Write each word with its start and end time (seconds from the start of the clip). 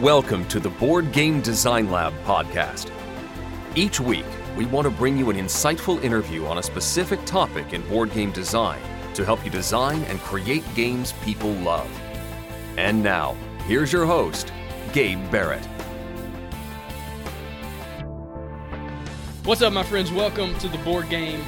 Welcome 0.00 0.46
to 0.48 0.60
the 0.60 0.68
Board 0.68 1.10
Game 1.10 1.40
Design 1.40 1.90
Lab 1.90 2.12
podcast. 2.24 2.90
Each 3.74 3.98
week, 3.98 4.26
we 4.54 4.66
want 4.66 4.84
to 4.84 4.90
bring 4.90 5.16
you 5.16 5.30
an 5.30 5.38
insightful 5.38 6.04
interview 6.04 6.44
on 6.44 6.58
a 6.58 6.62
specific 6.62 7.24
topic 7.24 7.72
in 7.72 7.80
board 7.88 8.12
game 8.12 8.30
design 8.30 8.78
to 9.14 9.24
help 9.24 9.42
you 9.42 9.50
design 9.50 10.02
and 10.02 10.20
create 10.20 10.62
games 10.74 11.14
people 11.24 11.50
love. 11.50 11.88
And 12.76 13.02
now, 13.02 13.36
here's 13.66 13.90
your 13.90 14.04
host, 14.04 14.52
Gabe 14.92 15.30
Barrett. 15.30 15.64
What's 19.44 19.62
up, 19.62 19.72
my 19.72 19.82
friends? 19.82 20.12
Welcome 20.12 20.58
to 20.58 20.68
the 20.68 20.78
Board 20.78 21.08
Game 21.08 21.40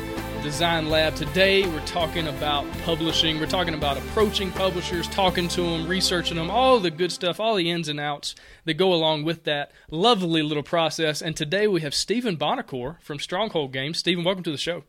Design 0.43 0.89
Lab. 0.89 1.15
Today, 1.15 1.67
we're 1.67 1.85
talking 1.87 2.29
about 2.29 2.65
publishing. 2.85 3.39
We're 3.39 3.47
talking 3.47 3.75
about 3.75 3.97
approaching 3.97 4.51
publishers, 4.53 5.09
talking 5.09 5.49
to 5.49 5.63
them, 5.63 5.87
researching 5.89 6.37
them, 6.37 6.51
all 6.51 6.79
the 6.81 6.91
good 6.91 7.13
stuff, 7.13 7.41
all 7.41 7.57
the 7.57 7.71
ins 7.71 7.89
and 7.89 8.01
outs 8.01 8.35
that 8.65 8.75
go 8.75 8.93
along 8.93 9.25
with 9.25 9.45
that 9.45 9.73
lovely 9.91 10.43
little 10.43 10.63
process. 10.63 11.21
And 11.21 11.37
today, 11.37 11.67
we 11.67 11.81
have 11.81 11.95
Stephen 11.95 12.37
Buonocore 12.37 13.01
from 13.03 13.19
Stronghold 13.19 13.73
Games. 13.73 13.99
Stephen, 13.99 14.25
welcome 14.25 14.45
to 14.45 14.51
the 14.51 14.57
show. 14.57 14.85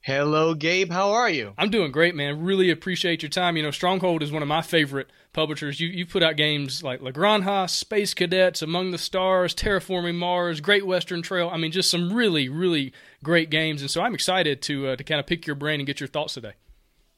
Hello, 0.00 0.54
Gabe. 0.54 0.92
How 0.92 1.12
are 1.12 1.30
you? 1.30 1.54
I'm 1.56 1.70
doing 1.70 1.90
great, 1.90 2.14
man. 2.14 2.44
Really 2.44 2.70
appreciate 2.70 3.22
your 3.22 3.30
time. 3.30 3.56
You 3.56 3.62
know, 3.62 3.70
Stronghold 3.70 4.22
is 4.22 4.30
one 4.30 4.42
of 4.42 4.48
my 4.48 4.60
favorite 4.60 5.10
publishers. 5.34 5.80
You 5.80 5.88
you 5.88 6.06
put 6.06 6.22
out 6.22 6.36
games 6.36 6.82
like 6.82 7.02
La 7.02 7.10
Granja, 7.10 7.68
Space 7.68 8.14
Cadets, 8.14 8.62
Among 8.62 8.90
the 8.90 8.98
Stars, 8.98 9.54
Terraforming 9.54 10.14
Mars, 10.14 10.60
Great 10.60 10.86
Western 10.86 11.20
Trail. 11.20 11.50
I 11.52 11.58
mean, 11.58 11.72
just 11.72 11.90
some 11.90 12.12
really 12.12 12.48
really 12.48 12.92
great 13.22 13.50
games. 13.50 13.82
And 13.82 13.90
so 13.90 14.00
I'm 14.00 14.14
excited 14.14 14.62
to 14.62 14.88
uh, 14.88 14.96
to 14.96 15.04
kind 15.04 15.20
of 15.20 15.26
pick 15.26 15.46
your 15.46 15.56
brain 15.56 15.80
and 15.80 15.86
get 15.86 16.00
your 16.00 16.08
thoughts 16.08 16.34
today. 16.34 16.52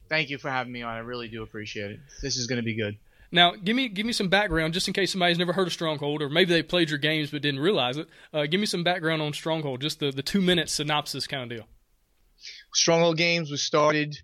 Thank 0.09 0.31
you 0.31 0.39
for 0.39 0.51
having 0.51 0.73
me 0.73 0.83
on. 0.83 0.95
I 0.95 0.99
really 0.99 1.29
do 1.29 1.43
appreciate 1.43 1.91
it. 1.91 2.01
This 2.23 2.37
is 2.37 2.47
going 2.47 2.59
to 2.59 2.65
be 2.65 2.77
good. 2.77 2.97
Now, 3.33 3.55
give 3.55 3.75
me 3.77 3.89
give 3.89 4.07
me 4.07 4.13
some 4.13 4.29
background, 4.29 4.73
just 4.73 4.89
in 4.89 4.95
case 4.95 5.13
somebody's 5.13 5.39
never 5.39 5.53
heard 5.53 5.67
of 5.67 5.73
Stronghold, 5.73 6.23
or 6.23 6.29
maybe 6.29 6.53
they 6.53 6.63
played 6.63 6.91
your 6.91 6.99
games 6.99 7.31
but 7.31 7.43
didn't 7.43 7.61
realize 7.61 7.97
it. 7.97 8.09
Uh, 8.33 8.47
give 8.47 8.61
me 8.61 8.67
some 8.67 8.85
background 8.85 9.21
on 9.21 9.33
Stronghold, 9.33 9.81
just 9.81 10.01
the, 10.01 10.11
the 10.11 10.23
two 10.23 10.41
minute 10.41 10.69
synopsis 10.69 11.27
kind 11.27 11.43
of 11.43 11.57
deal. 11.59 11.67
Stronghold 12.73 13.17
Games 13.17 13.51
was 13.51 13.63
started 13.63 14.19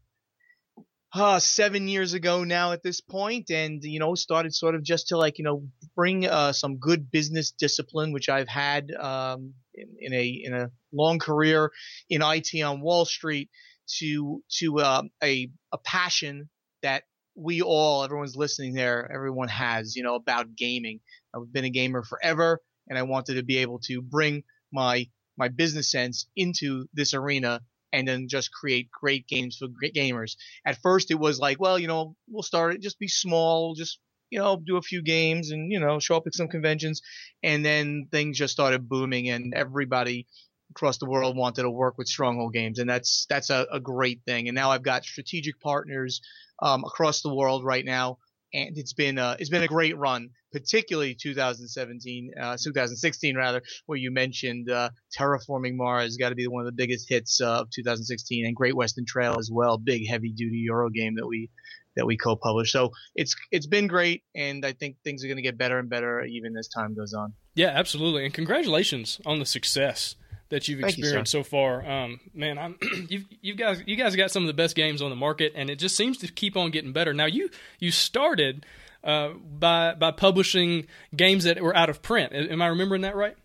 uh, 1.15 1.39
seven 1.39 1.89
years 1.89 2.15
ago 2.15 2.45
now 2.45 2.73
at 2.73 2.83
this 2.83 3.01
point, 3.01 3.51
and 3.51 3.83
you 3.83 3.99
know 3.99 4.15
started 4.15 4.55
sort 4.55 4.75
of 4.75 4.83
just 4.83 5.09
to 5.09 5.19
like 5.19 5.39
you 5.39 5.45
know 5.45 5.65
bring 5.95 6.27
uh, 6.27 6.53
some 6.53 6.79
good 6.79 7.11
business 7.11 7.51
discipline, 7.51 8.13
which 8.13 8.29
I've 8.29 8.49
had 8.49 8.91
um, 8.93 9.55
in, 9.75 9.89
in, 10.01 10.13
a 10.15 10.43
in 10.45 10.55
a 10.55 10.71
long 10.93 11.19
career 11.19 11.71
in 12.09 12.23
IT 12.23 12.61
on 12.63 12.81
Wall 12.81 13.05
Street, 13.05 13.51
to 13.99 14.43
to 14.59 14.79
uh, 14.79 15.03
a 15.23 15.51
a 15.73 15.79
passion 15.79 16.49
that 16.83 17.05
we 17.35 17.63
all, 17.63 18.05
everyone's 18.05 18.37
listening 18.37 18.75
there, 18.75 19.11
everyone 19.11 19.49
has, 19.49 19.97
you 19.97 20.03
know, 20.03 20.15
about 20.15 20.55
gaming. 20.55 21.01
I've 21.35 21.51
been 21.53 21.65
a 21.65 21.71
gamer 21.71 22.03
forever, 22.03 22.61
and 22.89 22.99
I 22.99 23.03
wanted 23.03 23.35
to 23.35 23.43
be 23.43 23.59
able 23.59 23.81
to 23.85 24.03
bring 24.03 24.45
my 24.73 25.09
my 25.37 25.49
business 25.49 25.91
sense 25.91 26.27
into 26.37 26.87
this 26.93 27.15
arena 27.15 27.61
and 27.93 28.07
then 28.07 28.29
just 28.29 28.53
create 28.53 28.91
great 28.91 29.27
games 29.27 29.57
for 29.57 29.69
great 29.69 29.95
gamers. 29.95 30.37
At 30.67 30.81
first, 30.83 31.11
it 31.11 31.19
was 31.19 31.39
like, 31.39 31.61
well, 31.61 31.79
you 31.79 31.89
know, 31.89 32.17
we'll 32.29 32.43
start 32.43 32.75
it, 32.75 32.81
just 32.81 32.99
be 32.99 33.09
small, 33.09 33.75
just 33.75 33.99
you 34.31 34.39
know, 34.39 34.57
do 34.57 34.79
a 34.79 34.83
few 34.83 35.03
games 35.03 35.51
and 35.51 35.71
you 35.71 35.79
know, 35.79 35.99
show 35.99 36.17
up 36.17 36.27
at 36.27 36.35
some 36.35 36.49
conventions, 36.49 37.03
and 37.43 37.65
then 37.65 38.09
things 38.11 38.39
just 38.39 38.53
started 38.53 38.89
booming, 38.89 39.29
and 39.29 39.55
everybody 39.55 40.27
across 40.71 40.99
the 40.99 41.09
world 41.09 41.37
wanted 41.37 41.63
to 41.63 41.71
work 41.71 41.99
with 41.99 42.09
Stronghold 42.09 42.53
Games, 42.53 42.79
and 42.79 42.89
that's 42.89 43.27
that's 43.29 43.51
a, 43.51 43.67
a 43.73 43.81
great 43.81 44.23
thing. 44.27 44.49
And 44.49 44.55
now 44.55 44.71
I've 44.71 44.83
got 44.83 45.05
strategic 45.05 45.61
partners 45.61 46.21
um, 46.63 46.85
across 46.85 47.23
the 47.23 47.35
world 47.35 47.65
right 47.65 47.85
now 47.85 48.19
and 48.55 48.77
it's 48.77 48.93
been 48.93 49.19
it's 49.19 49.51
been 49.51 49.63
a 49.63 49.69
great 49.69 49.97
run, 49.97 50.31
particularly 50.53 51.15
2017, 51.15 52.33
uh, 52.41 52.57
2016 52.63 53.37
rather, 53.37 53.63
where 53.87 53.99
you 53.99 54.11
mentioned 54.11 54.71
uh, 54.71 54.91
terraforming 55.19 55.75
Mars 55.75 56.17
got 56.17 56.31
to 56.31 56.35
be 56.35 56.47
one 56.47 56.61
of 56.61 56.67
the 56.67 56.77
biggest 56.77 57.09
hits 57.09 57.41
uh, 57.41 57.61
of 57.61 57.71
2016, 57.71 58.47
and 58.47 58.55
Great 58.55 58.77
Western 58.77 59.05
Trail 59.07 59.37
as 59.39 59.51
well, 59.53 59.79
big 59.79 60.07
heavy 60.07 60.33
duty 60.33 60.59
Euro 60.59 60.91
game 60.91 61.17
that 61.17 61.27
we 61.27 61.49
that 61.97 62.07
we 62.07 62.17
co-published. 62.17 62.73
So 62.73 62.91
it's 63.15 63.35
it's 63.51 63.67
been 63.67 63.87
great, 63.87 64.23
and 64.35 64.65
I 64.65 64.73
think 64.73 64.97
things 65.05 65.25
are 65.25 65.29
going 65.29 65.37
to 65.37 65.43
get 65.43 65.59
better 65.59 65.79
and 65.79 65.89
better 65.89 66.25
even 66.25 66.57
as 66.57 66.69
time 66.69 66.95
goes 66.95 67.13
on. 67.13 67.35
Yeah, 67.55 67.69
absolutely, 67.69 68.25
and 68.25 68.35
congratulations 68.35 69.21
on 69.27 69.39
the 69.39 69.47
success 69.47 70.17
that 70.53 70.69
you've 70.69 70.81
Thank 70.81 70.99
experienced 70.99 71.33
sir. 71.33 71.39
so 71.39 71.45
far. 71.49 71.85
Um, 71.89 72.21
man, 72.35 72.59
I'm 72.59 72.77
you've 73.09 73.25
you 73.41 73.55
guys 73.55 73.83
you 73.87 73.97
guys 73.97 74.15
got 74.17 74.31
some 74.31 74.43
of 74.43 74.47
the 74.47 74.55
best 74.55 74.77
games 74.77 75.03
on 75.03 75.11
the 75.11 75.17
market, 75.17 75.53
and 75.57 75.71
it 75.71 75.77
just 75.77 75.97
seems 75.97 76.19
to 76.19 76.29
keep 76.29 76.57
on 76.57 76.71
getting 76.71 76.93
better. 76.93 77.13
Now 77.15 77.27
you 77.27 77.51
you 77.79 77.91
started 77.91 78.65
uh, 79.05 79.31
by 79.31 79.95
by 79.95 80.11
publishing 80.11 80.87
games 81.15 81.45
that 81.45 81.61
were 81.61 81.77
out 81.77 81.91
of 81.91 82.03
print. 82.03 82.33
Am 82.33 82.63
I 82.63 82.69
remembering 82.69 83.03
that 83.03 83.17
right? 83.17 83.37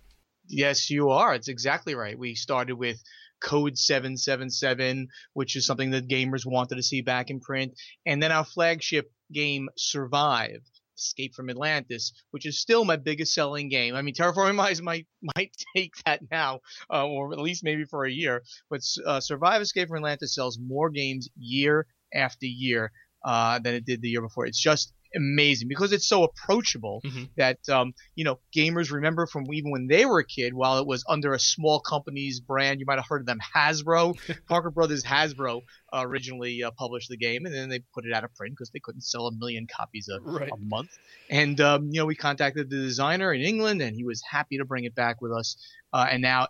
Yes, 0.48 0.90
you 0.90 1.10
are. 1.10 1.36
It's 1.36 1.50
exactly 1.50 1.96
right. 1.96 2.18
We 2.18 2.36
started 2.36 2.76
with 2.76 3.02
Code 3.42 3.78
777, 3.78 5.10
which 5.34 5.56
is 5.56 5.66
something 5.66 5.92
that 5.92 6.08
gamers 6.08 6.46
wanted 6.46 6.76
to 6.76 6.84
see 6.84 7.02
back 7.02 7.30
in 7.30 7.40
print, 7.40 7.74
and 8.06 8.22
then 8.22 8.32
our 8.32 8.46
flagship 8.46 9.12
game 9.32 9.70
Survive. 9.78 10.62
Escape 10.98 11.36
from 11.36 11.52
Atlantis, 11.52 12.12
which 12.32 12.48
is 12.48 12.60
still 12.60 12.84
my 12.84 12.96
biggest 12.96 13.32
selling 13.32 13.70
game. 13.70 13.94
I 13.94 14.02
mean, 14.02 14.16
Terraforming 14.16 14.56
Mars 14.56 14.82
might 14.82 15.06
might 15.36 15.52
take 15.76 15.94
that 16.06 16.22
now, 16.32 16.62
uh, 16.92 17.06
or 17.06 17.34
at 17.34 17.40
least 17.40 17.64
maybe 17.64 17.86
for 17.86 18.06
a 18.06 18.12
year. 18.12 18.42
But 18.70 18.82
uh, 19.06 19.20
Survive 19.20 19.62
Escape 19.62 19.90
from 19.90 19.98
Atlantis 19.98 20.34
sells 20.34 20.58
more 20.60 20.90
games 20.90 21.30
year 21.38 21.86
after 22.14 22.48
year 22.48 22.92
uh, 23.24 23.60
than 23.60 23.76
it 23.76 23.86
did 23.86 24.02
the 24.02 24.10
year 24.10 24.22
before. 24.22 24.46
It's 24.46 24.62
just 24.62 24.94
amazing 25.18 25.68
because 25.68 25.92
it's 25.92 26.08
so 26.08 26.24
approachable 26.24 27.02
Mm-hmm. 27.04 27.24
that 27.38 27.58
um, 27.70 27.94
you 28.16 28.24
know 28.24 28.40
gamers 28.56 28.92
remember 28.92 29.26
from 29.28 29.44
even 29.54 29.72
when 29.72 29.88
they 29.88 30.06
were 30.06 30.20
a 30.20 30.26
kid 30.26 30.54
while 30.54 30.78
it 30.80 30.88
was 30.88 31.04
under 31.10 31.34
a 31.34 31.40
small 31.40 31.80
company's 31.80 32.40
brand 32.40 32.80
you 32.80 32.86
might 32.86 32.98
have 32.98 33.06
heard 33.08 33.22
of 33.22 33.26
them 33.28 33.40
hasbro 33.56 34.16
parker 34.48 34.72
brothers 34.72 35.04
hasbro 35.04 35.62
uh, 35.94 36.02
originally 36.06 36.64
uh, 36.64 36.72
published 36.78 37.10
the 37.10 37.18
game 37.18 37.46
and 37.46 37.54
then 37.54 37.70
they 37.70 37.80
put 37.94 38.06
it 38.06 38.14
out 38.14 38.24
of 38.24 38.34
print 38.36 38.54
because 38.54 38.70
they 38.72 38.80
couldn't 38.80 39.02
sell 39.02 39.28
a 39.28 39.32
million 39.34 39.68
copies 39.68 40.08
a, 40.10 40.20
Right. 40.22 40.50
a 40.52 40.58
month 40.58 40.90
and 41.30 41.60
um, 41.62 41.90
you 41.92 42.00
know 42.00 42.06
we 42.06 42.16
contacted 42.16 42.70
the 42.70 42.78
designer 42.78 43.34
in 43.34 43.42
england 43.42 43.82
and 43.82 43.96
he 43.96 44.04
was 44.04 44.22
happy 44.30 44.58
to 44.58 44.66
bring 44.66 44.84
it 44.86 44.96
back 44.96 45.22
with 45.22 45.32
us 45.32 45.58
uh, 45.94 46.08
and 46.10 46.22
now 46.22 46.48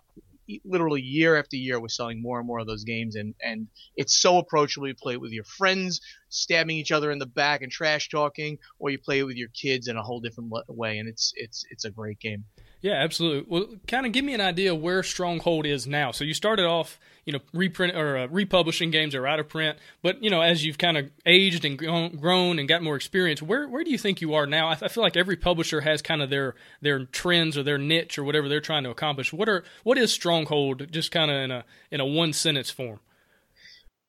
literally 0.64 1.02
year 1.02 1.36
after 1.36 1.56
year 1.56 1.80
we're 1.80 1.88
selling 1.88 2.22
more 2.22 2.38
and 2.38 2.46
more 2.46 2.58
of 2.58 2.66
those 2.66 2.84
games 2.84 3.16
and 3.16 3.34
and 3.42 3.66
it's 3.96 4.16
so 4.16 4.38
approachable. 4.38 4.88
You 4.88 4.94
play 4.94 5.14
it 5.14 5.20
with 5.20 5.32
your 5.32 5.44
friends 5.44 6.00
stabbing 6.28 6.76
each 6.76 6.92
other 6.92 7.10
in 7.10 7.18
the 7.18 7.26
back 7.26 7.62
and 7.62 7.70
trash 7.70 8.08
talking 8.08 8.58
or 8.78 8.90
you 8.90 8.98
play 8.98 9.20
it 9.20 9.24
with 9.24 9.36
your 9.36 9.48
kids 9.48 9.88
in 9.88 9.96
a 9.96 10.02
whole 10.02 10.20
different 10.20 10.52
way 10.68 10.98
and 10.98 11.08
it's 11.08 11.32
it's 11.36 11.64
it's 11.70 11.84
a 11.84 11.90
great 11.90 12.18
game 12.18 12.44
Yeah, 12.80 12.92
absolutely. 12.92 13.44
Well, 13.48 13.66
kind 13.88 14.06
of 14.06 14.12
give 14.12 14.24
me 14.24 14.34
an 14.34 14.40
idea 14.40 14.72
where 14.74 15.02
Stronghold 15.02 15.66
is 15.66 15.86
now. 15.86 16.12
So 16.12 16.22
you 16.22 16.32
started 16.32 16.64
off, 16.64 17.00
you 17.24 17.32
know, 17.32 17.40
reprint 17.52 17.96
or 17.96 18.16
uh, 18.16 18.26
republishing 18.28 18.92
games 18.92 19.14
that 19.14 19.18
are 19.18 19.26
out 19.26 19.40
of 19.40 19.48
print, 19.48 19.78
but 20.00 20.22
you 20.22 20.30
know, 20.30 20.42
as 20.42 20.64
you've 20.64 20.78
kind 20.78 20.96
of 20.96 21.10
aged 21.26 21.64
and 21.64 21.76
grown, 21.76 22.58
and 22.58 22.68
got 22.68 22.82
more 22.82 22.94
experience, 22.94 23.42
where 23.42 23.68
where 23.68 23.82
do 23.82 23.90
you 23.90 23.98
think 23.98 24.20
you 24.20 24.34
are 24.34 24.46
now? 24.46 24.68
I, 24.68 24.78
I 24.80 24.88
feel 24.88 25.02
like 25.02 25.16
every 25.16 25.36
publisher 25.36 25.80
has 25.80 26.02
kind 26.02 26.22
of 26.22 26.30
their 26.30 26.54
their 26.80 27.04
trends 27.06 27.58
or 27.58 27.64
their 27.64 27.78
niche 27.78 28.16
or 28.16 28.22
whatever 28.22 28.48
they're 28.48 28.60
trying 28.60 28.84
to 28.84 28.90
accomplish. 28.90 29.32
What 29.32 29.48
are 29.48 29.64
what 29.82 29.98
is 29.98 30.12
Stronghold? 30.12 30.92
Just 30.92 31.10
kind 31.10 31.30
of 31.32 31.36
in 31.38 31.50
a 31.50 31.64
in 31.90 32.00
a 32.00 32.06
one 32.06 32.32
sentence 32.32 32.70
form. 32.70 33.00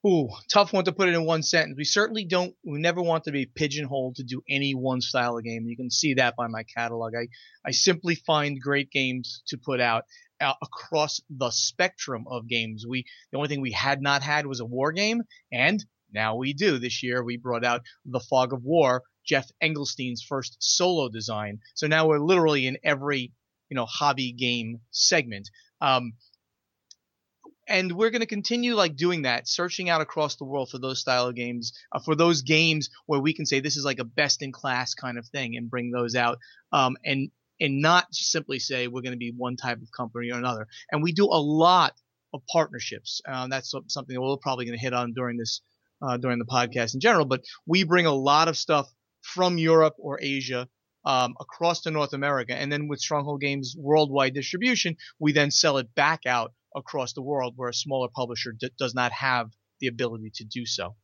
Ooh, 0.07 0.29
tough 0.49 0.71
one 0.71 0.85
to 0.85 0.93
put 0.93 1.09
it 1.09 1.13
in 1.13 1.25
one 1.25 1.43
sentence. 1.43 1.75
We 1.77 1.83
certainly 1.83 2.23
don't, 2.23 2.55
we 2.63 2.79
never 2.79 3.01
want 3.01 3.25
to 3.25 3.33
be 3.33 3.45
pigeonholed 3.45 4.15
to 4.15 4.23
do 4.23 4.41
any 4.49 4.73
one 4.73 5.01
style 5.01 5.37
of 5.37 5.43
game. 5.43 5.67
You 5.67 5.75
can 5.75 5.91
see 5.91 6.13
that 6.13 6.37
by 6.37 6.47
my 6.47 6.63
catalog. 6.63 7.13
I, 7.15 7.27
I 7.65 7.71
simply 7.71 8.15
find 8.15 8.61
great 8.61 8.91
games 8.91 9.43
to 9.47 9.57
put 9.57 9.81
out 9.81 10.05
uh, 10.39 10.53
across 10.63 11.19
the 11.29 11.49
spectrum 11.49 12.23
of 12.31 12.47
games. 12.47 12.85
We, 12.87 13.03
the 13.31 13.37
only 13.37 13.49
thing 13.49 13.59
we 13.59 13.73
had 13.73 14.01
not 14.01 14.23
had 14.23 14.45
was 14.45 14.61
a 14.61 14.65
war 14.65 14.93
game, 14.93 15.23
and 15.51 15.83
now 16.13 16.37
we 16.37 16.53
do. 16.53 16.79
This 16.79 17.03
year 17.03 17.21
we 17.21 17.35
brought 17.35 17.65
out 17.65 17.81
The 18.05 18.21
Fog 18.21 18.53
of 18.53 18.63
War, 18.63 19.03
Geoff 19.25 19.47
Engelstein's 19.61 20.23
first 20.23 20.55
solo 20.59 21.09
design. 21.09 21.59
So 21.75 21.87
now 21.87 22.07
we're 22.07 22.19
literally 22.19 22.67
in 22.67 22.77
every, 22.85 23.33
you 23.67 23.75
know, 23.75 23.85
hobby 23.85 24.31
game 24.31 24.79
segment. 24.91 25.49
Um, 25.81 26.13
and 27.69 27.91
we're 27.91 28.09
going 28.09 28.21
to 28.21 28.27
continue 28.27 28.75
like 28.75 28.95
doing 28.95 29.21
that 29.21 29.47
searching 29.47 29.89
out 29.89 30.01
across 30.01 30.35
the 30.35 30.43
world 30.43 30.69
for 30.69 30.79
those 30.79 30.99
style 30.99 31.27
of 31.27 31.35
games 31.35 31.73
uh, 31.93 31.99
for 31.99 32.15
those 32.15 32.41
games 32.41 32.89
where 33.05 33.19
we 33.19 33.33
can 33.33 33.45
say 33.45 33.59
this 33.59 33.77
is 33.77 33.85
like 33.85 33.99
a 33.99 34.03
best 34.03 34.41
in 34.41 34.51
class 34.51 34.93
kind 34.93 35.17
of 35.17 35.25
thing 35.27 35.55
and 35.55 35.69
bring 35.69 35.91
those 35.91 36.15
out 36.15 36.39
um, 36.73 36.97
and 37.05 37.29
and 37.61 37.81
not 37.81 38.07
simply 38.11 38.59
say 38.59 38.87
we're 38.87 39.01
going 39.01 39.13
to 39.13 39.17
be 39.17 39.33
one 39.35 39.57
type 39.57 39.81
of 39.81 39.91
company 39.91 40.31
or 40.31 40.37
another. 40.37 40.65
And 40.91 41.03
we 41.03 41.11
do 41.11 41.25
a 41.25 41.41
lot 41.41 41.93
of 42.33 42.41
partnerships. 42.49 43.21
Um, 43.27 43.49
that's 43.49 43.71
something 43.87 44.13
that 44.13 44.21
we're 44.21 44.37
probably 44.37 44.65
going 44.65 44.77
to 44.77 44.81
hit 44.81 44.93
on 44.93 45.13
during 45.13 45.37
this 45.37 45.61
uh, 46.01 46.17
during 46.17 46.39
the 46.39 46.45
podcast 46.45 46.93
in 46.93 46.99
general 46.99 47.25
but 47.25 47.43
we 47.65 47.83
bring 47.83 48.05
a 48.05 48.13
lot 48.13 48.47
of 48.47 48.57
stuff 48.57 48.87
from 49.21 49.57
europe 49.57 49.95
or 49.97 50.19
asia 50.21 50.67
um, 51.05 51.35
across 51.39 51.81
to 51.81 51.91
North 51.91 52.13
America. 52.13 52.55
And 52.55 52.71
then 52.71 52.87
with 52.87 52.99
Stronghold 52.99 53.41
Games 53.41 53.75
worldwide 53.77 54.33
distribution, 54.33 54.97
we 55.19 55.31
then 55.31 55.51
sell 55.51 55.77
it 55.77 55.93
back 55.95 56.25
out 56.25 56.53
across 56.75 57.13
the 57.13 57.21
world 57.21 57.53
where 57.55 57.69
a 57.69 57.73
smaller 57.73 58.09
publisher 58.13 58.51
d- 58.51 58.71
does 58.77 58.93
not 58.93 59.11
have 59.11 59.49
the 59.79 59.87
ability 59.87 60.31
to 60.35 60.43
do 60.43 60.65
so. 60.65 60.95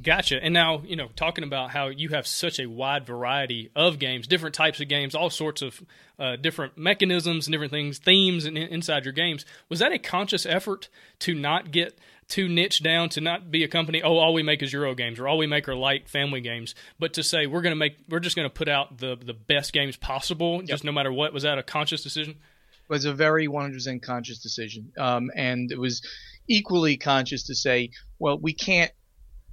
Gotcha. 0.00 0.42
And 0.42 0.54
now, 0.54 0.82
you 0.84 0.96
know, 0.96 1.10
talking 1.14 1.44
about 1.44 1.70
how 1.70 1.88
you 1.88 2.08
have 2.10 2.26
such 2.26 2.58
a 2.58 2.66
wide 2.66 3.06
variety 3.06 3.70
of 3.76 3.98
games, 3.98 4.26
different 4.26 4.54
types 4.54 4.80
of 4.80 4.88
games, 4.88 5.14
all 5.14 5.30
sorts 5.30 5.62
of 5.62 5.82
uh, 6.18 6.36
different 6.36 6.76
mechanisms 6.76 7.46
and 7.46 7.52
different 7.52 7.72
things, 7.72 7.98
themes 7.98 8.44
in, 8.44 8.56
inside 8.56 9.04
your 9.04 9.12
games. 9.12 9.44
Was 9.68 9.78
that 9.78 9.92
a 9.92 9.98
conscious 9.98 10.46
effort 10.46 10.88
to 11.20 11.34
not 11.34 11.70
get 11.70 11.98
too 12.28 12.48
niche 12.48 12.82
down, 12.82 13.10
to 13.10 13.20
not 13.20 13.50
be 13.50 13.62
a 13.62 13.68
company, 13.68 14.02
oh, 14.02 14.16
all 14.16 14.32
we 14.32 14.42
make 14.42 14.62
is 14.62 14.72
Euro 14.72 14.94
games 14.94 15.18
or 15.18 15.28
all 15.28 15.36
we 15.36 15.46
make 15.46 15.68
are 15.68 15.76
light 15.76 16.08
family 16.08 16.40
games, 16.40 16.74
but 16.98 17.12
to 17.14 17.22
say 17.22 17.46
we're 17.46 17.60
going 17.60 17.72
to 17.72 17.76
make, 17.76 17.96
we're 18.08 18.20
just 18.20 18.36
going 18.36 18.48
to 18.48 18.54
put 18.54 18.68
out 18.68 18.98
the, 18.98 19.16
the 19.16 19.34
best 19.34 19.72
games 19.72 19.96
possible, 19.96 20.56
yep. 20.60 20.66
just 20.66 20.84
no 20.84 20.92
matter 20.92 21.12
what? 21.12 21.32
Was 21.32 21.42
that 21.42 21.58
a 21.58 21.62
conscious 21.62 22.02
decision? 22.02 22.30
It 22.32 22.88
was 22.88 23.04
a 23.04 23.12
very 23.12 23.46
100% 23.46 24.02
conscious 24.02 24.38
decision. 24.38 24.92
Um, 24.98 25.30
and 25.36 25.70
it 25.70 25.78
was 25.78 26.02
equally 26.48 26.96
conscious 26.96 27.44
to 27.44 27.54
say, 27.54 27.90
well, 28.18 28.38
we 28.38 28.52
can't 28.52 28.92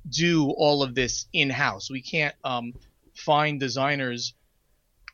do 0.08 0.50
all 0.52 0.84
of 0.84 0.96
this 0.96 1.28
in 1.34 1.50
house. 1.50 1.90
We 1.90 2.02
can't 2.02 2.36
um, 2.44 2.74
find 3.14 3.60
designers 3.60 4.34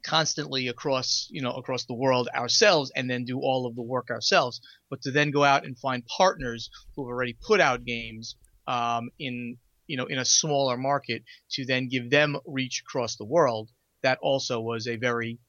constantly 0.06 0.68
across 0.68 1.28
you 1.32 1.42
know 1.42 1.52
across 1.54 1.86
the 1.86 1.94
world 1.94 2.30
ourselves 2.36 2.92
and 2.96 3.10
then 3.10 3.26
do 3.26 3.40
all 3.40 3.66
of 3.66 3.76
the 3.76 3.82
work 3.82 4.10
ourselves. 4.12 4.62
But 4.90 5.02
to 5.04 5.12
then 5.12 5.32
go 5.32 5.44
out 5.44 5.66
and 5.66 5.78
find 5.78 6.06
partners 6.06 6.70
who 6.96 7.04
have 7.04 7.12
already 7.12 7.34
put 7.34 7.60
out 7.60 7.86
games 7.86 8.36
um, 8.68 9.10
in 9.20 9.58
you 9.88 9.98
know 9.98 10.06
in 10.06 10.20
a 10.20 10.26
smaller 10.26 10.78
market 10.78 11.24
to 11.52 11.66
then 11.66 11.88
give 11.90 12.10
them 12.10 12.38
reach 12.46 12.84
across 12.86 13.16
the 13.16 13.26
world 13.26 13.70
that 14.04 14.20
also 14.22 14.60
was 14.60 14.88
a 14.88 14.96
very 14.96 15.40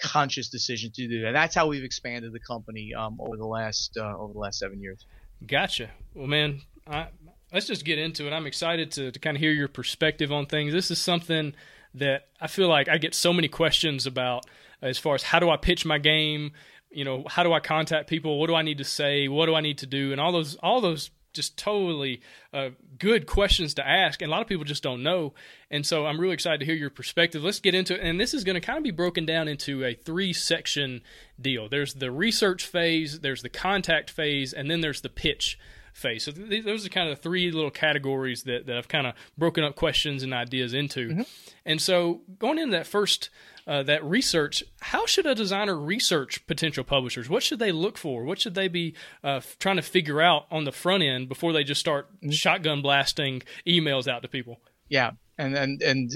conscious 0.00 0.48
decision 0.48 0.90
to 0.92 1.08
do 1.08 1.22
that. 1.22 1.32
That's 1.32 1.54
how 1.54 1.66
we've 1.66 1.84
expanded 1.84 2.32
the 2.32 2.40
company 2.40 2.92
um, 2.94 3.18
over 3.20 3.36
the 3.36 3.46
last 3.46 3.96
uh, 3.96 4.16
over 4.16 4.32
the 4.32 4.38
last 4.38 4.58
seven 4.58 4.80
years. 4.80 5.04
Gotcha. 5.46 5.90
Well 6.14 6.28
man 6.28 6.62
I, 6.86 7.08
let's 7.54 7.66
just 7.66 7.84
get 7.84 7.98
into 7.98 8.26
it. 8.26 8.32
I'm 8.32 8.46
excited 8.46 8.90
to, 8.92 9.12
to 9.12 9.18
kind 9.18 9.36
of 9.36 9.40
hear 9.40 9.52
your 9.52 9.68
perspective 9.68 10.32
on 10.32 10.46
things. 10.46 10.72
This 10.72 10.90
is 10.90 10.98
something 10.98 11.54
that 11.94 12.26
I 12.40 12.48
feel 12.48 12.68
like 12.68 12.88
I 12.88 12.98
get 12.98 13.14
so 13.14 13.32
many 13.32 13.46
questions 13.46 14.06
about 14.06 14.44
as 14.82 14.98
far 14.98 15.14
as 15.14 15.22
how 15.22 15.38
do 15.38 15.48
I 15.48 15.56
pitch 15.56 15.86
my 15.86 15.98
game, 15.98 16.50
you 16.90 17.04
know, 17.04 17.24
how 17.28 17.44
do 17.44 17.52
I 17.52 17.60
contact 17.60 18.10
people, 18.10 18.40
what 18.40 18.48
do 18.48 18.56
I 18.56 18.62
need 18.62 18.78
to 18.78 18.84
say, 18.84 19.28
what 19.28 19.46
do 19.46 19.54
I 19.54 19.60
need 19.60 19.78
to 19.78 19.86
do, 19.86 20.10
and 20.10 20.20
all 20.20 20.32
those 20.32 20.56
all 20.56 20.80
those 20.80 21.10
just 21.32 21.56
totally 21.56 22.20
uh, 22.52 22.70
good 22.98 23.26
questions 23.26 23.74
to 23.74 23.86
ask, 23.86 24.20
and 24.22 24.28
a 24.28 24.32
lot 24.32 24.40
of 24.40 24.46
people 24.46 24.64
just 24.64 24.82
don't 24.82 25.02
know. 25.02 25.34
And 25.70 25.84
so 25.84 26.06
I'm 26.06 26.20
really 26.20 26.34
excited 26.34 26.60
to 26.60 26.66
hear 26.66 26.76
your 26.76 26.90
perspective. 26.90 27.42
Let's 27.42 27.60
get 27.60 27.74
into 27.74 27.94
it, 27.94 28.00
and 28.00 28.20
this 28.20 28.34
is 28.34 28.44
going 28.44 28.54
to 28.54 28.60
kind 28.60 28.78
of 28.78 28.84
be 28.84 28.92
broken 28.92 29.26
down 29.26 29.48
into 29.48 29.84
a 29.84 29.94
three 29.94 30.32
section 30.32 31.02
deal. 31.40 31.68
There's 31.68 31.94
the 31.94 32.10
research 32.10 32.66
phase, 32.66 33.20
there's 33.20 33.42
the 33.42 33.48
contact 33.48 34.10
phase, 34.10 34.52
and 34.52 34.70
then 34.70 34.80
there's 34.80 35.00
the 35.00 35.08
pitch 35.08 35.58
phase. 35.94 36.24
So 36.24 36.32
th- 36.32 36.64
those 36.64 36.84
are 36.84 36.90
kind 36.90 37.08
of 37.08 37.16
the 37.16 37.22
three 37.22 37.50
little 37.50 37.70
categories 37.70 38.42
that, 38.42 38.66
that 38.66 38.76
I've 38.76 38.88
kind 38.88 39.06
of 39.06 39.14
broken 39.38 39.64
up 39.64 39.76
questions 39.76 40.22
and 40.22 40.34
ideas 40.34 40.74
into. 40.74 41.08
Mm-hmm. 41.08 41.22
And 41.64 41.80
so 41.80 42.20
going 42.38 42.58
into 42.58 42.72
that 42.72 42.86
first 42.86 43.30
uh, 43.66 43.82
that 43.84 44.04
research, 44.04 44.62
how 44.80 45.06
should 45.06 45.24
a 45.24 45.34
designer 45.34 45.78
research 45.78 46.46
potential 46.46 46.84
publishers? 46.84 47.30
What 47.30 47.42
should 47.42 47.58
they 47.58 47.72
look 47.72 47.96
for? 47.96 48.24
What 48.24 48.38
should 48.38 48.54
they 48.54 48.68
be 48.68 48.94
uh, 49.22 49.40
trying 49.58 49.76
to 49.76 49.82
figure 49.82 50.20
out 50.20 50.44
on 50.50 50.64
the 50.64 50.72
front 50.72 51.02
end 51.02 51.28
before 51.28 51.54
they 51.54 51.64
just 51.64 51.80
start 51.80 52.12
mm-hmm. 52.16 52.30
shotgun 52.30 52.82
blasting 52.82 53.42
emails 53.66 54.06
out 54.06 54.22
to 54.22 54.28
people? 54.28 54.60
Yeah, 54.88 55.12
and 55.38 55.56
and 55.56 55.80
and 55.80 56.12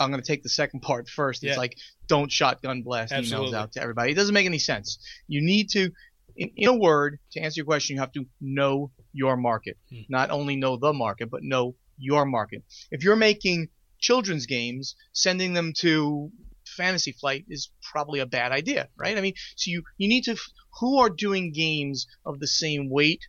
I'm 0.00 0.10
going 0.10 0.22
to 0.22 0.26
take 0.26 0.42
the 0.42 0.48
second 0.48 0.80
part 0.80 1.08
first. 1.08 1.44
It's 1.44 1.52
yeah. 1.52 1.58
like 1.58 1.76
don't 2.08 2.32
shotgun 2.32 2.82
blast 2.82 3.12
Absolutely. 3.12 3.52
emails 3.52 3.54
out 3.54 3.72
to 3.72 3.82
everybody. 3.82 4.10
It 4.10 4.14
doesn't 4.16 4.34
make 4.34 4.46
any 4.46 4.58
sense. 4.58 4.98
You 5.28 5.42
need 5.42 5.70
to, 5.70 5.92
in, 6.36 6.50
in 6.56 6.68
a 6.68 6.76
word, 6.76 7.18
to 7.32 7.40
answer 7.40 7.58
your 7.58 7.66
question, 7.66 7.96
you 7.96 8.00
have 8.00 8.12
to 8.12 8.26
know 8.40 8.90
your 9.12 9.36
market. 9.36 9.76
Hmm. 9.90 10.02
Not 10.08 10.30
only 10.30 10.56
know 10.56 10.76
the 10.76 10.92
market, 10.92 11.30
but 11.30 11.42
know 11.42 11.74
your 11.98 12.24
market. 12.24 12.62
If 12.90 13.04
you're 13.04 13.16
making 13.16 13.68
children's 13.98 14.46
games, 14.46 14.96
sending 15.12 15.52
them 15.52 15.72
to 15.78 16.30
Fantasy 16.76 17.12
Flight 17.12 17.44
is 17.48 17.70
probably 17.92 18.20
a 18.20 18.26
bad 18.26 18.52
idea, 18.52 18.88
right? 18.96 19.16
I 19.16 19.20
mean, 19.20 19.34
so 19.56 19.70
you, 19.70 19.82
you 19.98 20.08
need 20.08 20.24
to, 20.24 20.36
who 20.80 20.98
are 20.98 21.10
doing 21.10 21.52
games 21.52 22.06
of 22.24 22.40
the 22.40 22.46
same 22.46 22.88
weight, 22.88 23.20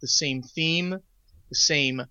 the 0.00 0.08
same 0.08 0.42
theme, 0.42 0.90
the 1.48 1.56
same 1.56 2.02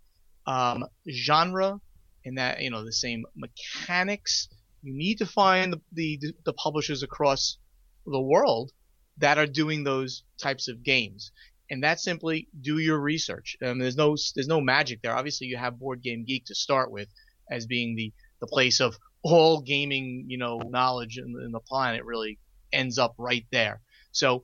um, 0.47 0.85
genre, 1.09 1.79
and 2.25 2.37
that, 2.37 2.61
you 2.61 2.69
know, 2.69 2.83
the 2.83 2.93
same 2.93 3.25
mechanics. 3.35 4.47
You 4.81 4.93
need 4.93 5.17
to 5.17 5.25
find 5.25 5.73
the, 5.91 6.17
the, 6.21 6.33
the 6.45 6.53
publishers 6.53 7.03
across 7.03 7.57
the 8.05 8.21
world 8.21 8.71
that 9.19 9.37
are 9.37 9.47
doing 9.47 9.83
those 9.83 10.23
types 10.37 10.67
of 10.67 10.83
games 10.83 11.31
and 11.69 11.83
that's 11.83 12.03
simply 12.03 12.47
do 12.59 12.79
your 12.79 12.99
research. 12.99 13.57
Um, 13.63 13.79
there's 13.79 13.97
no 13.97 14.17
there's 14.35 14.47
no 14.47 14.61
magic 14.61 15.01
there. 15.01 15.15
Obviously, 15.15 15.47
you 15.47 15.57
have 15.57 15.79
Board 15.79 16.01
Game 16.01 16.25
Geek 16.25 16.45
to 16.45 16.55
start 16.55 16.91
with 16.91 17.09
as 17.49 17.65
being 17.65 17.95
the 17.95 18.13
the 18.39 18.47
place 18.47 18.79
of 18.79 18.97
all 19.21 19.61
gaming, 19.61 20.25
you 20.27 20.37
know, 20.37 20.57
knowledge 20.57 21.17
in, 21.17 21.35
in 21.43 21.51
the 21.51 21.59
planet 21.59 22.05
really 22.05 22.39
ends 22.71 22.97
up 22.97 23.15
right 23.17 23.45
there. 23.51 23.81
So 24.11 24.43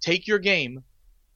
take 0.00 0.26
your 0.26 0.38
game, 0.38 0.84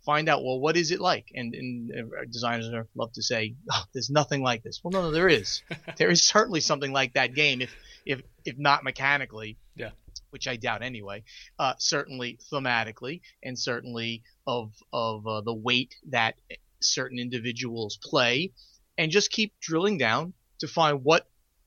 find 0.05 0.29
out 0.29 0.45
well 0.45 0.61
what 0.61 0.77
is 0.77 0.91
it 0.91 1.01
like, 1.01 1.27
and, 1.35 1.55
and 1.55 1.91
designers 2.31 2.71
love 2.95 3.13
to 3.15 3.23
say 3.23 3.55
oh, 3.73 3.83
there's 3.93 4.11
nothing 4.11 4.43
like 4.43 4.63
this. 4.63 4.81
Well, 4.85 4.93
no, 4.93 5.03
no, 5.03 5.11
there 5.11 5.29
is. 5.29 5.63
there 5.97 6.11
is 6.11 6.25
certainly 6.25 6.61
something 6.61 6.93
like 6.93 7.15
that 7.15 7.35
game, 7.35 7.61
if 7.61 7.75
if 8.07 8.23
if 8.45 8.57
not 8.59 8.85
mechanically. 8.85 9.59
Which 10.31 10.47
I 10.47 10.57
doubt 10.57 10.83
anyway, 10.83 11.25
uh, 11.59 11.75
certainly 11.79 12.39
thematically 12.53 13.21
and 13.43 13.59
certainly 13.59 14.23
of 14.47 14.73
of 14.93 15.27
uh, 15.27 15.41
the 15.41 15.55
weight 15.55 15.95
that 16.11 16.35
certain 16.81 17.19
individuals 17.19 17.99
play, 18.03 18.53
and 18.97 19.11
just 19.11 19.31
keep 19.31 19.59
drilling 19.61 19.99
down 19.99 20.35
to 20.59 20.69
find 20.69 21.05
what 21.05 21.27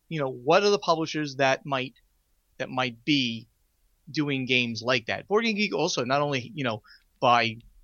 you 0.10 0.20
know 0.20 0.30
what 0.30 0.64
are 0.64 0.70
the 0.70 0.80
publishers 0.80 1.36
that 1.38 1.66
might 1.66 1.94
that 2.58 2.70
might 2.70 3.04
be 3.06 3.48
doing 4.12 4.46
games 4.46 4.82
like 4.82 5.06
that. 5.08 5.28
Board 5.28 5.46
Game 5.46 5.56
Geek 5.56 5.74
also 5.74 6.04
not 6.04 6.22
only 6.22 6.52
you 6.54 6.64
know 6.64 6.82
by 7.20 7.44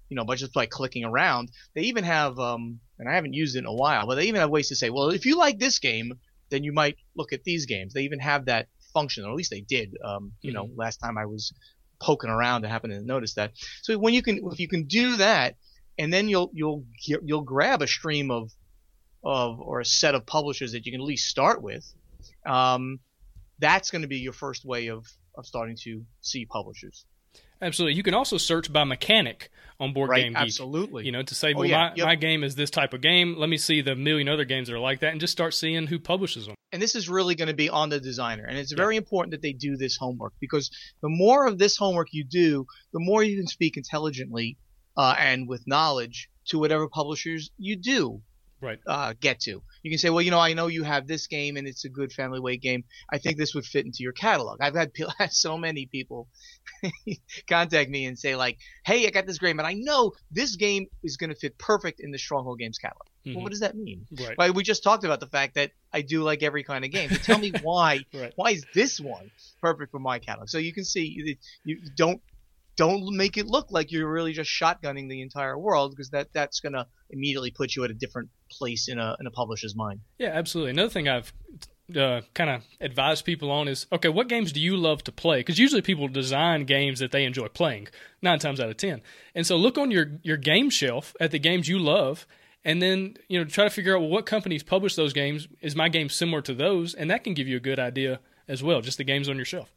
you 0.10 0.16
know 0.16 0.26
by 0.26 0.36
just 0.36 0.54
by 0.54 0.66
clicking 0.66 1.06
around, 1.06 1.52
they 1.74 1.84
even 1.84 2.04
have 2.04 2.38
um 2.40 2.80
and 3.00 3.08
I 3.08 3.14
haven't 3.14 3.34
used 3.34 3.56
it 3.56 3.60
in 3.60 3.66
a 3.66 3.74
while, 3.74 4.08
but 4.08 4.16
they 4.16 4.26
even 4.26 4.42
have 4.42 4.50
ways 4.50 4.70
to 4.70 4.76
say, 4.76 4.90
well, 4.90 5.10
if 5.10 5.26
you 5.26 5.38
like 5.38 5.60
this 5.60 5.80
game, 5.80 6.14
then 6.50 6.64
you 6.64 6.74
might 6.74 6.98
look 7.16 7.34
at 7.34 7.44
these 7.44 7.66
games. 7.66 7.94
They 7.94 8.04
even 8.04 8.20
have 8.20 8.46
that 8.46 8.68
function, 8.98 9.26
or 9.26 9.30
at 9.30 9.36
least 9.36 9.52
they 9.52 9.62
did. 9.62 9.90
Um, 10.04 10.32
you 10.42 10.52
mm-hmm. 10.52 10.56
know, 10.56 10.70
last 10.76 10.98
time 10.98 11.18
I 11.18 11.26
was 11.26 11.54
poking 12.00 12.30
around, 12.30 12.66
I 12.66 12.70
happened 12.70 12.94
to 12.94 13.02
notice 13.02 13.34
that. 13.36 13.52
So 13.84 13.98
when 13.98 14.14
you 14.14 14.24
can, 14.24 14.36
if 14.52 14.60
you 14.60 14.68
can 14.68 14.84
do 14.86 15.18
that, 15.18 15.56
and 16.00 16.12
then 16.14 16.30
you'll 16.30 16.52
you'll 16.54 16.84
you'll 17.28 17.42
grab 17.56 17.82
a 17.82 17.88
stream 17.88 18.32
of 18.32 18.52
of 19.24 19.60
or 19.60 19.80
a 19.80 19.86
set 19.86 20.16
of 20.16 20.26
publishers 20.26 20.72
that 20.72 20.86
you 20.86 20.92
can 20.92 21.02
at 21.02 21.08
least 21.08 21.28
start 21.28 21.62
with. 21.62 21.86
Um, 22.46 23.00
that's 23.60 23.92
going 23.92 24.04
to 24.04 24.08
be 24.08 24.20
your 24.20 24.34
first 24.34 24.66
way 24.66 24.88
of 24.88 25.06
of 25.36 25.46
starting 25.46 25.78
to 25.84 26.04
see 26.22 26.46
publishers. 26.46 27.06
Absolutely. 27.62 27.96
You 27.96 28.04
can 28.04 28.14
also 28.14 28.38
search 28.38 28.72
by 28.72 28.84
mechanic 28.84 29.50
on 29.80 29.94
Board 29.94 30.10
right, 30.10 30.24
Game 30.24 30.34
Geek. 30.34 30.42
Absolutely. 30.42 31.06
You 31.06 31.12
know, 31.12 31.24
to 31.24 31.36
say, 31.36 31.54
oh, 31.54 31.60
well, 31.60 31.64
oh, 31.64 31.70
yeah, 31.70 31.90
my, 31.90 31.96
yep. 31.96 32.06
my 32.06 32.16
game 32.16 32.44
is 32.44 32.56
this 32.56 32.70
type 32.70 32.94
of 32.94 33.02
game. 33.02 33.36
Let 33.38 33.50
me 33.50 33.58
see 33.58 33.82
the 33.82 33.96
million 33.96 34.30
other 34.30 34.46
games 34.46 34.68
that 34.68 34.76
are 34.76 34.80
like 34.80 35.02
that 35.02 35.12
and 35.12 35.22
just 35.22 35.32
start 35.32 35.54
seeing 35.54 35.88
who 35.88 36.00
publishes 36.00 36.46
them. 36.46 36.56
And 36.72 36.82
this 36.82 36.96
is 36.96 37.08
really 37.08 37.36
going 37.36 37.48
to 37.48 37.54
be 37.54 37.70
on 37.70 37.90
the 37.90 38.00
designer. 38.00 38.46
And 38.46 38.58
it's 38.58 38.74
very 38.74 38.98
important 38.98 39.32
that 39.32 39.42
they 39.42 39.54
do 39.54 39.78
this 39.78 39.96
homework 39.96 40.34
because 40.40 40.70
the 41.02 41.10
more 41.10 41.48
of 41.48 41.58
this 41.58 41.78
homework 41.78 42.10
you 42.12 42.24
do, 42.24 42.66
the 42.92 43.00
more 43.00 43.24
you 43.24 43.38
can 43.38 43.48
speak 43.48 43.78
intelligently 43.78 44.58
uh, 44.98 45.16
and 45.18 45.48
with 45.48 45.66
knowledge 45.68 46.30
to 46.48 46.60
whatever 46.60 46.88
publishers 46.88 47.52
you 47.58 47.76
do 47.76 48.22
right. 48.62 48.80
uh, 48.86 49.14
get 49.20 49.40
to. 49.42 49.62
You 49.84 49.92
can 49.92 49.98
say, 49.98 50.10
well, 50.10 50.22
you 50.22 50.32
know, 50.32 50.40
I 50.40 50.54
know 50.54 50.68
you 50.68 50.84
have 50.84 51.08
this 51.08 51.28
game 51.28 51.58
and 51.58 51.68
it's 51.68 51.86
a 51.86 51.90
good 51.90 52.12
family 52.12 52.40
weight 52.40 52.62
game. 52.62 52.84
I 53.12 53.18
think 53.18 53.38
this 53.38 53.54
would 53.56 53.66
fit 53.66 53.86
into 53.86 54.04
your 54.04 54.14
catalog. 54.14 54.60
I've 54.62 54.76
had, 54.76 54.92
had 55.18 55.34
so 55.34 55.58
many 55.58 55.86
people 55.86 56.28
contact 57.50 57.90
me 57.90 58.06
and 58.06 58.18
say 58.18 58.36
like, 58.36 58.58
hey, 58.86 59.06
I 59.08 59.10
got 59.10 59.26
this 59.26 59.40
game 59.40 59.60
and 59.60 59.68
I 59.68 59.74
know 59.74 60.14
this 60.32 60.56
game 60.56 60.88
is 61.04 61.18
going 61.18 61.30
to 61.30 61.36
fit 61.36 61.58
perfect 61.58 62.00
in 62.00 62.12
the 62.12 62.18
Stronghold 62.18 62.60
Games 62.60 62.78
catalog. 62.78 63.08
Mm-hmm. 63.28 63.36
Well, 63.36 63.44
what 63.44 63.52
does 63.52 63.60
that 63.60 63.76
mean? 63.76 64.06
Right. 64.20 64.38
Well, 64.38 64.54
we 64.54 64.64
just 64.64 64.84
talked 64.84 65.04
about 65.04 65.20
the 65.20 65.28
fact 65.28 65.56
that 65.56 65.72
I 65.92 66.02
do 66.02 66.24
like 66.24 66.44
every 66.44 66.64
kind 66.64 66.86
of 66.86 66.92
game. 66.92 67.10
So 67.10 67.18
tell 67.18 67.40
me 67.40 67.52
why. 67.62 68.02
right. 68.14 68.32
Why 68.36 68.52
is 68.52 68.66
this 68.74 69.00
one 69.00 69.32
perfect 69.62 69.92
for 69.92 70.00
my 70.00 70.20
catalog? 70.20 70.50
So 70.50 70.58
you 70.58 70.74
can 70.74 70.86
see 70.86 71.06
you, 71.06 71.36
you 71.64 71.80
don't 71.96 72.22
don't 72.78 73.16
make 73.16 73.38
it 73.38 73.48
look 73.48 73.72
like 73.72 73.92
you're 73.92 74.10
really 74.10 74.32
just 74.32 74.50
shotgunning 74.50 75.10
the 75.10 75.22
entire 75.22 75.58
world 75.58 75.92
because 75.92 76.12
that 76.12 76.32
that's 76.32 76.62
going 76.62 76.74
to 76.74 76.88
immediately 77.10 77.52
put 77.52 77.76
you 77.76 77.84
at 77.84 77.92
a 77.92 77.94
different 77.94 78.30
place 78.50 78.88
in 78.88 79.00
a 79.00 79.18
in 79.20 79.28
a 79.28 79.32
publisher's 79.32 79.76
mind. 79.76 80.00
Yeah, 80.18 80.30
absolutely. 80.30 80.72
Another 80.72 80.90
thing 80.90 81.10
I've 81.10 81.34
uh, 81.96 82.22
kind 82.34 82.50
of 82.50 82.64
advised 82.80 83.26
people 83.26 83.52
on 83.52 83.68
is 83.68 83.88
okay, 83.92 84.10
what 84.10 84.30
games 84.30 84.52
do 84.52 84.62
you 84.62 84.78
love 84.78 85.04
to 85.06 85.12
play? 85.12 85.40
Because 85.40 85.60
usually 85.60 85.82
people 85.82 86.08
design 86.08 86.66
games 86.66 87.00
that 87.00 87.12
they 87.12 87.26
enjoy 87.26 87.48
playing 87.48 87.88
nine 88.22 88.40
times 88.40 88.60
out 88.60 88.70
of 88.70 88.78
ten, 88.78 89.02
and 89.36 89.46
so 89.46 89.58
look 89.58 89.78
on 89.78 89.92
your 89.92 90.12
your 90.22 90.38
game 90.38 90.70
shelf 90.70 91.16
at 91.20 91.32
the 91.32 91.40
games 91.40 91.68
you 91.68 91.80
love. 91.80 92.26
And 92.66 92.82
then 92.82 93.16
you 93.30 93.40
know 93.40 93.46
try 93.46 93.64
to 93.64 93.70
figure 93.70 93.96
out 93.96 94.02
well, 94.02 94.10
what 94.10 94.26
companies 94.26 94.62
publish 94.62 94.96
those 94.96 95.14
games. 95.14 95.48
Is 95.62 95.76
my 95.76 95.90
game 95.90 96.10
similar 96.10 96.42
to 96.44 96.54
those? 96.54 96.94
And 96.94 97.10
that 97.10 97.24
can 97.24 97.34
give 97.34 97.48
you 97.48 97.58
a 97.58 97.62
good 97.62 97.80
idea 97.80 98.20
as 98.48 98.62
well. 98.62 98.82
Just 98.82 98.98
the 98.98 99.04
games 99.04 99.30
on 99.30 99.38
your 99.38 99.46
shelf. 99.46 99.72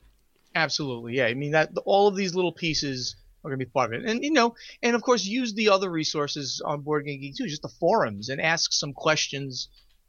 Absolutely, 0.54 1.16
yeah. 1.16 1.26
I 1.26 1.34
mean 1.34 1.52
that 1.52 1.70
all 1.84 2.08
of 2.08 2.16
these 2.16 2.34
little 2.34 2.52
pieces 2.52 3.16
are 3.44 3.50
going 3.50 3.58
to 3.58 3.64
be 3.64 3.70
part 3.70 3.94
of 3.94 4.00
it, 4.02 4.08
and 4.08 4.24
you 4.24 4.32
know, 4.32 4.54
and 4.82 4.96
of 4.96 5.02
course 5.02 5.24
use 5.24 5.54
the 5.54 5.68
other 5.68 5.90
resources 5.90 6.60
on 6.64 6.82
Board 6.82 7.06
Game 7.06 7.20
Geek 7.20 7.36
too, 7.36 7.46
just 7.46 7.62
the 7.62 7.68
forums, 7.68 8.28
and 8.28 8.40
ask 8.40 8.72
some 8.72 8.92
questions 8.92 9.68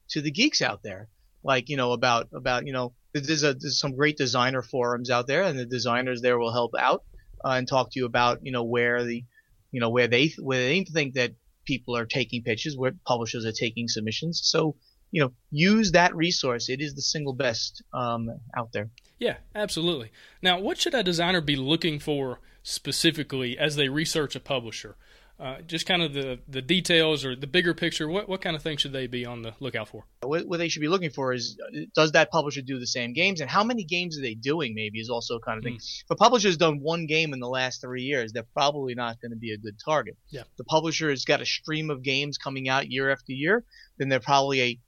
to 0.10 0.21
the 0.21 0.31
geeks 0.31 0.62
out 0.62 0.81
there, 0.83 1.10
like 1.43 1.69
you 1.69 1.77
know 1.77 1.91
about 1.91 2.29
about 2.33 2.65
you 2.65 2.74
know 2.74 2.93
there's 3.13 3.43
a 3.43 3.53
there's 3.53 3.79
some 3.79 3.95
great 3.95 4.17
designer 4.17 4.62
forums 4.62 5.10
out 5.10 5.27
there, 5.27 5.43
and 5.43 5.60
the 5.60 5.65
designers 5.65 6.21
there 6.21 6.39
will 6.39 6.53
help 6.53 6.71
out 6.77 7.03
uh, 7.45 7.50
and 7.51 7.67
talk 7.67 7.91
to 7.91 8.00
you 8.00 8.05
about 8.05 8.39
you 8.43 8.51
know 8.51 8.63
where 8.63 9.03
the 9.03 9.24
you 9.71 9.79
know 9.79 9.89
where 9.89 10.07
they 10.07 10.33
where 10.39 10.60
they 10.60 10.83
think 10.83 11.13
that 11.13 11.33
people 11.65 11.95
are 11.95 12.05
taking 12.05 12.41
pitches, 12.41 12.75
where 12.75 12.93
publishers 13.05 13.45
are 13.45 13.51
taking 13.51 13.88
submissions. 13.88 14.41
So 14.43 14.75
you 15.12 15.22
know 15.22 15.32
use 15.51 15.91
that 15.91 16.15
resource. 16.15 16.70
It 16.70 16.82
is 16.82 16.96
the 16.96 17.01
single 17.01 17.34
best 17.34 17.84
um, 17.94 18.39
out 18.56 18.72
there. 18.72 18.89
Yeah, 19.20 19.38
absolutely. 19.53 20.12
Now, 20.41 20.60
what 20.60 20.80
should 20.80 20.96
a 20.96 21.03
designer 21.03 21.41
be 21.41 21.56
looking 21.56 22.00
for 22.00 22.39
specifically 22.63 23.58
as 23.58 23.75
they 23.75 23.88
research 23.88 24.36
a 24.36 24.39
publisher? 24.39 24.96
Uh, 25.41 25.60
just 25.62 25.88
kind 25.88 26.03
of 26.03 26.13
the, 26.13 26.38
the 26.48 26.62
details 26.62 27.25
or 27.25 27.36
the 27.36 27.48
bigger 27.48 27.74
picture. 27.74 28.08
What 28.08 28.30
what 28.30 28.41
kind 28.41 28.56
of 28.56 28.62
things 28.62 28.82
should 28.82 28.94
they 28.94 29.08
be 29.08 29.25
on 29.25 29.41
the 29.41 29.56
lookout 29.60 29.88
for? 29.88 30.06
What, 30.22 30.48
what 30.48 30.58
they 30.58 30.68
should 30.68 30.82
be 30.82 30.88
looking 30.88 31.10
for 31.10 31.34
is 31.34 31.60
does 31.96 32.12
that 32.12 32.30
publisher 32.30 32.62
do 32.62 32.80
the 32.80 32.86
same 32.86 33.13
games, 33.13 33.41
and 33.41 33.50
how 33.50 33.63
many 33.63 33.84
games 33.84 34.20
are 34.20 34.22
they 34.22 34.36
doing? 34.36 34.75
Maybe 34.75 35.00
is 35.00 35.10
also 35.10 35.39
kind 35.39 35.58
of 35.58 35.63
thing. 35.63 35.77
Mm. 35.77 36.01
If 36.03 36.12
a 36.12 36.15
publisher's 36.15 36.58
done 36.58 36.80
one 36.80 37.08
game 37.08 37.34
in 37.34 37.39
the 37.39 37.50
last 37.50 37.82
three 37.82 38.03
years, 38.03 38.32
they're 38.32 38.46
probably 38.53 38.94
not 38.94 39.20
going 39.20 39.32
to 39.32 39.38
be 39.38 39.51
a 39.51 39.58
good 39.58 39.80
target. 39.84 40.15
Yeah. 40.30 40.44
the 40.58 40.63
publisher 40.63 41.10
has 41.10 41.25
got 41.25 41.41
a 41.41 41.46
stream 41.46 41.89
of 41.89 42.03
games 42.03 42.38
coming 42.38 42.70
out 42.70 42.91
year 42.91 43.12
after 43.12 43.32
year, 43.32 43.63
then 43.98 44.10
they're 44.10 44.20
probably 44.20 44.62
a 44.62 44.80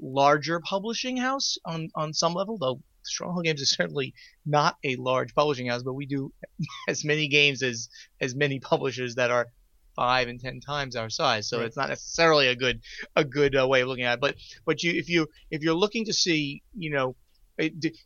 larger 0.00 0.60
publishing 0.60 1.16
house 1.16 1.58
on 1.64 1.90
on 1.94 2.12
some 2.12 2.34
level, 2.34 2.58
though 2.58 2.80
Stronghold 3.02 3.44
Games 3.44 3.60
is 3.60 3.70
certainly 3.70 4.14
not 4.46 4.76
a 4.84 4.96
large 4.96 5.34
publishing 5.34 5.66
house, 5.66 5.82
but 5.82 5.94
we 5.94 6.06
do 6.06 6.32
as 6.88 7.04
many 7.04 7.28
games 7.28 7.62
as 7.62 7.88
as 8.20 8.34
many 8.34 8.60
publishers 8.60 9.14
that 9.16 9.30
are 9.30 9.46
five 9.96 10.28
and 10.28 10.40
ten 10.40 10.60
times 10.60 10.96
our 10.96 11.10
size. 11.10 11.48
So 11.48 11.58
right. 11.58 11.66
it's 11.66 11.76
not 11.76 11.88
necessarily 11.88 12.48
a 12.48 12.56
good 12.56 12.80
a 13.16 13.24
good 13.24 13.56
uh, 13.56 13.66
way 13.66 13.82
of 13.82 13.88
looking 13.88 14.04
at 14.04 14.14
it. 14.14 14.20
But 14.20 14.36
but 14.64 14.82
you 14.82 14.92
if 14.92 15.08
you 15.08 15.28
if 15.50 15.62
you're 15.62 15.74
looking 15.74 16.06
to 16.06 16.12
see 16.12 16.62
you 16.76 16.90
know 16.90 17.16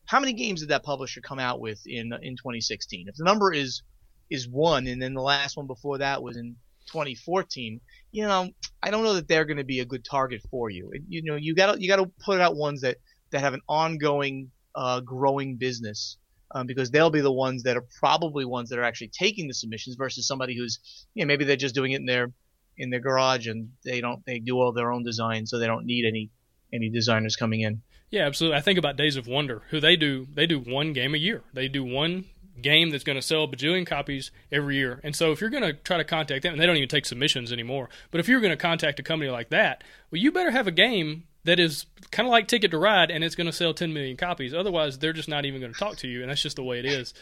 how 0.06 0.18
many 0.18 0.32
games 0.32 0.60
did 0.60 0.70
that 0.70 0.82
publisher 0.82 1.20
come 1.20 1.38
out 1.38 1.60
with 1.60 1.80
in 1.86 2.12
in 2.22 2.36
2016? 2.36 3.08
If 3.08 3.16
the 3.16 3.24
number 3.24 3.52
is 3.52 3.82
is 4.30 4.48
one, 4.48 4.86
and 4.86 5.00
then 5.00 5.14
the 5.14 5.22
last 5.22 5.56
one 5.56 5.66
before 5.66 5.98
that 5.98 6.22
was 6.22 6.36
in 6.36 6.56
2014, 6.86 7.80
you 8.12 8.26
know 8.26 8.50
I 8.82 8.90
don't 8.90 9.04
know 9.04 9.14
that 9.14 9.28
they're 9.28 9.44
going 9.44 9.58
to 9.58 9.64
be 9.64 9.80
a 9.80 9.84
good 9.84 10.04
target 10.04 10.42
for 10.50 10.70
you. 10.70 10.90
You 11.08 11.22
know 11.22 11.36
you 11.36 11.54
got 11.54 11.80
you 11.80 11.88
got 11.88 11.96
to 11.96 12.10
put 12.24 12.40
out 12.40 12.56
ones 12.56 12.82
that 12.82 12.98
that 13.30 13.40
have 13.40 13.54
an 13.54 13.62
ongoing 13.68 14.50
uh, 14.74 15.00
growing 15.00 15.56
business 15.56 16.18
um, 16.54 16.66
because 16.66 16.90
they'll 16.90 17.10
be 17.10 17.20
the 17.20 17.32
ones 17.32 17.64
that 17.64 17.76
are 17.76 17.86
probably 17.98 18.44
ones 18.44 18.70
that 18.70 18.78
are 18.78 18.84
actually 18.84 19.08
taking 19.08 19.48
the 19.48 19.54
submissions 19.54 19.96
versus 19.96 20.26
somebody 20.26 20.56
who's 20.56 21.06
you 21.14 21.24
know 21.24 21.28
maybe 21.28 21.44
they're 21.44 21.56
just 21.56 21.74
doing 21.74 21.92
it 21.92 22.00
in 22.00 22.06
their 22.06 22.32
in 22.76 22.90
their 22.90 23.00
garage 23.00 23.46
and 23.46 23.70
they 23.84 24.00
don't 24.00 24.24
they 24.26 24.38
do 24.38 24.56
all 24.56 24.72
their 24.72 24.92
own 24.92 25.04
design 25.04 25.46
so 25.46 25.58
they 25.58 25.66
don't 25.66 25.86
need 25.86 26.06
any 26.06 26.30
any 26.72 26.90
designers 26.90 27.36
coming 27.36 27.60
in. 27.60 27.82
Yeah, 28.10 28.26
absolutely. 28.26 28.58
I 28.58 28.60
think 28.60 28.78
about 28.78 28.96
Days 28.96 29.16
of 29.16 29.26
Wonder, 29.26 29.62
who 29.70 29.80
they 29.80 29.96
do 29.96 30.26
they 30.32 30.46
do 30.46 30.60
one 30.60 30.92
game 30.92 31.14
a 31.14 31.18
year. 31.18 31.42
They 31.52 31.68
do 31.68 31.82
one 31.84 32.26
game 32.60 32.90
that's 32.90 33.04
going 33.04 33.16
to 33.16 33.22
sell 33.22 33.44
a 33.44 33.48
bajillion 33.48 33.86
copies 33.86 34.30
every 34.52 34.76
year. 34.76 35.00
And 35.02 35.14
so 35.14 35.32
if 35.32 35.40
you're 35.40 35.50
going 35.50 35.62
to 35.62 35.72
try 35.72 35.96
to 35.96 36.04
contact 36.04 36.42
them, 36.42 36.52
and 36.52 36.60
they 36.60 36.66
don't 36.66 36.76
even 36.76 36.88
take 36.88 37.06
submissions 37.06 37.52
anymore, 37.52 37.88
but 38.10 38.20
if 38.20 38.28
you're 38.28 38.40
going 38.40 38.52
to 38.52 38.56
contact 38.56 39.00
a 39.00 39.02
company 39.02 39.30
like 39.30 39.50
that, 39.50 39.82
well, 40.10 40.20
you 40.20 40.32
better 40.32 40.50
have 40.50 40.66
a 40.66 40.72
game 40.72 41.24
that 41.44 41.60
is 41.60 41.86
kind 42.10 42.26
of 42.26 42.30
like 42.30 42.48
Ticket 42.48 42.70
to 42.70 42.78
Ride, 42.78 43.10
and 43.10 43.22
it's 43.22 43.34
going 43.34 43.46
to 43.46 43.52
sell 43.52 43.74
10 43.74 43.92
million 43.92 44.16
copies. 44.16 44.54
Otherwise, 44.54 44.98
they're 44.98 45.12
just 45.12 45.28
not 45.28 45.44
even 45.44 45.60
going 45.60 45.72
to 45.72 45.78
talk 45.78 45.96
to 45.98 46.08
you, 46.08 46.22
and 46.22 46.30
that's 46.30 46.42
just 46.42 46.56
the 46.56 46.64
way 46.64 46.78
it 46.78 46.86
is. 46.86 47.12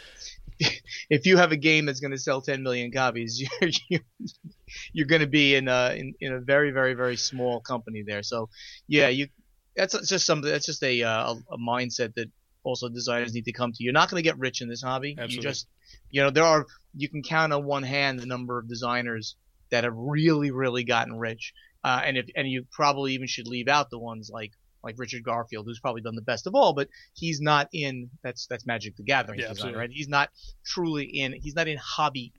if 1.11 1.27
you 1.27 1.37
have 1.37 1.53
a 1.53 1.57
game 1.57 1.87
that's 1.87 2.01
going 2.01 2.13
to 2.13 2.19
sell 2.19 2.41
10 2.41 2.63
million 2.63 2.93
copies, 2.93 3.43
you're 3.61 4.01
you're, 4.93 5.07
going 5.07 5.23
to 5.23 5.27
be 5.27 5.57
in 5.57 5.69
a 5.69 5.95
in, 5.97 6.15
in, 6.21 6.33
a 6.33 6.41
very 6.41 6.71
very 6.71 6.95
very 6.95 7.17
small 7.17 7.61
company 7.61 8.05
there. 8.07 8.23
So 8.23 8.49
yeah, 8.87 9.09
you 9.09 9.29
that's 9.75 10.09
just 10.09 10.27
something 10.27 10.51
that's 10.51 10.67
just 10.67 10.83
a 10.83 11.03
uh, 11.03 11.35
a 11.51 11.59
mindset 11.59 12.15
that 12.15 12.31
also 12.65 12.89
designers 12.89 13.35
need 13.35 13.45
to 13.47 13.53
come 13.53 13.73
to. 13.73 13.83
You're 13.83 13.93
not 13.93 14.11
going 14.11 14.23
to 14.23 14.29
get 14.29 14.39
rich 14.39 14.61
in 14.61 14.69
this 14.69 14.83
hobby. 14.83 15.17
Absolutely. 15.19 15.37
You 15.37 15.43
just 15.43 15.67
you 16.11 16.23
know 16.23 16.31
there 16.31 16.45
are 16.45 16.67
you 16.95 17.09
can 17.09 17.23
count 17.23 17.53
on 17.53 17.65
one 17.65 17.83
hand 17.83 18.19
the 18.19 18.27
number 18.27 18.59
of 18.59 18.69
designers 18.69 19.37
that 19.71 19.85
have 19.85 19.95
really 19.97 20.51
really 20.51 20.85
gotten 20.85 21.19
rich 21.19 21.55
uh, 21.85 22.01
and 22.05 22.17
if 22.17 22.27
and 22.37 22.49
you 22.49 22.65
probably 22.71 23.15
even 23.15 23.27
should 23.27 23.49
leave 23.49 23.69
out 23.69 23.91
the 23.91 23.99
ones 23.99 24.31
like 24.33 24.53
like 24.85 24.99
Richard 24.99 25.23
Garfield, 25.23 25.67
who's 25.67 25.79
probably 25.79 26.03
done 26.03 26.17
the 26.17 26.23
best 26.23 26.47
of 26.49 26.57
all, 26.57 26.73
but 26.73 26.89
he's 27.15 27.41
not 27.41 27.69
in 27.73 28.11
that's 28.23 28.47
that's 28.47 28.67
Magic 28.67 28.97
the 28.97 29.05
Gathering 29.05 29.41
yeah, 29.41 29.49
design, 29.49 29.75
right? 29.75 29.91
He's 29.91 30.09
not 30.09 30.31
truly 30.65 31.05
in 31.05 31.33
he's 31.33 31.55
not 31.55 31.69
in 31.69 31.79
hobby 31.79 32.33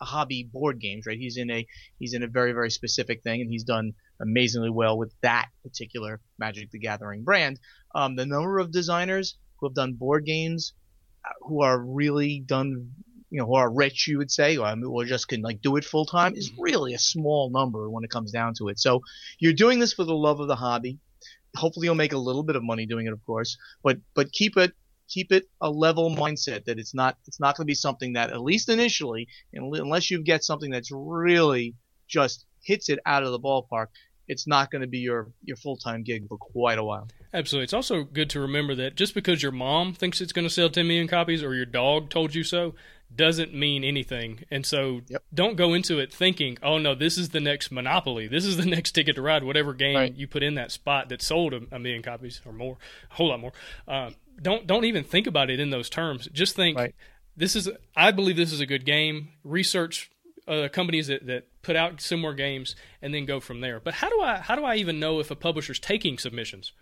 hobby 0.00 0.48
board 0.50 0.80
games, 0.80 1.06
right? 1.06 1.18
He's 1.18 1.36
in 1.36 1.50
a 1.50 1.66
he's 1.98 2.14
in 2.14 2.22
a 2.22 2.28
very 2.28 2.52
very 2.52 2.70
specific 2.70 3.22
thing, 3.22 3.40
and 3.40 3.50
he's 3.50 3.64
done 3.64 3.94
amazingly 4.20 4.70
well 4.70 4.96
with 4.96 5.12
that 5.22 5.48
particular 5.62 6.20
Magic 6.38 6.70
the 6.70 6.78
Gathering 6.78 7.24
brand. 7.24 7.58
Um, 7.94 8.16
the 8.16 8.26
number 8.26 8.58
of 8.58 8.70
designers 8.70 9.36
who 9.64 9.70
have 9.70 9.74
done 9.74 9.94
board 9.94 10.24
games 10.26 10.74
uh, 11.24 11.30
who 11.40 11.62
are 11.62 11.78
really 11.78 12.40
done 12.40 12.90
you 13.30 13.40
know, 13.40 13.46
who 13.46 13.54
are 13.54 13.68
rich, 13.68 14.06
you 14.06 14.18
would 14.18 14.30
say, 14.30 14.56
or, 14.56 14.72
or 14.86 15.04
just 15.04 15.26
can 15.26 15.42
like 15.42 15.60
do 15.60 15.74
it 15.74 15.84
full 15.84 16.06
time 16.06 16.36
is 16.36 16.52
really 16.56 16.94
a 16.94 16.98
small 17.00 17.50
number 17.50 17.90
when 17.90 18.04
it 18.04 18.10
comes 18.10 18.30
down 18.30 18.54
to 18.58 18.68
it. 18.68 18.78
So 18.78 19.00
you're 19.40 19.52
doing 19.52 19.80
this 19.80 19.92
for 19.92 20.04
the 20.04 20.14
love 20.14 20.38
of 20.38 20.46
the 20.46 20.54
hobby. 20.54 21.00
Hopefully 21.56 21.86
you'll 21.86 21.96
make 21.96 22.12
a 22.12 22.18
little 22.18 22.44
bit 22.44 22.54
of 22.54 22.62
money 22.62 22.86
doing 22.86 23.08
it, 23.08 23.12
of 23.12 23.24
course, 23.26 23.56
but, 23.82 23.98
but 24.14 24.30
keep 24.30 24.56
it, 24.56 24.72
keep 25.08 25.32
it 25.32 25.48
a 25.60 25.68
level 25.68 26.14
mindset 26.14 26.64
that 26.66 26.78
it's 26.78 26.94
not, 26.94 27.16
it's 27.26 27.40
not 27.40 27.56
going 27.56 27.64
to 27.64 27.70
be 27.70 27.74
something 27.74 28.12
that 28.12 28.30
at 28.30 28.40
least 28.40 28.68
initially, 28.68 29.26
unless 29.52 30.12
you 30.12 30.22
get 30.22 30.44
something 30.44 30.70
that's 30.70 30.90
really 30.92 31.74
just 32.06 32.46
hits 32.62 32.88
it 32.88 33.00
out 33.04 33.24
of 33.24 33.32
the 33.32 33.40
ballpark, 33.40 33.86
it's 34.28 34.46
not 34.46 34.70
going 34.70 34.82
to 34.82 34.88
be 34.88 34.98
your 34.98 35.28
your 35.42 35.56
full 35.56 35.76
time 35.76 36.02
gig 36.02 36.28
for 36.28 36.36
quite 36.36 36.78
a 36.78 36.84
while. 36.84 37.08
Absolutely, 37.32 37.64
it's 37.64 37.72
also 37.72 38.04
good 38.04 38.30
to 38.30 38.40
remember 38.40 38.74
that 38.74 38.94
just 38.94 39.14
because 39.14 39.42
your 39.42 39.52
mom 39.52 39.92
thinks 39.92 40.20
it's 40.20 40.32
going 40.32 40.46
to 40.46 40.52
sell 40.52 40.70
10 40.70 40.86
million 40.86 41.08
copies 41.08 41.42
or 41.42 41.54
your 41.54 41.66
dog 41.66 42.10
told 42.10 42.34
you 42.34 42.44
so, 42.44 42.74
doesn't 43.14 43.54
mean 43.54 43.84
anything. 43.84 44.44
And 44.50 44.64
so 44.64 45.00
yep. 45.08 45.22
don't 45.32 45.56
go 45.56 45.74
into 45.74 45.98
it 45.98 46.12
thinking, 46.12 46.58
oh 46.62 46.78
no, 46.78 46.94
this 46.94 47.18
is 47.18 47.30
the 47.30 47.40
next 47.40 47.70
Monopoly. 47.70 48.26
This 48.26 48.44
is 48.44 48.56
the 48.56 48.66
next 48.66 48.92
Ticket 48.92 49.16
to 49.16 49.22
Ride, 49.22 49.44
whatever 49.44 49.74
game 49.74 49.96
right. 49.96 50.14
you 50.14 50.26
put 50.26 50.42
in 50.42 50.54
that 50.54 50.70
spot 50.70 51.08
that 51.08 51.22
sold 51.22 51.54
a, 51.54 51.60
a, 51.72 51.78
million 51.78 52.02
copies 52.02 52.40
or 52.44 52.52
more, 52.52 52.76
a 53.10 53.14
whole 53.14 53.28
lot 53.28 53.40
more. 53.40 53.52
Uh, 53.86 54.10
don't 54.40 54.66
don't 54.66 54.84
even 54.84 55.04
think 55.04 55.26
about 55.26 55.50
it 55.50 55.60
in 55.60 55.70
those 55.70 55.88
terms. 55.88 56.28
Just 56.32 56.56
think 56.56 56.78
right. 56.78 56.94
this 57.36 57.54
is. 57.54 57.68
I 57.96 58.10
believe 58.10 58.36
this 58.36 58.52
is 58.52 58.60
a 58.60 58.66
good 58.66 58.84
game. 58.84 59.28
Research 59.44 60.10
uh, 60.46 60.68
companies 60.68 61.06
that, 61.06 61.26
that 61.26 61.48
put 61.62 61.76
out 61.76 62.00
similar 62.00 62.34
games 62.34 62.76
and 63.02 63.14
then 63.14 63.24
go 63.24 63.40
from 63.40 63.60
there. 63.60 63.80
But 63.80 63.94
how 63.94 64.08
do 64.08 64.20
I 64.20 64.38
how 64.38 64.56
do 64.56 64.64
I 64.64 64.76
even 64.76 65.00
know 65.00 65.20
if 65.20 65.30
a 65.30 65.36
publisher's 65.36 65.80
taking 65.80 66.18
submissions? 66.18 66.72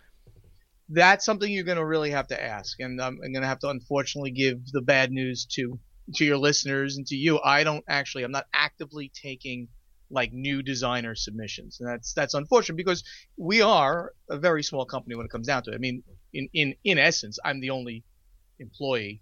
That's 0.89 1.25
something 1.25 1.51
you're 1.51 1.63
going 1.63 1.77
to 1.77 1.85
really 1.85 2.11
have 2.11 2.27
to 2.27 2.43
ask, 2.43 2.79
and 2.79 3.01
I'm, 3.01 3.19
I'm 3.23 3.31
going 3.31 3.41
to 3.41 3.47
have 3.47 3.59
to 3.59 3.69
unfortunately 3.69 4.31
give 4.31 4.67
the 4.71 4.81
bad 4.81 5.11
news 5.11 5.45
to 5.53 5.79
to 6.15 6.25
your 6.25 6.37
listeners 6.37 6.97
and 6.97 7.07
to 7.07 7.15
you, 7.15 7.39
I 7.39 7.63
don't 7.63 7.83
actually, 7.87 8.23
I'm 8.23 8.31
not 8.31 8.45
actively 8.53 9.11
taking 9.21 9.69
like 10.09 10.31
new 10.33 10.61
designer 10.61 11.15
submissions, 11.15 11.79
and 11.79 11.89
that's 11.89 12.13
that's 12.13 12.33
unfortunate 12.35 12.75
because 12.75 13.03
we 13.37 13.61
are 13.61 14.13
a 14.29 14.37
very 14.37 14.61
small 14.61 14.85
company 14.85 15.15
when 15.15 15.25
it 15.25 15.31
comes 15.31 15.47
down 15.47 15.63
to 15.63 15.71
it. 15.71 15.75
I 15.75 15.79
mean, 15.79 16.03
in 16.33 16.49
in 16.53 16.75
in 16.83 16.97
essence, 16.99 17.39
I'm 17.43 17.61
the 17.61 17.71
only 17.71 18.03
employee 18.59 19.21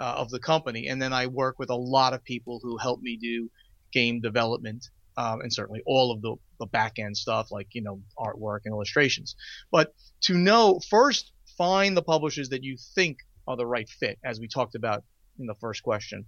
uh, 0.00 0.14
of 0.16 0.30
the 0.30 0.40
company, 0.40 0.88
and 0.88 1.00
then 1.00 1.12
I 1.12 1.26
work 1.26 1.58
with 1.58 1.70
a 1.70 1.76
lot 1.76 2.12
of 2.12 2.24
people 2.24 2.58
who 2.62 2.76
help 2.76 3.00
me 3.00 3.16
do 3.20 3.50
game 3.92 4.20
development 4.20 4.88
um, 5.16 5.40
and 5.40 5.52
certainly 5.52 5.82
all 5.86 6.10
of 6.12 6.22
the 6.22 6.36
the 6.58 6.66
back 6.66 6.98
end 6.98 7.16
stuff 7.16 7.50
like 7.50 7.68
you 7.72 7.82
know 7.82 8.00
artwork 8.18 8.60
and 8.64 8.72
illustrations. 8.72 9.36
But 9.70 9.94
to 10.22 10.34
know 10.34 10.80
first, 10.88 11.32
find 11.58 11.96
the 11.96 12.02
publishers 12.02 12.50
that 12.50 12.62
you 12.62 12.76
think 12.94 13.18
are 13.46 13.56
the 13.56 13.66
right 13.66 13.88
fit, 13.88 14.18
as 14.24 14.40
we 14.40 14.48
talked 14.48 14.74
about 14.74 15.04
in 15.38 15.46
the 15.46 15.54
first 15.54 15.82
question. 15.82 16.24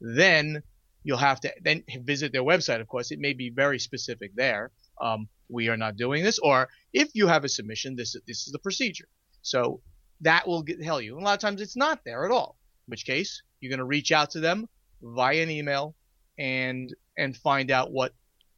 Then 0.00 0.62
you'll 1.04 1.18
have 1.18 1.40
to 1.40 1.52
then 1.62 1.84
visit 2.02 2.32
their 2.32 2.42
website. 2.42 2.80
Of 2.80 2.88
course, 2.88 3.10
it 3.10 3.18
may 3.18 3.32
be 3.32 3.50
very 3.50 3.78
specific 3.78 4.32
there. 4.34 4.70
Um, 5.00 5.28
we 5.48 5.68
are 5.68 5.76
not 5.76 5.96
doing 5.96 6.24
this, 6.24 6.38
or 6.38 6.68
if 6.92 7.10
you 7.14 7.28
have 7.28 7.44
a 7.44 7.48
submission, 7.48 7.96
this 7.96 8.16
this 8.26 8.46
is 8.46 8.52
the 8.52 8.58
procedure. 8.58 9.08
So 9.42 9.80
that 10.20 10.46
will 10.46 10.62
get, 10.62 10.82
tell 10.82 11.00
you. 11.00 11.14
And 11.14 11.22
a 11.22 11.24
lot 11.24 11.34
of 11.34 11.40
times 11.40 11.60
it's 11.60 11.76
not 11.76 12.00
there 12.04 12.24
at 12.24 12.32
all. 12.32 12.56
In 12.86 12.90
which 12.90 13.06
case 13.06 13.42
you're 13.60 13.70
going 13.70 13.78
to 13.78 13.84
reach 13.84 14.12
out 14.12 14.30
to 14.30 14.40
them 14.40 14.68
via 15.00 15.42
an 15.42 15.50
email 15.50 15.94
and 16.38 16.94
and 17.16 17.36
find 17.36 17.70
out 17.70 17.92
what 17.92 18.14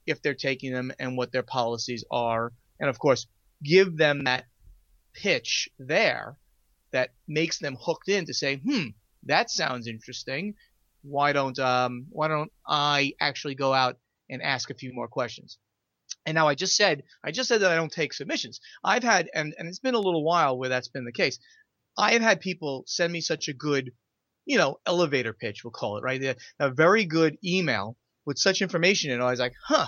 if 0.06 0.22
they're 0.22 0.34
taking 0.34 0.72
them 0.72 0.92
and 0.98 1.16
what 1.16 1.32
their 1.32 1.42
policies 1.42 2.04
are, 2.10 2.52
and 2.78 2.88
of 2.90 2.98
course 2.98 3.26
give 3.62 3.96
them 3.96 4.24
that 4.24 4.46
pitch 5.14 5.68
there 5.78 6.36
that 6.92 7.10
makes 7.28 7.58
them 7.58 7.76
hooked 7.80 8.08
in 8.08 8.26
to 8.26 8.34
say, 8.34 8.56
hmm, 8.56 8.86
that 9.24 9.50
sounds 9.50 9.86
interesting. 9.86 10.54
Why 11.02 11.32
don't 11.32 11.58
um 11.58 12.06
why 12.10 12.28
don't 12.28 12.52
I 12.66 13.14
actually 13.20 13.54
go 13.54 13.72
out 13.72 13.98
and 14.28 14.42
ask 14.42 14.70
a 14.70 14.74
few 14.74 14.92
more 14.92 15.08
questions? 15.08 15.58
And 16.26 16.34
now 16.34 16.48
I 16.48 16.54
just 16.54 16.76
said 16.76 17.04
I 17.24 17.30
just 17.30 17.48
said 17.48 17.60
that 17.62 17.70
I 17.70 17.76
don't 17.76 17.92
take 17.92 18.12
submissions. 18.12 18.60
I've 18.84 19.02
had 19.02 19.30
and 19.34 19.54
and 19.58 19.68
it's 19.68 19.78
been 19.78 19.94
a 19.94 19.98
little 20.00 20.24
while 20.24 20.58
where 20.58 20.68
that's 20.68 20.88
been 20.88 21.04
the 21.04 21.12
case. 21.12 21.38
I 21.98 22.12
have 22.12 22.22
had 22.22 22.40
people 22.40 22.84
send 22.86 23.12
me 23.12 23.20
such 23.20 23.48
a 23.48 23.52
good, 23.52 23.92
you 24.46 24.58
know, 24.58 24.78
elevator 24.86 25.32
pitch, 25.32 25.64
we'll 25.64 25.70
call 25.70 25.96
it, 25.98 26.02
right? 26.02 26.36
A 26.58 26.70
very 26.70 27.04
good 27.04 27.36
email 27.44 27.96
with 28.24 28.38
such 28.38 28.62
information 28.62 29.10
in 29.10 29.20
it. 29.20 29.24
I 29.24 29.30
was 29.30 29.40
like, 29.40 29.54
huh, 29.66 29.86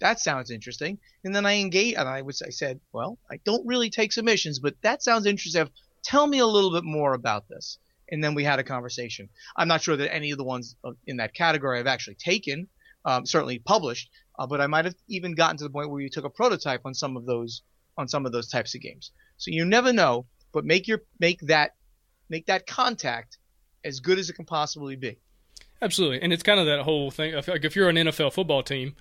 that 0.00 0.20
sounds 0.20 0.50
interesting. 0.50 0.98
And 1.24 1.34
then 1.34 1.46
I 1.46 1.54
engage, 1.54 1.94
and 1.94 2.08
I 2.08 2.22
was, 2.22 2.42
I 2.42 2.50
said, 2.50 2.80
well, 2.92 3.18
I 3.30 3.38
don't 3.44 3.66
really 3.66 3.90
take 3.90 4.12
submissions, 4.12 4.58
but 4.58 4.74
that 4.82 5.02
sounds 5.02 5.26
interesting. 5.26 5.68
Tell 6.04 6.26
me 6.26 6.38
a 6.38 6.46
little 6.46 6.72
bit 6.72 6.84
more 6.84 7.14
about 7.14 7.48
this. 7.48 7.78
And 8.10 8.22
then 8.22 8.34
we 8.34 8.44
had 8.44 8.58
a 8.58 8.64
conversation. 8.64 9.28
I'm 9.56 9.68
not 9.68 9.82
sure 9.82 9.96
that 9.96 10.12
any 10.12 10.32
of 10.32 10.38
the 10.38 10.44
ones 10.44 10.76
in 11.06 11.16
that 11.18 11.34
category 11.34 11.78
I've 11.78 11.86
actually 11.86 12.16
taken, 12.16 12.68
um, 13.04 13.24
certainly 13.24 13.58
published, 13.58 14.10
uh, 14.38 14.46
but 14.46 14.60
I 14.60 14.66
might 14.66 14.84
have 14.84 14.94
even 15.08 15.34
gotten 15.34 15.56
to 15.58 15.64
the 15.64 15.70
point 15.70 15.90
where 15.90 16.00
you 16.00 16.10
took 16.10 16.24
a 16.24 16.30
prototype 16.30 16.82
on 16.84 16.94
some 16.94 17.16
of 17.16 17.26
those 17.26 17.62
on 17.98 18.08
some 18.08 18.24
of 18.24 18.32
those 18.32 18.48
types 18.48 18.74
of 18.74 18.80
games. 18.80 19.12
So 19.36 19.50
you 19.50 19.64
never 19.64 19.92
know, 19.92 20.26
but 20.52 20.64
make 20.64 20.88
your 20.88 21.02
make 21.20 21.40
that 21.42 21.72
make 22.28 22.46
that 22.46 22.66
contact 22.66 23.38
as 23.84 24.00
good 24.00 24.18
as 24.18 24.30
it 24.30 24.34
can 24.34 24.44
possibly 24.44 24.96
be. 24.96 25.18
Absolutely, 25.80 26.22
and 26.22 26.32
it's 26.32 26.42
kind 26.42 26.60
of 26.60 26.66
that 26.66 26.82
whole 26.82 27.10
thing. 27.10 27.34
Like 27.34 27.64
if 27.64 27.74
you're 27.74 27.88
an 27.88 27.96
NFL 27.96 28.32
football 28.32 28.62
team 28.62 28.94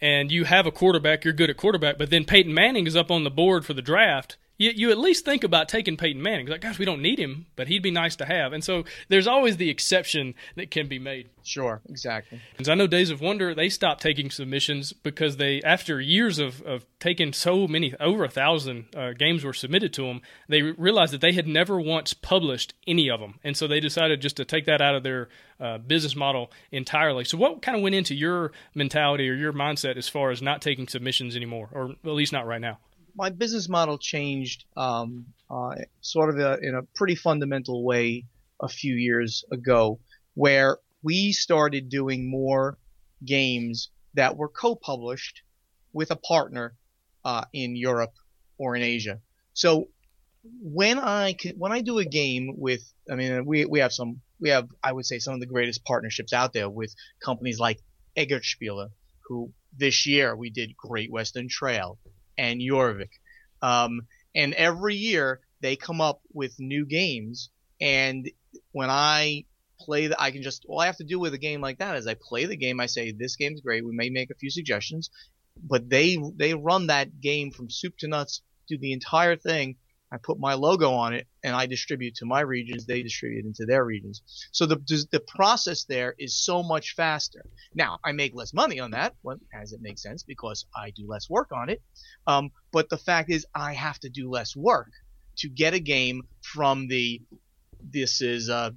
and 0.00 0.30
you 0.30 0.44
have 0.44 0.66
a 0.66 0.72
quarterback, 0.72 1.24
you're 1.24 1.32
good 1.32 1.50
at 1.50 1.56
quarterback, 1.56 1.98
but 1.98 2.10
then 2.10 2.24
Peyton 2.24 2.52
Manning 2.52 2.86
is 2.86 2.96
up 2.96 3.10
on 3.10 3.24
the 3.24 3.30
board 3.30 3.64
for 3.64 3.74
the 3.74 3.82
draft 3.82 4.36
you, 4.58 4.70
you 4.74 4.90
at 4.90 4.98
least 4.98 5.24
think 5.24 5.44
about 5.44 5.68
taking 5.68 5.96
Peyton 5.96 6.22
Manning. 6.22 6.46
Like, 6.46 6.60
gosh, 6.60 6.78
we 6.78 6.84
don't 6.84 7.02
need 7.02 7.18
him, 7.18 7.46
but 7.56 7.68
he'd 7.68 7.82
be 7.82 7.90
nice 7.90 8.16
to 8.16 8.24
have. 8.24 8.52
And 8.52 8.64
so 8.64 8.84
there's 9.08 9.26
always 9.26 9.56
the 9.56 9.70
exception 9.70 10.34
that 10.56 10.70
can 10.70 10.88
be 10.88 10.98
made. 10.98 11.28
Sure, 11.42 11.80
exactly. 11.88 12.40
And 12.58 12.68
I 12.68 12.74
know 12.74 12.86
Days 12.86 13.10
of 13.10 13.20
Wonder, 13.20 13.54
they 13.54 13.68
stopped 13.68 14.02
taking 14.02 14.30
submissions 14.30 14.92
because 14.92 15.36
they, 15.36 15.62
after 15.62 16.00
years 16.00 16.38
of, 16.38 16.62
of 16.62 16.86
taking 16.98 17.32
so 17.32 17.68
many, 17.68 17.94
over 18.00 18.24
a 18.24 18.28
thousand 18.28 18.86
uh, 18.96 19.12
games 19.12 19.44
were 19.44 19.52
submitted 19.52 19.92
to 19.94 20.02
them, 20.02 20.22
they 20.48 20.62
realized 20.62 21.12
that 21.12 21.20
they 21.20 21.32
had 21.32 21.46
never 21.46 21.80
once 21.80 22.14
published 22.14 22.74
any 22.86 23.08
of 23.08 23.20
them. 23.20 23.38
And 23.44 23.56
so 23.56 23.66
they 23.66 23.80
decided 23.80 24.20
just 24.20 24.36
to 24.38 24.44
take 24.44 24.66
that 24.66 24.80
out 24.80 24.94
of 24.96 25.02
their 25.02 25.28
uh, 25.60 25.78
business 25.78 26.16
model 26.16 26.50
entirely. 26.72 27.24
So 27.24 27.38
what 27.38 27.62
kind 27.62 27.76
of 27.76 27.82
went 27.82 27.94
into 27.94 28.14
your 28.14 28.52
mentality 28.74 29.28
or 29.28 29.34
your 29.34 29.52
mindset 29.52 29.96
as 29.96 30.08
far 30.08 30.30
as 30.30 30.42
not 30.42 30.62
taking 30.62 30.88
submissions 30.88 31.36
anymore, 31.36 31.68
or 31.72 31.90
at 31.90 32.10
least 32.10 32.32
not 32.32 32.46
right 32.46 32.60
now? 32.60 32.78
My 33.16 33.30
business 33.30 33.68
model 33.68 33.98
changed 33.98 34.64
um, 34.76 35.26
uh, 35.50 35.76
sort 36.00 36.30
of 36.30 36.38
a, 36.38 36.58
in 36.60 36.74
a 36.74 36.82
pretty 36.94 37.14
fundamental 37.14 37.82
way 37.84 38.26
a 38.60 38.68
few 38.68 38.94
years 38.94 39.44
ago, 39.50 39.98
where 40.34 40.78
we 41.02 41.32
started 41.32 41.88
doing 41.88 42.30
more 42.30 42.78
games 43.24 43.90
that 44.14 44.36
were 44.36 44.48
co-published 44.48 45.42
with 45.92 46.10
a 46.10 46.16
partner 46.16 46.74
uh, 47.24 47.44
in 47.52 47.74
Europe 47.76 48.14
or 48.58 48.76
in 48.76 48.82
Asia. 48.82 49.20
So 49.54 49.88
when 50.62 50.98
I 50.98 51.36
when 51.56 51.72
I 51.72 51.80
do 51.80 51.98
a 51.98 52.04
game 52.04 52.54
with, 52.56 52.82
I 53.10 53.14
mean, 53.14 53.46
we 53.46 53.64
we 53.64 53.80
have 53.80 53.92
some, 53.92 54.20
we 54.38 54.50
have, 54.50 54.68
I 54.82 54.92
would 54.92 55.06
say, 55.06 55.18
some 55.18 55.34
of 55.34 55.40
the 55.40 55.46
greatest 55.46 55.84
partnerships 55.84 56.32
out 56.32 56.52
there 56.52 56.68
with 56.68 56.94
companies 57.24 57.58
like 57.58 57.80
Eggertspiele, 58.16 58.90
who 59.26 59.52
this 59.76 60.06
year 60.06 60.36
we 60.36 60.50
did 60.50 60.76
Great 60.76 61.10
Western 61.10 61.48
Trail, 61.48 61.98
and 62.38 62.60
Jorvik. 62.60 63.10
Um, 63.62 64.02
and 64.34 64.54
every 64.54 64.94
year 64.94 65.40
they 65.60 65.76
come 65.76 66.00
up 66.00 66.20
with 66.32 66.58
new 66.58 66.86
games. 66.86 67.50
And 67.80 68.30
when 68.72 68.90
I 68.90 69.44
play 69.80 70.10
I 70.18 70.30
can 70.30 70.42
just, 70.42 70.64
all 70.68 70.80
I 70.80 70.86
have 70.86 70.96
to 70.98 71.04
do 71.04 71.18
with 71.18 71.34
a 71.34 71.38
game 71.38 71.60
like 71.60 71.78
that 71.78 71.96
is 71.96 72.06
I 72.06 72.14
play 72.14 72.46
the 72.46 72.56
game. 72.56 72.80
I 72.80 72.86
say, 72.86 73.12
this 73.12 73.36
game's 73.36 73.60
great. 73.60 73.84
We 73.84 73.94
may 73.94 74.10
make 74.10 74.30
a 74.30 74.36
few 74.36 74.50
suggestions, 74.50 75.10
but 75.62 75.88
they, 75.88 76.18
they 76.36 76.54
run 76.54 76.88
that 76.88 77.20
game 77.20 77.50
from 77.50 77.70
soup 77.70 77.96
to 77.98 78.08
nuts, 78.08 78.42
do 78.68 78.78
the 78.78 78.92
entire 78.92 79.36
thing 79.36 79.76
I 80.12 80.18
put 80.18 80.38
my 80.38 80.54
logo 80.54 80.92
on 80.92 81.14
it 81.14 81.26
and 81.42 81.54
I 81.54 81.66
distribute 81.66 82.14
to 82.16 82.26
my 82.26 82.40
regions. 82.40 82.86
They 82.86 83.02
distribute 83.02 83.44
into 83.44 83.66
their 83.66 83.84
regions. 83.84 84.22
So 84.52 84.66
the 84.66 84.76
the 85.10 85.20
process 85.20 85.84
there 85.84 86.14
is 86.18 86.34
so 86.34 86.62
much 86.62 86.94
faster. 86.94 87.44
Now 87.74 87.98
I 88.04 88.12
make 88.12 88.34
less 88.34 88.54
money 88.54 88.78
on 88.80 88.92
that, 88.92 89.14
well, 89.22 89.38
as 89.52 89.72
it 89.72 89.80
makes 89.82 90.02
sense 90.02 90.22
because 90.22 90.66
I 90.74 90.90
do 90.90 91.06
less 91.08 91.28
work 91.28 91.50
on 91.52 91.68
it. 91.68 91.82
Um, 92.26 92.50
but 92.72 92.88
the 92.88 92.98
fact 92.98 93.30
is, 93.30 93.46
I 93.54 93.72
have 93.74 93.98
to 94.00 94.08
do 94.08 94.30
less 94.30 94.54
work 94.54 94.90
to 95.38 95.48
get 95.48 95.74
a 95.74 95.80
game 95.80 96.22
from 96.40 96.88
the 96.88 97.20
this 97.82 98.20
is 98.20 98.48
uh, 98.48 98.70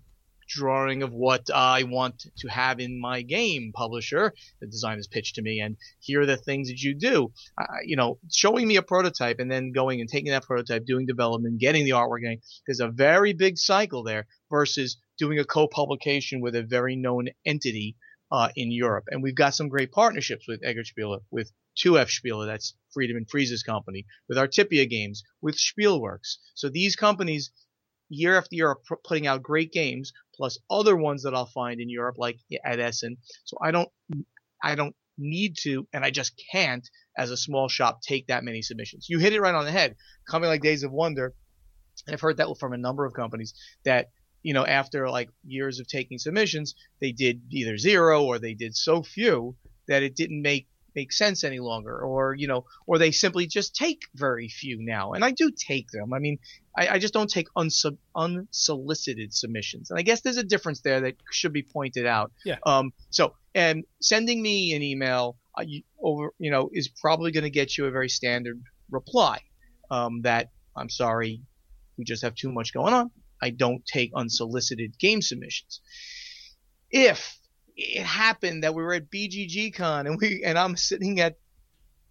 drawing 0.49 1.03
of 1.03 1.13
what 1.13 1.49
I 1.53 1.83
want 1.83 2.25
to 2.39 2.47
have 2.49 2.79
in 2.79 2.99
my 2.99 3.21
game, 3.21 3.71
publisher. 3.73 4.33
The 4.59 4.67
designer's 4.67 5.07
pitched 5.07 5.35
to 5.35 5.41
me, 5.41 5.59
and 5.59 5.77
here 5.99 6.21
are 6.21 6.25
the 6.25 6.37
things 6.37 6.69
that 6.69 6.81
you 6.81 6.95
do. 6.95 7.31
Uh, 7.57 7.65
you 7.85 7.95
know, 7.95 8.19
showing 8.31 8.67
me 8.67 8.75
a 8.75 8.81
prototype 8.81 9.39
and 9.39 9.49
then 9.49 9.71
going 9.71 10.01
and 10.01 10.09
taking 10.09 10.31
that 10.31 10.43
prototype, 10.43 10.85
doing 10.85 11.05
development, 11.05 11.59
getting 11.59 11.85
the 11.85 11.91
artwork. 11.91 12.21
Getting, 12.21 12.41
there's 12.67 12.79
a 12.79 12.89
very 12.89 13.33
big 13.33 13.57
cycle 13.57 14.03
there 14.03 14.25
versus 14.49 14.97
doing 15.17 15.39
a 15.39 15.45
co-publication 15.45 16.41
with 16.41 16.55
a 16.55 16.63
very 16.63 16.95
known 16.95 17.27
entity 17.45 17.95
uh, 18.31 18.49
in 18.55 18.71
Europe. 18.71 19.05
And 19.09 19.23
we've 19.23 19.35
got 19.35 19.55
some 19.55 19.69
great 19.69 19.91
partnerships 19.91 20.47
with 20.47 20.61
Eggertspiele, 20.63 21.21
with 21.31 21.51
2F 21.83 22.09
Spiele, 22.09 22.45
that's 22.45 22.75
Friedemann 22.95 23.29
Friese's 23.29 23.63
company, 23.63 24.05
with 24.27 24.37
Artipia 24.37 24.89
Games, 24.89 25.23
with 25.41 25.57
Spielworxx. 25.57 26.37
So 26.53 26.69
these 26.69 26.95
companies 26.95 27.51
year 28.09 28.37
after 28.37 28.55
year 28.55 28.69
are 28.69 28.79
putting 29.03 29.27
out 29.27 29.43
great 29.43 29.71
games, 29.71 30.13
plus 30.35 30.57
other 30.69 30.95
ones 30.95 31.23
that 31.23 31.33
I'll 31.33 31.45
find 31.45 31.79
in 31.79 31.89
Europe, 31.89 32.15
like 32.17 32.37
at 32.65 32.79
Essen. 32.79 33.17
So 33.45 33.57
I 33.61 33.71
don't, 33.71 33.89
I 34.63 34.75
don't 34.75 34.95
need 35.17 35.55
to, 35.61 35.87
and 35.93 36.03
I 36.03 36.11
just 36.11 36.41
can't, 36.51 36.87
as 37.17 37.31
a 37.31 37.37
small 37.37 37.67
shop, 37.67 38.01
take 38.01 38.27
that 38.27 38.43
many 38.43 38.61
submissions. 38.61 39.07
You 39.09 39.19
hit 39.19 39.33
it 39.33 39.41
right 39.41 39.55
on 39.55 39.65
the 39.65 39.71
head. 39.71 39.95
Coming 40.29 40.49
like 40.49 40.61
Days 40.61 40.83
of 40.83 40.91
Wonder, 40.91 41.33
and 42.07 42.13
I've 42.13 42.21
heard 42.21 42.37
that 42.37 42.47
from 42.59 42.73
a 42.73 42.77
number 42.77 43.05
of 43.05 43.13
companies 43.13 43.53
that 43.83 44.09
you 44.41 44.53
know 44.53 44.65
after 44.65 45.09
like 45.09 45.29
years 45.45 45.79
of 45.79 45.87
taking 45.87 46.17
submissions, 46.17 46.75
they 47.01 47.11
did 47.11 47.41
either 47.51 47.77
zero 47.77 48.23
or 48.23 48.39
they 48.39 48.53
did 48.53 48.75
so 48.75 49.03
few 49.03 49.55
that 49.87 50.03
it 50.03 50.15
didn't 50.15 50.41
make 50.41 50.67
make 50.95 51.11
sense 51.11 51.43
any 51.43 51.59
longer 51.59 51.99
or 51.99 52.35
you 52.35 52.47
know 52.47 52.65
or 52.87 52.97
they 52.97 53.11
simply 53.11 53.47
just 53.47 53.75
take 53.75 54.03
very 54.15 54.47
few 54.47 54.77
now. 54.81 55.13
And 55.13 55.23
i 55.23 55.31
do 55.31 55.51
take 55.51 55.89
them. 55.91 56.13
I 56.13 56.19
mean 56.19 56.39
i, 56.77 56.87
I 56.87 56.99
just 56.99 57.13
don't 57.13 57.29
take 57.29 57.47
unsub, 57.57 57.97
unsolicited 58.15 59.33
submissions. 59.33 59.89
And 59.89 59.99
i 59.99 60.01
guess 60.01 60.21
there's 60.21 60.37
a 60.37 60.43
difference 60.43 60.81
there 60.81 61.01
that 61.01 61.15
should 61.31 61.53
be 61.53 61.63
pointed 61.63 62.05
out. 62.05 62.31
Yeah. 62.45 62.57
Um 62.65 62.93
so 63.09 63.33
and 63.55 63.83
sending 64.01 64.41
me 64.41 64.73
an 64.73 64.83
email 64.83 65.37
uh, 65.57 65.63
you, 65.65 65.83
over 66.01 66.33
you 66.37 66.51
know 66.51 66.69
is 66.73 66.87
probably 66.87 67.31
going 67.31 67.43
to 67.43 67.49
get 67.49 67.77
you 67.77 67.85
a 67.85 67.91
very 67.91 68.09
standard 68.09 68.61
reply 68.91 69.39
um 69.91 70.21
that 70.21 70.49
i'm 70.75 70.89
sorry 70.89 71.41
we 71.99 72.05
just 72.05 72.23
have 72.23 72.33
too 72.33 72.51
much 72.51 72.73
going 72.73 72.93
on. 72.93 73.11
I 73.41 73.51
don't 73.51 73.85
take 73.85 74.11
unsolicited 74.15 74.97
game 74.97 75.21
submissions. 75.21 75.81
If 76.89 77.37
it 77.79 78.05
happened 78.05 78.63
that 78.63 78.75
we 78.75 78.83
were 78.83 78.93
at 78.93 79.09
BGG 79.09 79.73
Con 79.73 80.05
and 80.07 80.19
we 80.19 80.43
and 80.43 80.57
I'm 80.57 80.75
sitting 80.75 81.19
at 81.19 81.37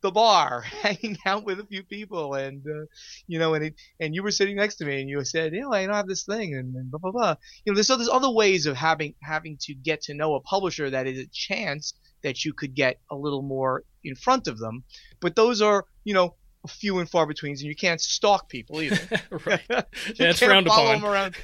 the 0.00 0.10
bar 0.10 0.60
hanging 0.82 1.18
out 1.26 1.44
with 1.44 1.60
a 1.60 1.66
few 1.66 1.82
people 1.82 2.34
and 2.34 2.64
uh, 2.66 2.86
you 3.26 3.38
know 3.38 3.54
and 3.54 3.66
it, 3.66 3.74
and 4.00 4.14
you 4.14 4.22
were 4.22 4.30
sitting 4.30 4.56
next 4.56 4.76
to 4.76 4.84
me 4.84 5.00
and 5.00 5.10
you 5.10 5.22
said 5.24 5.52
you 5.52 5.60
know 5.60 5.72
I 5.72 5.84
don't 5.84 5.94
have 5.94 6.06
this 6.06 6.24
thing 6.24 6.54
and, 6.54 6.74
and 6.74 6.90
blah 6.90 6.98
blah 6.98 7.10
blah. 7.10 7.34
You 7.64 7.72
know 7.72 7.74
there's, 7.74 7.88
there's 7.88 8.08
other 8.08 8.30
ways 8.30 8.66
of 8.66 8.76
having 8.76 9.14
having 9.22 9.58
to 9.62 9.74
get 9.74 10.02
to 10.02 10.14
know 10.14 10.34
a 10.34 10.40
publisher 10.40 10.88
that 10.90 11.06
is 11.06 11.18
a 11.20 11.28
chance 11.32 11.94
that 12.22 12.44
you 12.44 12.52
could 12.52 12.74
get 12.74 13.00
a 13.10 13.16
little 13.16 13.42
more 13.42 13.84
in 14.04 14.14
front 14.14 14.46
of 14.46 14.58
them 14.58 14.84
but 15.20 15.36
those 15.36 15.60
are 15.60 15.84
you 16.04 16.14
know 16.14 16.34
few 16.68 16.98
and 16.98 17.08
far 17.08 17.26
between 17.26 17.52
and 17.52 17.60
you 17.60 17.74
can't 17.74 18.00
stalk 18.00 18.48
people 18.48 18.80
either. 18.82 18.98
Right. 19.46 19.62
You 19.70 20.14
yeah, 20.16 20.30
it's 20.30 20.38
can't 20.40 20.50
frowned 20.50 20.66
follow 20.66 20.92
upon. 20.92 21.00
them 21.02 21.10
around 21.10 21.36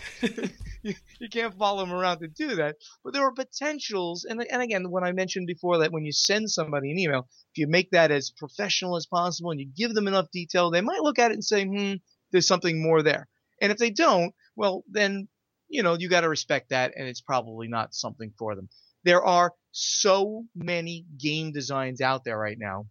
you, 0.89 0.95
you 1.19 1.29
can't 1.31 1.57
follow 1.57 1.85
them 1.85 1.93
around 1.93 2.19
to 2.21 2.29
do 2.29 2.57
that. 2.57 2.77
But 3.03 3.15
there 3.15 3.25
are 3.25 3.33
potentials, 3.33 4.25
and 4.25 4.45
and 4.51 4.63
again, 4.63 4.91
when 4.91 5.03
I 5.03 5.13
mentioned 5.13 5.47
before 5.47 5.79
that 5.79 5.93
when 5.93 6.05
you 6.05 6.13
send 6.13 6.51
somebody 6.51 6.93
an 6.93 6.99
email, 6.99 7.27
if 7.53 7.59
you 7.59 7.67
make 7.67 7.91
that 7.93 8.11
as 8.11 8.31
professional 8.31 8.97
as 8.97 9.07
possible 9.07 9.51
and 9.51 9.59
you 9.59 9.67
give 9.75 9.95
them 9.95 10.09
enough 10.09 10.31
detail, 10.31 10.71
they 10.71 10.83
might 10.83 11.03
look 11.03 11.19
at 11.19 11.31
it 11.31 11.35
and 11.35 11.45
say, 11.45 11.65
hmm, 11.65 11.95
there's 12.31 12.47
something 12.47 12.83
more 12.83 13.03
there. 13.03 13.29
And 13.63 13.73
if 13.73 13.79
they 13.79 13.91
don't, 13.91 14.35
well, 14.57 14.85
then 14.91 15.29
you 15.69 15.83
know 15.83 15.97
you 15.99 16.09
got 16.09 16.21
to 16.21 16.29
respect 16.29 16.69
that, 16.71 16.93
and 16.97 17.09
it's 17.09 17.23
probably 17.23 17.67
not 17.69 17.95
something 17.95 18.33
for 18.39 18.55
them. 18.55 18.69
There 19.05 19.25
are 19.25 19.53
so 19.73 20.45
many 20.55 21.07
game 21.19 21.53
designs 21.53 22.03
out 22.03 22.25
there 22.25 22.39
right 22.39 22.59
now, 22.59 22.87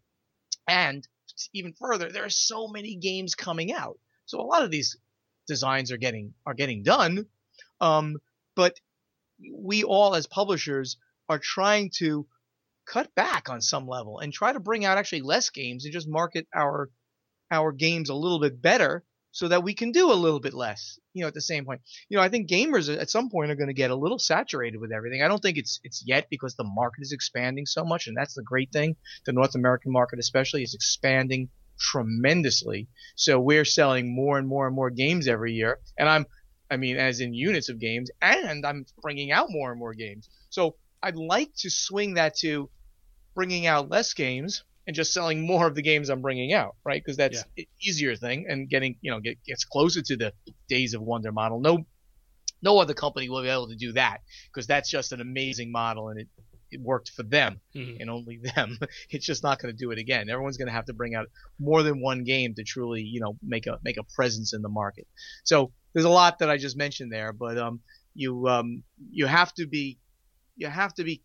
and 0.67 1.07
even 1.53 1.73
further, 1.73 2.09
there 2.09 2.25
are 2.25 2.29
so 2.29 2.67
many 2.67 2.95
games 2.95 3.35
coming 3.35 3.71
out. 3.71 3.99
So 4.25 4.39
a 4.39 4.43
lot 4.43 4.63
of 4.63 4.71
these 4.71 4.97
designs 5.47 5.91
are 5.91 5.97
getting 5.97 6.33
are 6.45 6.53
getting 6.53 6.83
done, 6.83 7.27
um, 7.83 8.15
but 8.55 8.79
we 9.53 9.83
all 9.83 10.15
as 10.15 10.25
publishers 10.25 10.97
are 11.27 11.39
trying 11.39 11.91
to 11.97 12.25
cut 12.87 13.13
back 13.13 13.49
on 13.49 13.61
some 13.61 13.87
level 13.87 14.19
and 14.19 14.31
try 14.31 14.53
to 14.53 14.59
bring 14.59 14.85
out 14.85 14.97
actually 14.97 15.21
less 15.21 15.49
games 15.49 15.83
and 15.83 15.93
just 15.93 16.07
market 16.07 16.47
our 16.55 16.89
our 17.51 17.71
games 17.71 18.09
a 18.09 18.15
little 18.15 18.39
bit 18.39 18.61
better 18.61 19.03
so 19.31 19.47
that 19.47 19.63
we 19.63 19.73
can 19.73 19.91
do 19.91 20.11
a 20.11 20.13
little 20.13 20.39
bit 20.39 20.53
less 20.53 20.97
you 21.13 21.21
know 21.21 21.27
at 21.27 21.33
the 21.33 21.41
same 21.41 21.65
point. 21.65 21.81
You 22.07 22.17
know 22.17 22.23
i 22.23 22.29
think 22.29 22.49
gamers 22.49 22.95
at 22.95 23.09
some 23.09 23.29
point 23.29 23.51
are 23.51 23.55
going 23.55 23.67
to 23.67 23.73
get 23.73 23.91
a 23.91 23.95
little 23.95 24.19
saturated 24.19 24.79
with 24.79 24.91
everything. 24.93 25.21
I 25.21 25.27
don't 25.27 25.41
think 25.41 25.57
it's 25.57 25.79
it's 25.83 26.03
yet 26.05 26.27
because 26.29 26.55
the 26.55 26.63
market 26.63 27.01
is 27.01 27.11
expanding 27.11 27.65
so 27.65 27.83
much 27.83 28.07
and 28.07 28.15
that's 28.15 28.35
the 28.35 28.43
great 28.43 28.71
thing. 28.71 28.95
The 29.25 29.33
north 29.33 29.55
american 29.55 29.91
market 29.91 30.19
especially 30.19 30.63
is 30.63 30.73
expanding 30.73 31.49
tremendously. 31.79 32.87
So 33.15 33.39
we're 33.39 33.65
selling 33.65 34.15
more 34.15 34.37
and 34.37 34.47
more 34.47 34.67
and 34.67 34.75
more 34.75 34.89
games 34.89 35.27
every 35.27 35.53
year. 35.53 35.79
And 35.97 36.07
i'm 36.07 36.25
I 36.73 36.77
mean, 36.77 36.97
as 36.97 37.19
in 37.19 37.33
units 37.33 37.69
of 37.69 37.79
games, 37.79 38.09
and 38.21 38.65
I'm 38.65 38.85
bringing 39.01 39.31
out 39.31 39.47
more 39.49 39.71
and 39.71 39.79
more 39.79 39.93
games. 39.93 40.27
So 40.49 40.75
I'd 41.01 41.15
like 41.15 41.51
to 41.59 41.69
swing 41.69 42.15
that 42.15 42.35
to 42.37 42.69
bringing 43.35 43.65
out 43.67 43.89
less 43.89 44.13
games 44.13 44.63
and 44.87 44.95
just 44.95 45.13
selling 45.13 45.41
more 45.51 45.67
of 45.67 45.75
the 45.75 45.81
games 45.81 46.09
I'm 46.09 46.21
bringing 46.21 46.53
out, 46.53 46.75
right? 46.83 47.01
Because 47.03 47.17
that's 47.17 47.43
Yeah. 47.55 47.65
easier 47.81 48.15
thing 48.15 48.45
and 48.49 48.69
getting 48.69 48.97
you 49.01 49.11
know 49.11 49.19
get, 49.19 49.37
gets 49.45 49.65
closer 49.65 50.01
to 50.01 50.15
the 50.17 50.33
Days 50.67 50.93
of 50.93 51.01
Wonder 51.01 51.31
model. 51.31 51.59
No, 51.61 51.85
no 52.61 52.79
other 52.79 52.93
company 52.93 53.29
will 53.29 53.43
be 53.43 53.49
able 53.49 53.67
to 53.69 53.75
do 53.75 53.93
that 53.93 54.19
because 54.51 54.67
that's 54.67 54.89
just 54.89 55.11
an 55.11 55.21
amazing 55.21 55.71
model 55.71 56.09
and 56.09 56.19
it 56.19 56.27
it 56.71 56.81
worked 56.81 57.09
for 57.15 57.21
them 57.21 57.61
Mhm. 57.75 57.97
and 57.99 58.09
only 58.09 58.37
them. 58.55 58.79
It's 59.11 59.27
just 59.27 59.43
not 59.43 59.59
going 59.59 59.71
to 59.71 59.77
do 59.77 59.91
it 59.91 59.99
again. 59.99 60.27
Everyone's 60.27 60.57
going 60.57 60.69
to 60.69 60.73
have 60.73 60.85
to 60.85 60.93
bring 60.93 61.13
out 61.13 61.27
more 61.59 61.83
than 61.83 62.01
one 62.01 62.23
game 62.23 62.55
to 62.55 62.63
truly 62.63 63.01
you 63.03 63.19
know 63.19 63.37
make 63.43 63.67
a 63.67 63.77
make 63.83 63.97
a 63.97 64.03
presence 64.15 64.53
in 64.53 64.61
the 64.63 64.69
market. 64.69 65.07
So 65.43 65.71
there's 65.93 66.05
a 66.05 66.09
lot 66.09 66.39
that 66.39 66.49
I 66.49 66.57
just 66.57 66.77
mentioned 66.77 67.11
there, 67.11 67.33
but 67.33 67.57
um 67.57 67.79
you 68.15 68.47
um 68.47 68.83
you 69.11 69.25
have 69.25 69.53
to 69.55 69.67
be 69.67 69.99
you 70.55 70.67
have 70.67 70.93
to 70.95 71.03
be 71.03 71.21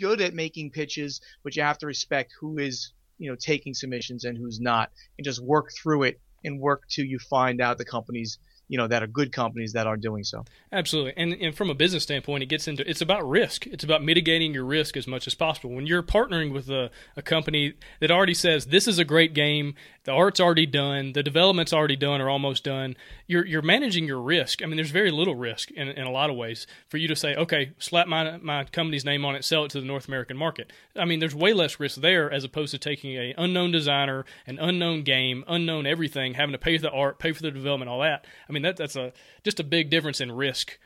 good 0.00 0.20
at 0.20 0.34
making 0.34 0.70
pitches, 0.70 1.20
but 1.42 1.56
you 1.56 1.62
have 1.62 1.78
to 1.78 1.86
respect 1.86 2.32
who 2.40 2.58
is, 2.58 2.92
you 3.18 3.30
know, 3.30 3.36
taking 3.36 3.74
submissions 3.74 4.24
and 4.24 4.36
who's 4.36 4.60
not, 4.60 4.90
and 5.16 5.24
just 5.24 5.42
work 5.42 5.70
through 5.80 6.04
it 6.04 6.20
and 6.44 6.60
work 6.60 6.82
till 6.88 7.04
you 7.04 7.18
find 7.18 7.60
out 7.60 7.78
the 7.78 7.84
companies, 7.84 8.38
you 8.68 8.76
know, 8.78 8.86
that 8.86 9.02
are 9.02 9.06
good 9.06 9.32
companies 9.32 9.72
that 9.72 9.86
are 9.86 9.96
doing 9.96 10.24
so. 10.24 10.44
Absolutely, 10.72 11.14
and 11.16 11.32
and 11.34 11.56
from 11.56 11.70
a 11.70 11.74
business 11.74 12.02
standpoint, 12.02 12.42
it 12.42 12.46
gets 12.46 12.68
into 12.68 12.88
it's 12.88 13.00
about 13.00 13.28
risk. 13.28 13.66
It's 13.66 13.84
about 13.84 14.04
mitigating 14.04 14.54
your 14.54 14.64
risk 14.64 14.96
as 14.96 15.06
much 15.06 15.26
as 15.26 15.34
possible. 15.34 15.70
When 15.70 15.86
you're 15.86 16.02
partnering 16.02 16.52
with 16.52 16.68
a, 16.68 16.90
a 17.16 17.22
company 17.22 17.74
that 18.00 18.10
already 18.10 18.34
says 18.34 18.66
this 18.66 18.86
is 18.86 18.98
a 18.98 19.04
great 19.04 19.34
game, 19.34 19.74
the 20.04 20.12
art's 20.12 20.40
already 20.40 20.66
done, 20.66 21.12
the 21.12 21.22
development's 21.22 21.72
already 21.72 21.96
done 21.96 22.20
or 22.20 22.30
almost 22.30 22.64
done, 22.64 22.96
you're 23.26 23.44
you're 23.44 23.62
managing 23.62 24.06
your 24.06 24.20
risk. 24.20 24.62
I 24.62 24.66
mean, 24.66 24.76
there's 24.76 24.90
very 24.90 25.10
little 25.10 25.34
risk 25.34 25.70
in, 25.70 25.88
in 25.88 26.06
a 26.06 26.10
lot 26.10 26.30
of 26.30 26.36
ways 26.36 26.66
for 26.88 26.96
you 26.96 27.08
to 27.08 27.16
say, 27.16 27.34
okay, 27.34 27.72
slap 27.78 28.06
my 28.06 28.36
my 28.38 28.64
company's 28.64 29.04
name 29.04 29.24
on 29.24 29.34
it, 29.34 29.44
sell 29.44 29.64
it 29.64 29.70
to 29.72 29.80
the 29.80 29.86
North 29.86 30.08
American 30.08 30.36
market. 30.36 30.72
I 30.96 31.04
mean, 31.04 31.20
there's 31.20 31.34
way 31.34 31.52
less 31.52 31.80
risk 31.80 32.00
there 32.00 32.30
as 32.30 32.44
opposed 32.44 32.70
to 32.70 32.78
taking 32.78 33.16
a 33.16 33.34
unknown 33.36 33.72
designer, 33.72 34.24
an 34.46 34.58
unknown 34.58 35.02
game, 35.02 35.44
unknown 35.46 35.86
everything, 35.86 36.34
having 36.34 36.52
to 36.52 36.58
pay 36.58 36.78
for 36.78 36.82
the 36.82 36.90
art, 36.90 37.18
pay 37.18 37.32
for 37.32 37.42
the 37.42 37.50
development, 37.50 37.90
all 37.90 38.00
that. 38.00 38.26
I 38.48 38.52
mean, 38.52 38.57
that 38.62 38.76
that's 38.76 38.96
a 38.96 39.12
just 39.44 39.60
a 39.60 39.64
big 39.64 39.90
difference 39.90 40.20
in 40.20 40.32
risk. 40.32 40.78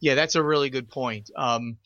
Yeah, 0.00 0.14
that's 0.14 0.34
a 0.34 0.42
really 0.42 0.70
good 0.70 0.88
point. 0.88 1.30
Um, 1.36 1.78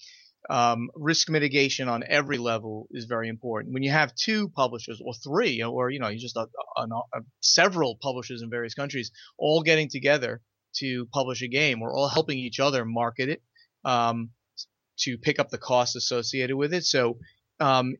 um, 0.48 0.90
risk 0.94 1.28
mitigation 1.28 1.88
on 1.88 2.04
every 2.08 2.38
level 2.38 2.86
is 2.90 3.06
very 3.06 3.28
important. 3.28 3.74
When 3.74 3.82
you 3.82 3.90
have 3.90 4.14
two 4.14 4.48
publishers 4.50 5.00
or 5.04 5.12
three, 5.14 5.62
or 5.62 5.90
you 5.90 5.98
know, 5.98 6.08
you 6.08 6.18
just 6.18 6.36
a, 6.36 6.46
a, 6.76 6.82
a, 6.82 7.20
several 7.40 7.96
publishers 8.00 8.42
in 8.42 8.50
various 8.50 8.74
countries 8.74 9.10
all 9.38 9.62
getting 9.62 9.88
together 9.88 10.40
to 10.76 11.06
publish 11.06 11.42
a 11.42 11.48
game, 11.48 11.80
we're 11.80 11.94
all 11.94 12.08
helping 12.08 12.38
each 12.38 12.60
other 12.60 12.84
market 12.84 13.28
it, 13.28 13.42
um, 13.84 14.30
to 14.98 15.18
pick 15.18 15.38
up 15.38 15.50
the 15.50 15.58
costs 15.58 15.96
associated 15.96 16.56
with 16.56 16.72
it. 16.72 16.84
So, 16.84 17.18
um, 17.60 17.96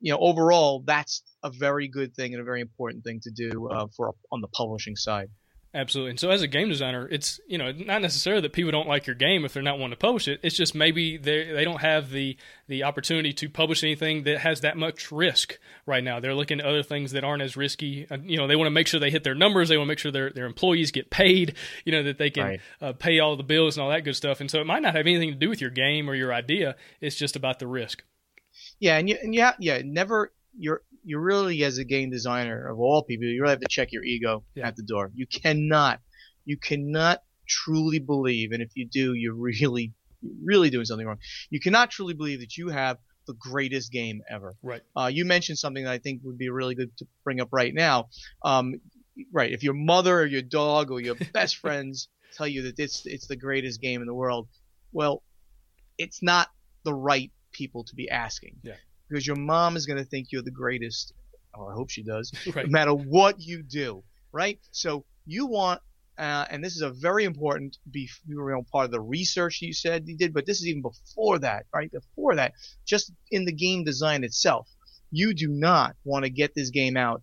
you 0.00 0.12
know, 0.12 0.18
overall, 0.18 0.82
that's 0.84 1.22
a 1.42 1.50
very 1.50 1.88
good 1.88 2.14
thing 2.14 2.34
and 2.34 2.40
a 2.40 2.44
very 2.44 2.60
important 2.60 3.04
thing 3.04 3.20
to 3.22 3.30
do 3.30 3.68
uh, 3.68 3.86
for 3.96 4.14
on 4.32 4.40
the 4.40 4.48
publishing 4.48 4.96
side. 4.96 5.28
Absolutely. 5.76 6.10
And 6.10 6.18
so 6.20 6.30
as 6.30 6.40
a 6.40 6.48
game 6.48 6.70
designer, 6.70 7.06
it's 7.06 7.38
you 7.46 7.58
know 7.58 7.70
not 7.70 8.00
necessarily 8.00 8.40
that 8.40 8.54
people 8.54 8.72
don't 8.72 8.88
like 8.88 9.06
your 9.06 9.14
game 9.14 9.44
if 9.44 9.52
they're 9.52 9.62
not 9.62 9.78
wanting 9.78 9.96
to 9.96 9.98
publish 9.98 10.26
it. 10.26 10.40
It's 10.42 10.56
just 10.56 10.74
maybe 10.74 11.18
they 11.18 11.52
they 11.52 11.64
don't 11.64 11.82
have 11.82 12.08
the 12.10 12.38
the 12.66 12.84
opportunity 12.84 13.34
to 13.34 13.50
publish 13.50 13.84
anything 13.84 14.22
that 14.22 14.38
has 14.38 14.62
that 14.62 14.78
much 14.78 15.12
risk 15.12 15.58
right 15.84 16.02
now. 16.02 16.18
They're 16.18 16.34
looking 16.34 16.60
at 16.60 16.66
other 16.66 16.82
things 16.82 17.12
that 17.12 17.24
aren't 17.24 17.42
as 17.42 17.58
risky. 17.58 18.06
Uh, 18.10 18.16
you 18.24 18.38
know, 18.38 18.46
they 18.46 18.56
want 18.56 18.68
to 18.68 18.70
make 18.70 18.86
sure 18.86 18.98
they 18.98 19.10
hit 19.10 19.22
their 19.22 19.34
numbers. 19.34 19.68
They 19.68 19.76
want 19.76 19.88
to 19.88 19.90
make 19.92 19.98
sure 19.98 20.10
their 20.10 20.30
their 20.30 20.46
employees 20.46 20.92
get 20.92 21.10
paid. 21.10 21.56
You 21.84 21.92
know 21.92 22.02
that 22.04 22.16
they 22.16 22.30
can 22.30 22.44
Right. 22.44 22.60
uh, 22.80 22.92
pay 22.94 23.18
all 23.18 23.36
the 23.36 23.42
bills 23.42 23.76
and 23.76 23.84
all 23.84 23.90
that 23.90 24.04
good 24.04 24.16
stuff. 24.16 24.40
And 24.40 24.50
so 24.50 24.60
it 24.60 24.66
might 24.66 24.80
not 24.82 24.94
have 24.96 25.06
anything 25.06 25.30
to 25.30 25.36
do 25.38 25.50
with 25.50 25.60
your 25.60 25.70
game 25.70 26.08
or 26.08 26.14
your 26.14 26.32
idea. 26.32 26.74
It's 27.02 27.16
just 27.16 27.36
about 27.36 27.58
the 27.58 27.66
risk. 27.66 28.02
Yeah, 28.80 28.96
and 28.96 29.10
you 29.10 29.18
and 29.22 29.34
yeah, 29.34 29.52
yeah, 29.58 29.82
never 29.84 30.32
you're 30.58 30.80
you 31.06 31.18
really 31.18 31.62
as 31.64 31.78
a 31.78 31.84
game 31.84 32.10
designer 32.10 32.66
of 32.68 32.78
all 32.78 33.02
people, 33.04 33.26
you 33.26 33.40
really 33.40 33.52
have 33.52 33.60
to 33.60 33.68
check 33.70 33.92
your 33.92 34.02
ego 34.04 34.44
Yeah. 34.54 34.66
at 34.68 34.76
the 34.76 34.82
door. 34.82 35.10
You 35.14 35.26
cannot 35.26 36.00
you 36.44 36.56
cannot 36.56 37.22
truly 37.48 37.98
believe, 38.00 38.52
and 38.52 38.60
if 38.62 38.70
you 38.74 38.86
do, 38.86 39.14
you're 39.14 39.34
really 39.34 39.94
you're 40.20 40.34
really 40.44 40.68
doing 40.70 40.84
something 40.84 41.06
wrong. 41.06 41.18
You 41.50 41.60
cannot 41.60 41.90
truly 41.90 42.14
believe 42.14 42.40
that 42.40 42.56
you 42.56 42.68
have 42.68 42.98
the 43.26 43.34
greatest 43.34 43.90
game 43.92 44.22
ever. 44.30 44.54
Right. 44.62 44.82
Uh, 44.96 45.10
you 45.12 45.24
mentioned 45.24 45.58
something 45.58 45.84
that 45.84 45.92
I 45.92 45.98
think 45.98 46.22
would 46.24 46.38
be 46.38 46.48
really 46.50 46.74
good 46.74 46.96
to 46.98 47.06
bring 47.24 47.40
up 47.40 47.48
right 47.52 47.74
now. 47.74 48.08
Um, 48.44 48.74
right, 49.32 49.52
if 49.52 49.62
your 49.62 49.74
mother 49.74 50.20
or 50.20 50.26
your 50.26 50.42
dog 50.42 50.90
or 50.90 51.00
your 51.00 51.16
best 51.32 51.56
friends 51.56 52.08
tell 52.36 52.46
you 52.48 52.62
that 52.62 52.78
it's 52.78 53.06
it's 53.06 53.26
the 53.28 53.36
greatest 53.36 53.80
game 53.80 54.00
in 54.00 54.06
the 54.06 54.14
world, 54.14 54.48
well, 54.92 55.22
it's 55.98 56.22
not 56.22 56.48
the 56.84 56.94
right 56.94 57.30
people 57.52 57.84
to 57.84 57.94
be 57.94 58.08
asking. 58.10 58.56
Yeah. 58.62 58.74
Because 59.08 59.26
your 59.26 59.36
mom 59.36 59.76
is 59.76 59.86
going 59.86 59.98
to 59.98 60.04
think 60.04 60.28
you're 60.32 60.42
the 60.42 60.50
greatest, 60.50 61.12
or 61.54 61.70
I 61.72 61.74
hope 61.74 61.90
she 61.90 62.02
does, 62.02 62.32
Right. 62.54 62.66
no 62.66 62.70
matter 62.70 62.92
what 62.92 63.40
you 63.40 63.62
do, 63.62 64.02
right? 64.32 64.58
So 64.72 65.04
you 65.26 65.46
want, 65.46 65.80
uh, 66.18 66.46
and 66.50 66.64
this 66.64 66.74
is 66.76 66.82
a 66.82 66.90
very 66.90 67.24
important, 67.24 67.76
be, 67.90 68.08
you 68.26 68.36
know, 68.36 68.62
part 68.72 68.86
of 68.86 68.90
the 68.90 69.00
research 69.00 69.60
you 69.62 69.72
said 69.72 70.06
you 70.06 70.16
did, 70.16 70.32
but 70.32 70.46
this 70.46 70.58
is 70.60 70.66
even 70.66 70.82
before 70.82 71.38
that, 71.40 71.66
right? 71.74 71.90
Before 71.90 72.34
that, 72.36 72.52
just 72.86 73.12
in 73.30 73.44
the 73.44 73.52
game 73.52 73.84
design 73.84 74.24
itself, 74.24 74.68
you 75.10 75.34
do 75.34 75.48
not 75.48 75.94
want 76.04 76.24
to 76.24 76.30
get 76.30 76.54
this 76.54 76.70
game 76.70 76.96
out 76.96 77.22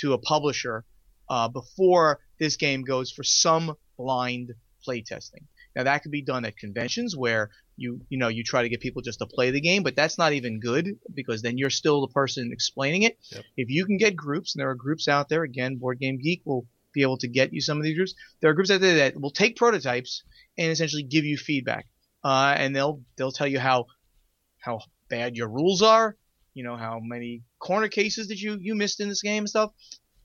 to 0.00 0.12
a 0.12 0.18
publisher 0.18 0.84
uh, 1.30 1.48
before 1.48 2.20
this 2.38 2.56
game 2.56 2.82
goes 2.82 3.10
for 3.10 3.22
some 3.24 3.74
blind 3.96 4.52
playtesting. 4.86 5.44
Now 5.76 5.84
that 5.84 6.02
could 6.02 6.12
be 6.12 6.22
done 6.22 6.44
at 6.44 6.56
conventions 6.56 7.16
where 7.16 7.50
you 7.76 8.00
you 8.08 8.18
know 8.18 8.28
you 8.28 8.44
try 8.44 8.62
to 8.62 8.68
get 8.68 8.80
people 8.80 9.02
just 9.02 9.18
to 9.18 9.26
play 9.26 9.50
the 9.50 9.60
game, 9.60 9.82
but 9.82 9.96
that's 9.96 10.18
not 10.18 10.32
even 10.32 10.60
good 10.60 10.98
because 11.12 11.42
then 11.42 11.58
you're 11.58 11.70
still 11.70 12.00
the 12.00 12.12
person 12.12 12.50
explaining 12.52 13.02
it. 13.02 13.18
Yep. 13.30 13.44
If 13.56 13.70
you 13.70 13.84
can 13.86 13.96
get 13.96 14.16
groups, 14.16 14.54
and 14.54 14.60
there 14.60 14.70
are 14.70 14.74
groups 14.74 15.08
out 15.08 15.28
there, 15.28 15.42
again, 15.42 15.76
Board 15.76 15.98
Game 15.98 16.18
Geek 16.18 16.42
will 16.44 16.66
be 16.92 17.02
able 17.02 17.18
to 17.18 17.28
get 17.28 17.52
you 17.52 17.60
some 17.60 17.78
of 17.78 17.84
these 17.84 17.96
groups. 17.96 18.14
There 18.40 18.50
are 18.50 18.54
groups 18.54 18.70
out 18.70 18.80
there 18.80 18.96
that 18.96 19.20
will 19.20 19.30
take 19.30 19.56
prototypes 19.56 20.22
and 20.56 20.70
essentially 20.70 21.02
give 21.02 21.24
you 21.24 21.36
feedback, 21.36 21.86
uh, 22.22 22.54
and 22.56 22.74
they'll 22.74 23.02
they'll 23.16 23.32
tell 23.32 23.48
you 23.48 23.58
how 23.58 23.86
how 24.60 24.80
bad 25.08 25.36
your 25.36 25.48
rules 25.48 25.82
are, 25.82 26.16
you 26.54 26.62
know 26.62 26.76
how 26.76 27.00
many 27.00 27.42
corner 27.58 27.88
cases 27.88 28.28
that 28.28 28.40
you 28.40 28.56
you 28.60 28.74
missed 28.74 29.00
in 29.00 29.08
this 29.08 29.22
game 29.22 29.42
and 29.42 29.48
stuff. 29.48 29.72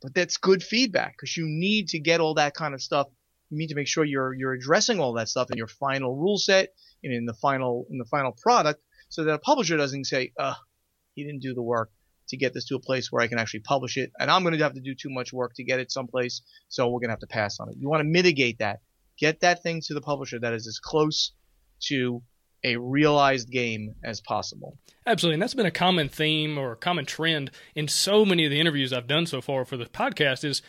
But 0.02 0.14
that's 0.14 0.38
good 0.38 0.64
feedback 0.64 1.14
because 1.18 1.36
you 1.36 1.46
need 1.46 1.90
to 1.90 2.00
get 2.00 2.22
all 2.22 2.36
that 2.36 2.54
kind 2.54 2.74
of 2.74 2.82
stuff. 2.82 3.08
You 3.50 3.58
need 3.58 3.70
to 3.70 3.76
make 3.76 3.88
sure 3.88 4.04
you're 4.04 4.34
you're 4.34 4.54
addressing 4.54 5.00
all 5.00 5.14
that 5.14 5.30
stuff 5.30 5.50
in 5.52 5.58
your 5.58 5.68
final 5.68 6.16
rule 6.16 6.38
set 6.38 6.74
and 7.04 7.14
in 7.14 7.26
the 7.26 7.34
final 7.34 7.86
in 7.90 7.98
the 7.98 8.06
final 8.06 8.32
product, 8.32 8.82
so 9.10 9.24
that 9.24 9.34
a 9.34 9.40
publisher 9.40 9.78
doesn't 9.78 10.06
say, 10.06 10.32
"Uh, 10.38 10.56
he 11.16 11.24
didn't 11.24 11.42
do 11.42 11.54
the 11.54 11.62
work 11.62 11.92
to 12.30 12.38
get 12.38 12.54
this 12.54 12.66
to 12.66 12.76
a 12.76 12.80
place 12.80 13.12
where 13.12 13.24
I 13.24 13.28
can 13.28 13.40
actually 13.40 13.62
publish 13.62 13.98
it, 13.98 14.12
and 14.20 14.30
I'm 14.30 14.44
going 14.44 14.56
to 14.56 14.64
have 14.64 14.76
to 14.76 14.82
do 14.82 14.94
too 14.94 15.10
much 15.10 15.34
work 15.34 15.54
to 15.56 15.64
get 15.64 15.80
it 15.80 15.92
someplace, 15.92 16.42
so 16.68 16.88
we're 16.88 17.00
going 17.00 17.10
to 17.10 17.14
have 17.14 17.20
to 17.20 17.28
pass 17.28 17.60
on 17.60 17.70
it." 17.70 17.76
You 17.80 17.90
want 17.90 18.02
to 18.02 18.10
mitigate 18.10 18.60
that. 18.60 18.82
Get 19.18 19.42
that 19.42 19.64
thing 19.64 19.82
to 19.88 19.94
the 19.94 20.02
publisher 20.02 20.40
that 20.40 20.54
is 20.54 20.68
as 20.68 20.80
close 20.80 21.34
to 21.88 22.22
a 22.64 22.76
realized 22.78 23.50
game 23.50 23.96
as 24.04 24.22
possible. 24.22 24.78
Absolutely. 25.06 25.36
And 25.36 25.42
that's 25.42 25.54
been 25.54 25.66
a 25.66 25.72
common 25.72 26.10
theme 26.10 26.58
or 26.58 26.74
a 26.74 26.78
common 26.78 27.06
trend 27.06 27.52
in 27.76 27.88
so 27.88 28.26
many 28.26 28.46
of 28.46 28.52
the 28.52 28.60
interviews 28.60 28.92
I've 28.92 29.08
done 29.08 29.26
so 29.26 29.42
far 29.42 29.66
for 29.66 29.78
the 29.78 29.86
podcast 29.86 30.44
is 30.44 30.62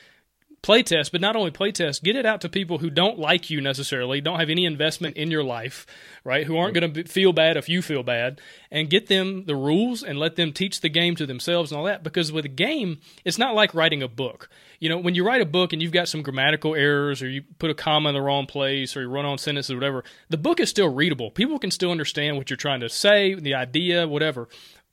playtest, 0.62 1.10
but 1.12 1.20
not 1.20 1.36
only 1.36 1.50
playtest, 1.50 2.02
get 2.02 2.16
it 2.16 2.26
out 2.26 2.40
to 2.42 2.48
people 2.48 2.78
who 2.78 2.90
don't 2.90 3.18
like 3.18 3.48
you 3.48 3.60
necessarily, 3.60 4.20
don't 4.20 4.38
have 4.38 4.50
any 4.50 4.64
investment 4.64 5.16
in 5.16 5.30
your 5.30 5.42
life, 5.42 5.86
right? 6.22 6.46
Who 6.46 6.56
aren't 6.56 6.74
going 6.74 6.92
to 6.92 7.04
feel 7.04 7.32
bad 7.32 7.56
if 7.56 7.68
you 7.68 7.80
feel 7.80 8.02
bad, 8.02 8.40
and 8.70 8.90
get 8.90 9.06
them 9.06 9.44
the 9.46 9.56
rules 9.56 10.02
and 10.02 10.18
let 10.18 10.36
them 10.36 10.52
teach 10.52 10.80
the 10.80 10.88
game 10.88 11.16
to 11.16 11.26
themselves 11.26 11.72
and 11.72 11.78
all 11.78 11.86
that. 11.86 12.02
Because 12.02 12.30
with 12.30 12.44
a 12.44 12.48
game, 12.48 13.00
it's 13.24 13.38
not 13.38 13.54
like 13.54 13.74
writing 13.74 14.02
a 14.02 14.08
book. 14.08 14.50
You 14.78 14.88
know, 14.88 14.98
when 14.98 15.14
you 15.14 15.26
write 15.26 15.42
a 15.42 15.46
book 15.46 15.72
and 15.72 15.80
you've 15.80 15.92
got 15.92 16.08
some 16.08 16.22
grammatical 16.22 16.74
errors 16.74 17.22
or 17.22 17.28
you 17.28 17.42
put 17.58 17.70
a 17.70 17.74
comma 17.74 18.10
in 18.10 18.14
the 18.14 18.22
wrong 18.22 18.46
place 18.46 18.96
or 18.96 19.02
you 19.02 19.08
run 19.08 19.26
on 19.26 19.38
sentences 19.38 19.70
or 19.70 19.76
whatever, 19.76 20.04
the 20.28 20.38
book 20.38 20.60
is 20.60 20.70
still 20.70 20.88
readable. 20.88 21.30
People 21.30 21.58
can 21.58 21.70
still 21.70 21.90
understand 21.90 22.36
what 22.36 22.50
you're 22.50 22.56
trying 22.56 22.80
to 22.80 22.88
say, 22.88 23.34
the 23.34 23.54
idea, 23.54 24.06
whatever. 24.06 24.48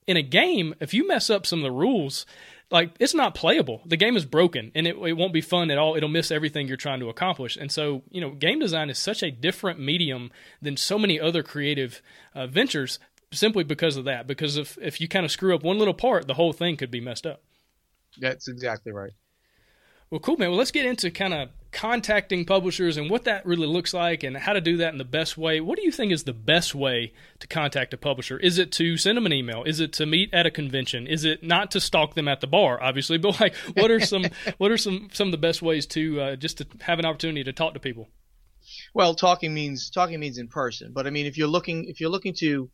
In 0.06 0.16
a 0.16 0.22
game, 0.22 0.74
if 0.80 0.94
you 0.94 1.06
mess 1.06 1.30
up 1.30 1.46
some 1.46 1.60
of 1.60 1.64
the 1.64 1.72
rules, 1.72 2.26
like 2.70 2.92
it's 3.00 3.14
not 3.14 3.34
playable. 3.36 3.82
The 3.86 3.98
game 3.98 4.18
is 4.18 4.26
broken 4.26 4.72
and 4.76 4.86
it, 4.88 4.98
it 4.98 5.14
won't 5.14 5.34
be 5.34 5.42
fun 5.42 5.72
at 5.72 5.78
all. 5.78 5.96
It'll 5.96 6.10
miss 6.10 6.32
everything 6.32 6.68
you're 6.68 6.78
trying 6.78 7.00
to 7.00 7.10
accomplish. 7.10 7.56
And 7.56 7.72
so, 7.72 8.04
you 8.10 8.20
know, 8.20 8.32
game 8.32 8.60
design 8.60 8.90
is 8.90 8.98
such 8.98 9.24
a 9.24 9.32
different 9.32 9.80
medium 9.80 10.32
than 10.62 10.76
so 10.78 11.00
many 11.00 11.20
other 11.20 11.44
creative 11.44 12.02
uh, 12.36 12.48
ventures 12.48 13.00
simply 13.32 13.64
because 13.64 13.98
of 13.98 14.06
that. 14.06 14.28
Because 14.28 14.58
if, 14.58 14.78
if 14.82 15.00
you 15.00 15.08
kind 15.08 15.26
of 15.26 15.32
screw 15.32 15.56
up 15.56 15.64
one 15.64 15.80
little 15.80 15.94
part, 15.94 16.28
the 16.28 16.34
whole 16.34 16.54
thing 16.54 16.78
could 16.78 16.92
be 16.92 17.02
messed 17.02 17.26
up. 17.26 17.42
That's 18.20 18.48
exactly 18.48 18.92
right. 18.92 19.12
Well, 20.10 20.20
cool, 20.20 20.38
man. 20.38 20.50
Well, 20.50 20.58
let's 20.58 20.72
get 20.72 20.86
into 20.86 21.12
kind 21.12 21.34
of 21.34 21.50
contacting 21.78 22.44
publishers 22.44 22.98
and 22.98 23.08
what 23.08 23.26
that 23.26 23.46
really 23.46 23.68
looks 23.68 23.94
like 23.94 24.24
and 24.24 24.36
how 24.36 24.52
to 24.52 24.60
do 24.60 24.78
that 24.78 24.94
in 24.94 24.98
the 24.98 25.06
best 25.06 25.38
way. 25.38 25.62
What 25.62 25.78
do 25.78 25.86
you 25.86 25.92
think 25.92 26.12
is 26.12 26.24
the 26.24 26.34
best 26.34 26.74
way 26.74 27.14
to 27.40 27.46
contact 27.46 27.94
a 27.94 27.98
publisher? 27.98 28.40
Is 28.40 28.58
it 28.58 28.72
to 28.74 28.98
send 28.98 29.16
them 29.16 29.28
an 29.28 29.34
email? 29.34 29.64
Is 29.64 29.80
it 29.80 29.94
to 29.94 30.08
meet 30.08 30.34
at 30.34 30.48
a 30.48 30.52
convention? 30.52 31.06
Is 31.06 31.24
it 31.24 31.44
not 31.44 31.70
to 31.72 31.80
stalk 31.80 32.16
them 32.16 32.28
at 32.28 32.42
the 32.42 32.48
bar, 32.48 32.82
obviously? 32.82 33.18
But 33.28 33.40
like, 33.40 33.56
what 33.76 33.92
are 33.92 34.00
some 34.00 34.26
what 34.58 34.72
are 34.72 34.78
some 34.78 35.10
some 35.12 35.28
of 35.28 35.32
the 35.32 35.38
best 35.38 35.62
ways 35.62 35.86
to 35.88 36.22
uh, 36.22 36.36
just 36.36 36.58
to 36.58 36.68
have 36.82 36.98
an 36.98 37.06
opportunity 37.06 37.44
to 37.44 37.54
talk 37.54 37.76
to 37.76 37.80
people? 37.80 38.08
Well, 38.94 39.14
talking 39.14 39.54
means 39.54 39.92
talking 39.92 40.20
means 40.20 40.40
in 40.40 40.48
person, 40.48 40.94
but 40.94 41.06
I 41.06 41.12
mean 41.12 41.28
if 41.28 41.38
you're 41.38 41.48
looking 41.48 41.86
if 41.86 42.00
you're 42.00 42.10
looking 42.10 42.34
to, 42.36 42.72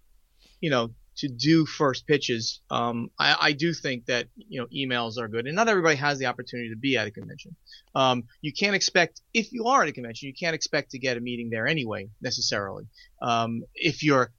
you 0.62 0.70
know, 0.70 0.92
to 1.18 1.28
do 1.28 1.66
first 1.66 2.08
pitches, 2.08 2.62
um, 2.70 3.10
I, 3.20 3.36
I, 3.40 3.52
do 3.52 3.74
think 3.74 4.06
that 4.08 4.28
you 4.36 4.60
know 4.60 4.68
emails 4.68 5.18
are 5.18 5.28
good, 5.28 5.46
and 5.46 5.56
not 5.56 5.70
everybody 5.70 5.96
has 5.98 6.18
the 6.20 6.26
opportunity 6.26 6.70
to 6.70 6.76
be 6.76 6.98
at 6.98 7.08
a 7.08 7.12
convention. 7.12 7.56
Um, 7.96 8.24
you 8.42 8.52
can't 8.52 8.76
expect 8.76 9.22
if 9.34 9.52
you 9.52 9.66
are 9.66 9.84
at 9.84 9.90
a 9.90 9.92
convention, 9.92 10.28
you 10.28 10.34
can't 10.34 10.56
expect 10.56 10.92
to 10.92 11.00
get 11.00 11.18
a 11.18 11.22
meeting 11.22 11.50
there 11.50 11.68
anyway 11.68 12.10
necessarily. 12.22 12.88
Um, 13.22 13.64
if 13.76 14.04
you're 14.04 14.32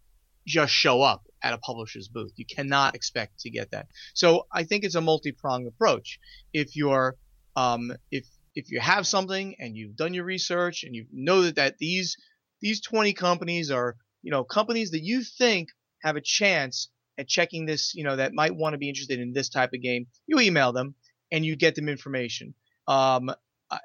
just 0.47 0.73
show 0.73 1.01
up 1.03 1.23
at 1.43 1.55
a 1.55 1.59
publisher's 1.59 2.09
booth, 2.09 2.33
you 2.37 2.45
cannot 2.45 2.95
expect 2.95 3.41
to 3.41 3.51
get 3.51 3.71
that. 3.71 3.87
So 4.15 4.47
I 4.53 4.65
think 4.65 4.85
it's 4.85 4.95
a 4.95 5.01
multi-pronged 5.01 5.67
approach. 5.67 6.19
If 6.53 6.77
you're 6.77 7.17
um, 7.57 7.93
if 8.11 8.27
if 8.55 8.71
you 8.71 8.81
have 8.81 9.07
something 9.07 9.57
and 9.59 9.77
you've 9.77 9.97
done 9.97 10.15
your 10.15 10.25
research 10.25 10.85
and 10.85 10.95
you 10.95 11.07
know 11.13 11.43
that, 11.43 11.57
that 11.57 11.79
these 11.79 12.17
these 12.61 12.81
20 12.81 13.13
companies 13.13 13.71
are 13.71 13.97
you 14.23 14.31
know 14.31 14.45
companies 14.45 14.91
that 14.93 15.03
you 15.03 15.23
think 15.23 15.69
have 16.05 16.17
a 16.17 16.21
chance 16.21 16.89
at 17.19 17.29
checking 17.29 17.67
this, 17.67 17.95
you 17.95 18.05
know, 18.05 18.17
that 18.17 18.35
might 18.35 18.55
want 18.55 18.75
to 18.75 18.79
be 18.79 18.89
interested 18.89 19.19
in 19.19 19.33
this 19.33 19.49
type 19.49 19.71
of 19.75 19.83
game, 19.83 20.07
you 20.27 20.39
email 20.39 20.73
them 20.73 20.95
and 21.33 21.45
you 21.45 21.57
get 21.57 21.75
them 21.75 21.89
information. 21.89 22.55
Um, 22.87 23.31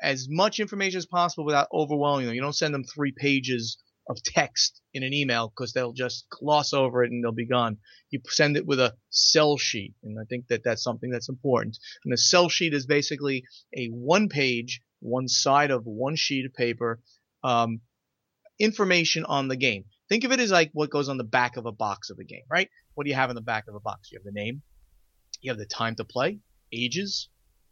as 0.01 0.27
much 0.29 0.59
information 0.59 0.97
as 0.97 1.05
possible 1.05 1.45
without 1.45 1.69
overwhelming 1.73 2.25
them. 2.25 2.35
You 2.35 2.41
don't 2.41 2.55
send 2.55 2.73
them 2.73 2.83
three 2.83 3.13
pages 3.15 3.77
of 4.09 4.21
text 4.23 4.81
in 4.93 5.03
an 5.03 5.13
email 5.13 5.49
because 5.49 5.71
they'll 5.71 5.93
just 5.93 6.25
gloss 6.29 6.73
over 6.73 7.03
it 7.03 7.11
and 7.11 7.23
they'll 7.23 7.31
be 7.31 7.45
gone. 7.45 7.77
You 8.09 8.19
send 8.25 8.57
it 8.57 8.65
with 8.65 8.79
a 8.79 8.95
sell 9.09 9.57
sheet, 9.57 9.93
and 10.03 10.19
I 10.19 10.25
think 10.25 10.47
that 10.47 10.63
that's 10.63 10.83
something 10.83 11.11
that's 11.11 11.29
important. 11.29 11.77
And 12.03 12.11
the 12.11 12.17
sell 12.17 12.49
sheet 12.49 12.73
is 12.73 12.85
basically 12.85 13.43
a 13.75 13.87
one 13.87 14.27
page, 14.27 14.81
one 14.99 15.27
side 15.27 15.71
of 15.71 15.85
one 15.85 16.15
sheet 16.15 16.45
of 16.45 16.53
paper, 16.53 16.99
um, 17.43 17.81
information 18.59 19.25
on 19.25 19.47
the 19.47 19.55
game. 19.55 19.85
Think 20.09 20.23
of 20.23 20.31
it 20.31 20.39
as 20.39 20.51
like 20.51 20.71
what 20.73 20.89
goes 20.89 21.07
on 21.07 21.17
the 21.17 21.23
back 21.23 21.55
of 21.57 21.65
a 21.65 21.71
box 21.71 22.09
of 22.09 22.17
a 22.19 22.23
game, 22.23 22.43
right? 22.49 22.69
What 22.95 23.03
do 23.03 23.09
you 23.09 23.15
have 23.15 23.29
in 23.29 23.35
the 23.35 23.41
back 23.41 23.67
of 23.67 23.75
a 23.75 23.79
box? 23.79 24.11
You 24.11 24.17
have 24.17 24.25
the 24.25 24.31
name, 24.31 24.61
you 25.41 25.51
have 25.51 25.59
the 25.59 25.65
time 25.65 25.95
to 25.95 26.03
play, 26.03 26.39
ages, 26.73 27.29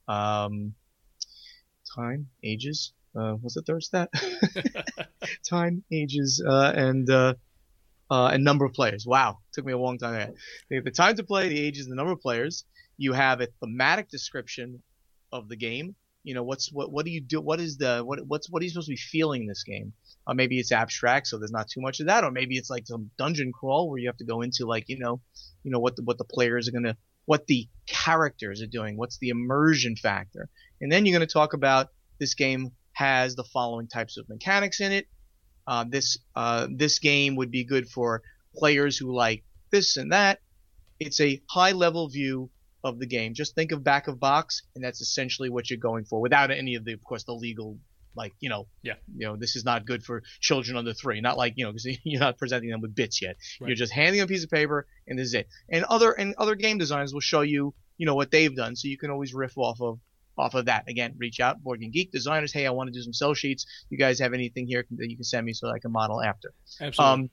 um, 0.08 0.73
time, 1.95 2.28
ages. 2.43 2.93
Uh, 3.15 3.34
what's 3.34 3.56
the 3.56 3.63
third 3.63 3.84
stat? 3.84 4.10
time, 5.50 5.84
ages, 5.91 6.43
uh, 6.45 6.71
and 6.76 7.10
uh, 7.10 7.34
uh, 8.12 8.28
and 8.28 8.43
number 8.43 8.65
of 8.65 8.73
players. 8.73 9.06
Wow, 9.08 9.39
took 9.54 9.65
me 9.65 9.73
a 9.73 9.78
long 9.78 9.97
time. 9.97 10.13
There. 10.13 10.34
You 10.69 10.76
have 10.78 10.86
the 10.86 10.91
time 10.91 11.15
to 11.15 11.23
play, 11.23 11.50
the 11.50 11.60
ages, 11.60 11.88
the 11.88 11.95
number 11.95 12.12
of 12.12 12.21
players. 12.21 12.65
You 12.97 13.13
have 13.13 13.41
a 13.41 13.47
thematic 13.60 14.10
description 14.10 14.84
of 15.32 15.50
the 15.50 15.56
game. 15.56 15.95
You 16.23 16.36
know 16.36 16.43
what's 16.43 16.71
what 16.71 16.91
what 16.91 17.06
do 17.06 17.12
you 17.12 17.21
do? 17.21 17.41
What 17.41 17.60
is 17.60 17.78
the 17.78 18.04
what 18.06 18.19
what's 18.28 18.50
what 18.50 18.62
are 18.62 18.63
you 18.63 18.69
supposed 18.69 18.88
to 18.88 18.93
be 18.93 18.97
feeling 18.97 19.43
in 19.43 19.47
this 19.47 19.63
game? 19.63 19.93
Uh, 20.28 20.34
maybe 20.34 20.60
it's 20.60 20.74
abstract, 20.74 21.28
so 21.28 21.38
there's 21.38 21.52
not 21.52 21.70
too 21.70 21.80
much 21.80 22.02
of 22.02 22.08
that, 22.08 22.26
or 22.26 22.32
maybe 22.32 22.58
it's 22.58 22.70
like 22.70 22.86
some 22.86 23.10
dungeon 23.18 23.52
crawl 23.54 23.90
where 23.90 23.98
you 23.98 24.08
have 24.08 24.18
to 24.18 24.26
go 24.26 24.42
into 24.42 24.66
like 24.66 24.90
you 24.90 25.00
know, 25.00 25.22
you 25.63 25.72
know 25.72 25.80
what 25.80 25.96
the 25.96 26.04
what 26.04 26.18
the 26.18 26.26
players 26.26 26.68
are 26.68 26.72
gonna, 26.72 26.98
what 27.26 27.48
the 27.48 27.68
characters 27.88 28.62
are 28.62 28.68
doing, 28.68 28.98
what's 28.98 29.18
the 29.20 29.30
immersion 29.30 29.96
factor, 29.96 30.50
and 30.82 30.92
then 30.92 31.06
you're 31.06 31.18
gonna 31.18 31.26
talk 31.26 31.54
about 31.54 31.88
this 32.20 32.34
game 32.34 32.72
has 32.92 33.36
the 33.36 33.44
following 33.44 33.88
types 33.88 34.18
of 34.18 34.28
mechanics 34.28 34.82
in 34.82 34.92
it. 34.92 35.08
Uh, 35.66 35.86
this 35.88 36.18
uh, 36.36 36.68
this 36.76 37.00
game 37.00 37.36
would 37.36 37.52
be 37.52 37.63
good 37.63 37.88
for 37.88 38.22
players 38.56 38.98
who 38.98 39.16
like 39.16 39.44
this 39.72 39.98
and 39.98 40.12
that. 40.12 40.40
It's 41.00 41.22
a 41.22 41.42
high 41.50 41.74
level 41.74 42.10
view 42.10 42.50
of 42.84 43.00
the 43.00 43.06
game. 43.06 43.34
Just 43.34 43.56
think 43.56 43.72
of 43.72 43.84
back 43.84 44.08
of 44.08 44.20
box, 44.20 44.63
and 44.76 44.84
that's 44.84 45.02
essentially 45.02 45.50
what 45.50 45.70
you're 45.70 45.80
going 45.80 46.06
for, 46.06 46.20
without 46.20 46.52
any 46.52 46.76
of 46.76 46.86
the, 46.86 46.94
of 46.94 47.04
course, 47.04 47.24
the 47.24 47.34
legal 47.34 47.78
like 48.17 48.34
you 48.39 48.49
know 48.49 48.67
yeah. 48.82 48.95
you 49.15 49.25
know 49.25 49.36
this 49.36 49.56
is 49.56 49.63
not 49.63 49.86
good 49.86 50.03
for 50.03 50.23
children 50.39 50.77
under 50.77 50.93
three. 50.93 51.21
Not 51.21 51.38
like 51.38 51.53
you 51.56 51.65
know 51.65 51.71
because 51.71 51.88
you're 52.03 52.19
not 52.19 52.38
presenting 52.38 52.69
them 52.69 52.82
with 52.82 52.95
bits 52.95 53.21
yet. 53.21 53.38
Right. 53.62 53.69
you're 53.69 53.75
just 53.75 53.93
handing 53.93 54.19
them 54.19 54.25
a 54.25 54.27
piece 54.27 54.43
of 54.43 54.49
paper 54.49 54.88
and 55.08 55.17
this 55.17 55.27
is 55.27 55.34
it. 55.36 55.47
And 55.69 55.86
other 55.86 56.12
and 56.12 56.36
other 56.38 56.56
game 56.56 56.77
designers 56.77 57.13
will 57.13 57.21
show 57.21 57.41
you 57.41 57.73
you 57.97 58.06
know 58.06 58.15
what 58.15 58.32
they've 58.32 58.56
done. 58.56 58.75
So 58.75 58.88
you 58.88 58.97
can 58.97 59.12
always 59.12 59.34
riff 59.34 59.58
off 59.58 59.80
of 59.82 59.99
off 60.38 60.56
of 60.56 60.65
that. 60.65 60.89
Again 60.89 61.15
reach 61.17 61.39
out 61.39 61.63
board 61.63 61.80
game 61.80 61.91
geek 61.91 62.12
designers. 62.12 62.51
Hey 62.51 62.65
i 62.65 62.71
want 62.71 62.88
to 62.88 62.93
do 62.93 63.01
some 63.01 63.13
sell 63.13 63.34
sheets. 63.34 63.65
You 63.89 63.97
guys 63.97 64.19
have 64.19 64.34
anything 64.34 64.67
here 64.67 64.86
that 64.91 65.10
you 65.10 65.15
can 65.15 65.23
send 65.23 65.45
me 65.45 65.53
so 65.53 65.69
i 65.69 65.80
can 65.80 65.91
model 65.91 66.21
after? 66.21 66.53
Absolutely. 66.82 67.23
Um, 67.23 67.30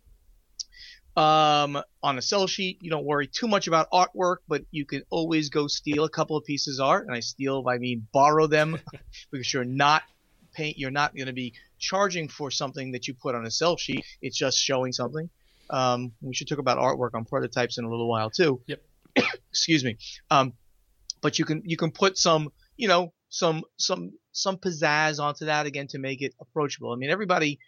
um, 1.16 1.80
on 2.02 2.18
a 2.18 2.22
sell 2.22 2.46
sheet, 2.46 2.78
you 2.80 2.90
don't 2.90 3.04
worry 3.04 3.28
too 3.28 3.46
much 3.46 3.68
about 3.68 3.90
artwork, 3.92 4.38
but 4.48 4.62
you 4.70 4.84
can 4.84 5.02
always 5.10 5.48
go 5.48 5.68
steal 5.68 6.04
a 6.04 6.08
couple 6.08 6.36
of 6.36 6.44
pieces 6.44 6.80
of 6.80 6.86
art. 6.86 7.06
And 7.06 7.14
I 7.14 7.20
steal, 7.20 7.64
I 7.68 7.78
mean 7.78 8.06
borrow 8.12 8.46
them 8.46 8.80
because 9.30 9.52
you're 9.52 9.64
not 9.64 10.02
paint. 10.54 10.78
You're 10.78 10.90
not 10.90 11.14
going 11.14 11.26
to 11.26 11.32
be 11.32 11.54
charging 11.78 12.28
for 12.28 12.50
something 12.50 12.92
that 12.92 13.06
you 13.08 13.14
put 13.14 13.34
on 13.34 13.44
a 13.44 13.50
sell 13.50 13.76
sheet. 13.76 14.04
It's 14.22 14.38
just 14.38 14.58
showing 14.58 14.92
something. 14.92 15.28
Um, 15.70 16.12
we 16.20 16.34
should 16.34 16.48
talk 16.48 16.58
about 16.58 16.78
artwork 16.78 17.10
on 17.14 17.24
prototypes 17.24 17.78
in 17.78 17.84
a 17.84 17.90
little 17.90 18.08
while 18.08 18.30
too. 18.30 18.60
Yep. 18.66 18.82
Excuse 19.50 19.84
me. 19.84 19.98
Um, 20.30 20.54
but 21.22 21.38
you 21.38 21.44
can 21.44 21.62
you 21.64 21.76
can 21.76 21.90
put 21.90 22.18
some 22.18 22.50
you 22.76 22.88
know 22.88 23.12
some 23.28 23.62
some 23.78 24.12
some 24.32 24.58
pizzazz 24.58 25.20
onto 25.20 25.46
that 25.46 25.66
again 25.66 25.86
to 25.88 25.98
make 25.98 26.22
it 26.22 26.34
approachable. 26.40 26.92
I 26.92 26.96
mean 26.96 27.10
everybody 27.10 27.58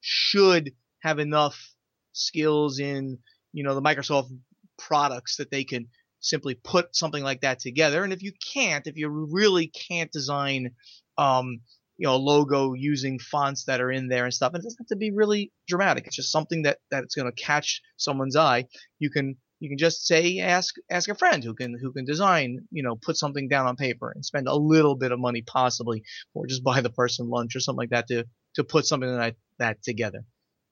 should 0.00 0.72
have 1.00 1.18
enough 1.18 1.74
skills 2.12 2.78
in 2.78 3.18
you 3.52 3.62
know 3.62 3.74
the 3.74 3.82
Microsoft 3.82 4.36
products 4.78 5.36
that 5.36 5.50
they 5.50 5.64
can 5.64 5.88
simply 6.20 6.54
put 6.54 6.96
something 6.96 7.22
like 7.22 7.42
that 7.42 7.60
together. 7.60 8.02
And 8.02 8.12
if 8.12 8.22
you 8.22 8.32
can't, 8.52 8.86
if 8.86 8.96
you 8.96 9.08
really 9.08 9.68
can't 9.68 10.10
design 10.10 10.70
um, 11.18 11.60
you 11.96 12.06
know, 12.06 12.16
logo 12.16 12.74
using 12.74 13.18
fonts 13.18 13.64
that 13.64 13.80
are 13.80 13.90
in 13.90 14.08
there 14.08 14.24
and 14.24 14.34
stuff. 14.34 14.52
And 14.52 14.62
it 14.62 14.64
doesn't 14.64 14.80
have 14.80 14.88
to 14.88 14.96
be 14.96 15.12
really 15.12 15.52
dramatic. 15.68 16.06
It's 16.06 16.16
just 16.16 16.32
something 16.32 16.62
that 16.62 16.78
that's 16.90 17.14
going 17.14 17.30
to 17.30 17.42
catch 17.42 17.80
someone's 17.96 18.36
eye. 18.36 18.66
You 18.98 19.10
can 19.10 19.36
you 19.60 19.70
can 19.70 19.78
just 19.78 20.06
say 20.06 20.40
ask 20.40 20.74
ask 20.90 21.08
a 21.08 21.14
friend 21.14 21.42
who 21.42 21.54
can 21.54 21.78
who 21.80 21.92
can 21.92 22.04
design 22.04 22.58
you 22.70 22.82
know 22.82 22.96
put 22.96 23.16
something 23.16 23.48
down 23.48 23.66
on 23.66 23.76
paper 23.76 24.12
and 24.14 24.24
spend 24.24 24.46
a 24.46 24.54
little 24.54 24.94
bit 24.94 25.12
of 25.12 25.18
money 25.18 25.42
possibly 25.42 26.02
or 26.34 26.46
just 26.46 26.62
buy 26.62 26.80
the 26.80 26.90
person 26.90 27.30
lunch 27.30 27.56
or 27.56 27.60
something 27.60 27.78
like 27.78 27.90
that 27.90 28.06
to 28.08 28.24
to 28.54 28.62
put 28.62 28.84
something 28.84 29.08
like 29.16 29.36
that 29.58 29.82
together 29.82 30.24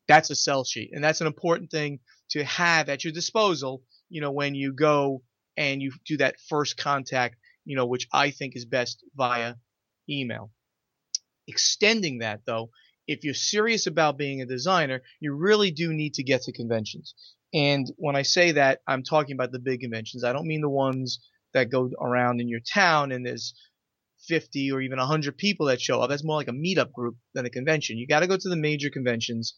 that's 0.08 0.28
a 0.28 0.34
sell 0.34 0.62
sheet 0.62 0.90
and 0.92 1.02
that's 1.02 1.22
an 1.22 1.26
important 1.26 1.70
thing 1.70 2.00
to 2.28 2.44
have 2.44 2.90
at 2.90 3.02
your 3.02 3.12
disposal 3.12 3.82
you 4.10 4.20
know 4.20 4.30
when 4.30 4.54
you 4.54 4.74
go 4.74 5.22
and 5.56 5.80
you 5.80 5.92
do 6.04 6.18
that 6.18 6.36
first 6.48 6.76
contact 6.76 7.36
you 7.64 7.76
know 7.76 7.86
which 7.86 8.06
i 8.12 8.30
think 8.30 8.54
is 8.56 8.66
best 8.66 9.02
via 9.16 9.54
email 10.10 10.50
Extending 11.46 12.18
that 12.18 12.40
though, 12.46 12.70
if 13.06 13.24
you're 13.24 13.34
serious 13.34 13.86
about 13.86 14.18
being 14.18 14.40
a 14.40 14.46
designer, 14.46 15.02
you 15.20 15.34
really 15.34 15.70
do 15.70 15.92
need 15.92 16.14
to 16.14 16.22
get 16.22 16.42
to 16.42 16.52
conventions. 16.52 17.14
And 17.52 17.86
when 17.96 18.16
I 18.16 18.22
say 18.22 18.52
that, 18.52 18.80
I'm 18.86 19.02
talking 19.02 19.34
about 19.34 19.52
the 19.52 19.58
big 19.58 19.80
conventions. 19.80 20.24
I 20.24 20.32
don't 20.32 20.46
mean 20.46 20.62
the 20.62 20.68
ones 20.70 21.20
that 21.52 21.70
go 21.70 21.90
around 22.00 22.40
in 22.40 22.48
your 22.48 22.60
town 22.60 23.12
and 23.12 23.26
there's 23.26 23.54
50 24.28 24.70
or 24.72 24.80
even 24.80 24.98
100 24.98 25.36
people 25.36 25.66
that 25.66 25.80
show 25.80 26.00
up. 26.00 26.08
That's 26.08 26.24
more 26.24 26.36
like 26.36 26.48
a 26.48 26.52
meetup 26.52 26.92
group 26.92 27.16
than 27.34 27.44
a 27.44 27.50
convention. 27.50 27.98
You 27.98 28.06
got 28.06 28.20
to 28.20 28.26
go 28.26 28.36
to 28.36 28.48
the 28.48 28.56
major 28.56 28.88
conventions, 28.88 29.54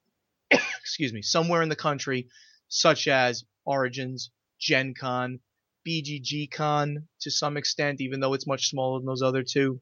excuse 0.50 1.12
me, 1.12 1.22
somewhere 1.22 1.62
in 1.62 1.68
the 1.68 1.76
country, 1.76 2.28
such 2.68 3.08
as 3.08 3.44
Origins, 3.64 4.30
Gen 4.58 4.94
Con, 4.94 5.40
BGG 5.86 6.50
Con 6.50 7.08
to 7.20 7.30
some 7.30 7.56
extent, 7.56 8.00
even 8.00 8.20
though 8.20 8.34
it's 8.34 8.46
much 8.46 8.70
smaller 8.70 9.00
than 9.00 9.06
those 9.06 9.22
other 9.22 9.42
two. 9.42 9.80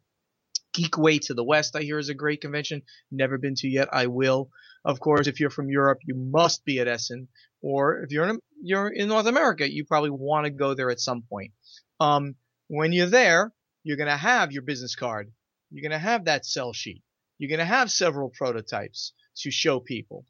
Geekway 0.74 1.20
to 1.26 1.34
the 1.34 1.44
West, 1.44 1.76
I 1.76 1.82
hear, 1.82 1.98
is 1.98 2.08
a 2.08 2.14
great 2.14 2.40
convention. 2.40 2.82
Never 3.10 3.38
been 3.38 3.54
to 3.56 3.68
yet. 3.68 3.88
I 3.92 4.06
will. 4.06 4.50
Of 4.84 5.00
course, 5.00 5.26
if 5.26 5.40
you're 5.40 5.50
from 5.50 5.70
Europe, 5.70 6.00
you 6.04 6.14
must 6.14 6.64
be 6.64 6.80
at 6.80 6.88
Essen. 6.88 7.28
Or 7.62 8.02
if 8.02 8.10
you're 8.10 8.28
in, 8.28 8.40
you're 8.62 8.88
in 8.88 9.08
North 9.08 9.26
America, 9.26 9.70
you 9.70 9.84
probably 9.84 10.10
want 10.10 10.44
to 10.44 10.50
go 10.50 10.74
there 10.74 10.90
at 10.90 11.00
some 11.00 11.22
point. 11.22 11.52
Um, 12.00 12.34
when 12.68 12.92
you're 12.92 13.06
there, 13.06 13.52
you're 13.84 13.96
going 13.96 14.10
to 14.10 14.16
have 14.16 14.52
your 14.52 14.62
business 14.62 14.96
card. 14.96 15.32
You're 15.70 15.88
going 15.88 15.98
to 15.98 16.06
have 16.06 16.26
that 16.26 16.44
sell 16.44 16.72
sheet. 16.72 17.02
You're 17.38 17.48
going 17.48 17.58
to 17.58 17.64
have 17.64 17.90
several 17.90 18.30
prototypes 18.30 19.12
to 19.38 19.50
show 19.50 19.80
people. 19.80 20.26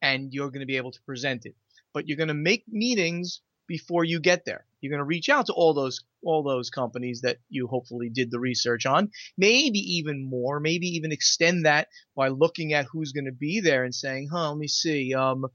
And 0.00 0.32
you're 0.32 0.50
going 0.50 0.60
to 0.60 0.66
be 0.66 0.76
able 0.76 0.92
to 0.92 1.02
present 1.02 1.46
it. 1.46 1.54
But 1.94 2.08
you're 2.08 2.16
going 2.16 2.28
to 2.28 2.34
make 2.34 2.64
meetings 2.68 3.40
before 3.66 4.04
you 4.04 4.20
get 4.20 4.44
there. 4.44 4.66
You're 4.82 4.90
going 4.90 4.98
to 4.98 5.04
reach 5.04 5.28
out 5.28 5.46
to 5.46 5.52
all 5.52 5.74
those 5.74 6.04
all 6.24 6.42
those 6.42 6.70
companies 6.70 7.20
that 7.22 7.38
you 7.48 7.68
hopefully 7.68 8.10
did 8.10 8.30
the 8.30 8.40
research 8.40 8.84
on, 8.84 9.10
maybe 9.38 9.78
even 9.78 10.28
more, 10.28 10.60
maybe 10.60 10.88
even 10.88 11.12
extend 11.12 11.64
that 11.64 11.88
by 12.16 12.28
looking 12.28 12.72
at 12.72 12.86
who's 12.86 13.12
going 13.12 13.26
to 13.26 13.32
be 13.32 13.60
there 13.60 13.84
and 13.84 13.94
saying, 13.94 14.28
"Huh, 14.30 14.50
let 14.50 14.58
me 14.58 14.68
see. 14.68 15.14
Um, 15.14 15.46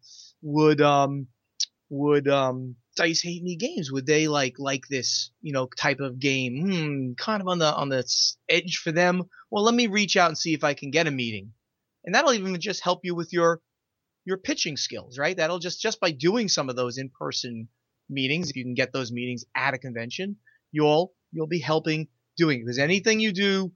would 0.42 0.82
um, 0.82 1.28
would 1.90 2.28
um, 2.30 2.76
Dice 2.96 3.22
Hate 3.22 3.44
Me 3.44 3.58
Games 3.58 3.92
would 3.92 4.06
they 4.06 4.30
like 4.30 4.56
like 4.60 4.88
this 4.90 5.32
you 5.42 5.52
know 5.52 5.68
type 5.78 6.00
of 6.00 6.20
game? 6.20 6.62
Hmm, 6.62 7.13
kind 7.13 7.42
of 7.42 7.50
on 7.50 7.60
the 7.60 7.74
on 7.74 7.90
the 7.90 8.06
edge 8.50 8.78
for 8.78 8.94
them. 8.94 9.24
Well, 9.52 9.63
let 9.63 9.76
me 9.76 9.88
reach 9.88 10.16
out 10.16 10.30
and 10.30 10.38
see 10.38 10.54
if 10.54 10.63
I 10.63 10.74
can 10.74 10.90
get 10.90 11.08
a 11.08 11.12
meeting, 11.12 11.52
and 12.06 12.16
that'll 12.16 12.34
even 12.34 12.60
just 12.62 12.84
help 12.84 13.02
you 13.04 13.13
with 13.13 13.34
your 13.34 13.62
your 14.26 14.38
pitching 14.38 14.78
skills, 14.78 15.18
right? 15.18 15.38
That'll 15.38 15.60
just 15.60 15.82
just 15.82 16.00
by 16.00 16.12
doing 16.12 16.48
some 16.48 16.70
of 16.70 16.76
those 16.76 16.98
in 16.98 17.10
person 17.10 17.68
meetings, 18.10 18.50
if 18.50 18.56
you 18.56 18.63
can 18.63 18.74
get 18.74 18.93
those 18.93 19.12
meetings 19.12 19.46
at 19.56 19.74
a 19.74 19.78
convention, 19.78 20.38
you'll 20.72 21.13
you'll 21.32 21.48
be 21.48 21.60
helping 21.60 22.08
doing 22.38 22.60
it. 22.60 22.62
Because 22.63 22.80
anything 22.80 23.20
you 23.20 23.32
do, 23.32 23.72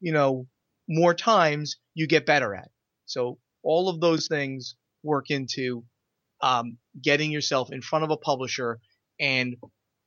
you 0.00 0.12
know, 0.12 0.46
more 0.88 1.14
times, 1.14 1.76
you 1.94 2.06
get 2.06 2.26
better 2.26 2.54
at. 2.54 2.70
So 3.06 3.38
all 3.62 3.88
of 3.88 4.00
those 4.00 4.26
things 4.26 4.76
work 5.02 5.30
into 5.30 5.84
um, 6.40 6.78
getting 7.00 7.30
yourself 7.30 7.72
in 7.72 7.82
front 7.82 8.04
of 8.04 8.10
a 8.10 8.16
publisher 8.16 8.80
and 9.20 9.56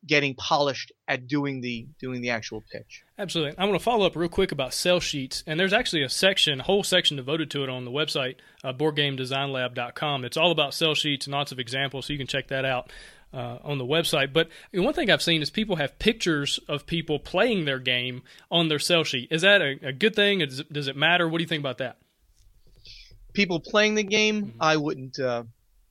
getting 0.08 0.36
polished 0.36 0.92
at 1.08 1.28
doing 1.28 1.62
the 1.62 1.88
doing 2.00 2.22
the 2.22 2.30
actual 2.30 2.64
pitch. 2.72 3.04
Absolutely. 3.18 3.58
I 3.58 3.66
want 3.66 3.78
to 3.80 3.84
follow 3.84 4.06
up 4.06 4.16
real 4.16 4.30
quick 4.30 4.52
about 4.52 4.74
sell 4.74 5.00
sheets, 5.00 5.44
and 5.48 5.60
there's 5.60 5.74
actually 5.74 6.04
a 6.04 6.10
section, 6.10 6.60
a 6.60 6.64
whole 6.64 6.84
section 6.84 7.18
devoted 7.18 7.50
to 7.52 7.64
it 7.64 7.70
on 7.70 7.86
the 7.86 7.92
website, 7.92 8.36
uh, 8.64 8.74
BoardGameDesignLab.com. 8.74 10.26
It's 10.26 10.38
all 10.38 10.52
about 10.52 10.74
sell 10.74 10.94
sheets 10.94 11.26
and 11.26 11.34
lots 11.34 11.52
of 11.52 11.60
examples, 11.60 12.06
so 12.06 12.14
you 12.14 12.20
can 12.20 12.28
check 12.28 12.50
that 12.50 12.66
out. 12.66 12.92
Uh, 13.34 13.60
on 13.66 13.78
the 13.78 13.84
website, 13.84 14.32
but 14.32 14.48
one 14.74 14.94
thing 14.94 15.12
I've 15.12 15.22
seen 15.22 15.42
is 15.42 15.50
people 15.50 15.76
have 15.76 16.00
pictures 16.00 16.58
of 16.70 16.86
people 16.86 17.20
playing 17.20 17.66
their 17.66 17.80
game 17.80 18.22
on 18.50 18.70
their 18.70 18.80
sell 18.80 19.04
sheet. 19.04 19.28
Is 19.30 19.42
that 19.42 19.62
a, 19.62 19.88
a 19.88 19.92
good 19.92 20.16
thing? 20.16 20.40
Does 20.40 20.62
it, 20.62 20.72
does 20.72 20.88
it 20.88 20.96
matter? 20.96 21.28
What 21.28 21.40
do 21.40 21.44
you 21.44 21.48
think 21.50 21.60
about 21.60 21.80
that? 21.80 21.98
People 23.34 23.60
playing 23.60 23.96
the 23.96 24.04
game, 24.04 24.46
mm-hmm. 24.46 24.62
I 24.62 24.78
wouldn't. 24.78 25.20
Uh, 25.20 25.44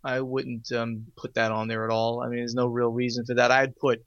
I 0.02 0.20
wouldn't 0.20 0.72
um, 0.72 1.06
put 1.18 1.34
that 1.34 1.52
on 1.52 1.68
there 1.68 1.84
at 1.84 1.90
all. 1.90 2.22
I 2.22 2.28
mean, 2.28 2.38
there's 2.38 2.54
no 2.54 2.66
real 2.66 2.90
reason 2.90 3.26
for 3.26 3.34
that. 3.34 3.50
I'd 3.50 3.76
put, 3.76 4.02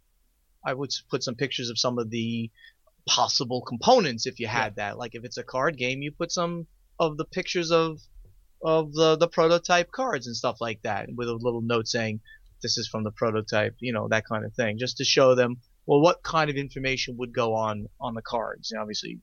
I 0.65 0.73
would 0.73 0.91
put 1.09 1.23
some 1.23 1.35
pictures 1.35 1.69
of 1.69 1.77
some 1.77 1.99
of 1.99 2.09
the 2.09 2.49
possible 3.07 3.61
components 3.61 4.25
if 4.25 4.39
you 4.39 4.47
had 4.47 4.73
yeah. 4.77 4.89
that. 4.89 4.97
Like 4.97 5.13
if 5.13 5.25
it's 5.25 5.37
a 5.37 5.43
card 5.43 5.77
game, 5.77 6.01
you 6.01 6.11
put 6.11 6.31
some 6.31 6.65
of 6.99 7.17
the 7.17 7.25
pictures 7.25 7.71
of 7.71 7.99
of 8.63 8.93
the 8.93 9.15
the 9.15 9.27
prototype 9.27 9.91
cards 9.91 10.25
and 10.25 10.35
stuff 10.35 10.59
like 10.59 10.81
that, 10.81 11.07
with 11.15 11.27
a 11.27 11.33
little 11.33 11.61
note 11.61 11.87
saying 11.87 12.19
this 12.61 12.77
is 12.77 12.87
from 12.87 13.03
the 13.03 13.11
prototype, 13.11 13.75
you 13.79 13.93
know, 13.93 14.07
that 14.09 14.25
kind 14.25 14.45
of 14.45 14.53
thing, 14.53 14.77
just 14.77 14.97
to 14.97 15.03
show 15.03 15.35
them 15.35 15.57
well 15.85 16.01
what 16.01 16.23
kind 16.23 16.49
of 16.49 16.55
information 16.55 17.17
would 17.17 17.33
go 17.33 17.55
on 17.55 17.87
on 17.99 18.13
the 18.13 18.21
cards. 18.21 18.71
And 18.71 18.81
obviously, 18.81 19.19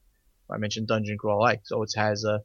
I 0.51 0.59
mentioned 0.59 0.88
Dungeon 0.88 1.18
Crawl 1.18 1.40
like, 1.40 1.62
so 1.64 1.83
it 1.83 1.92
has 1.97 2.25
a 2.25 2.40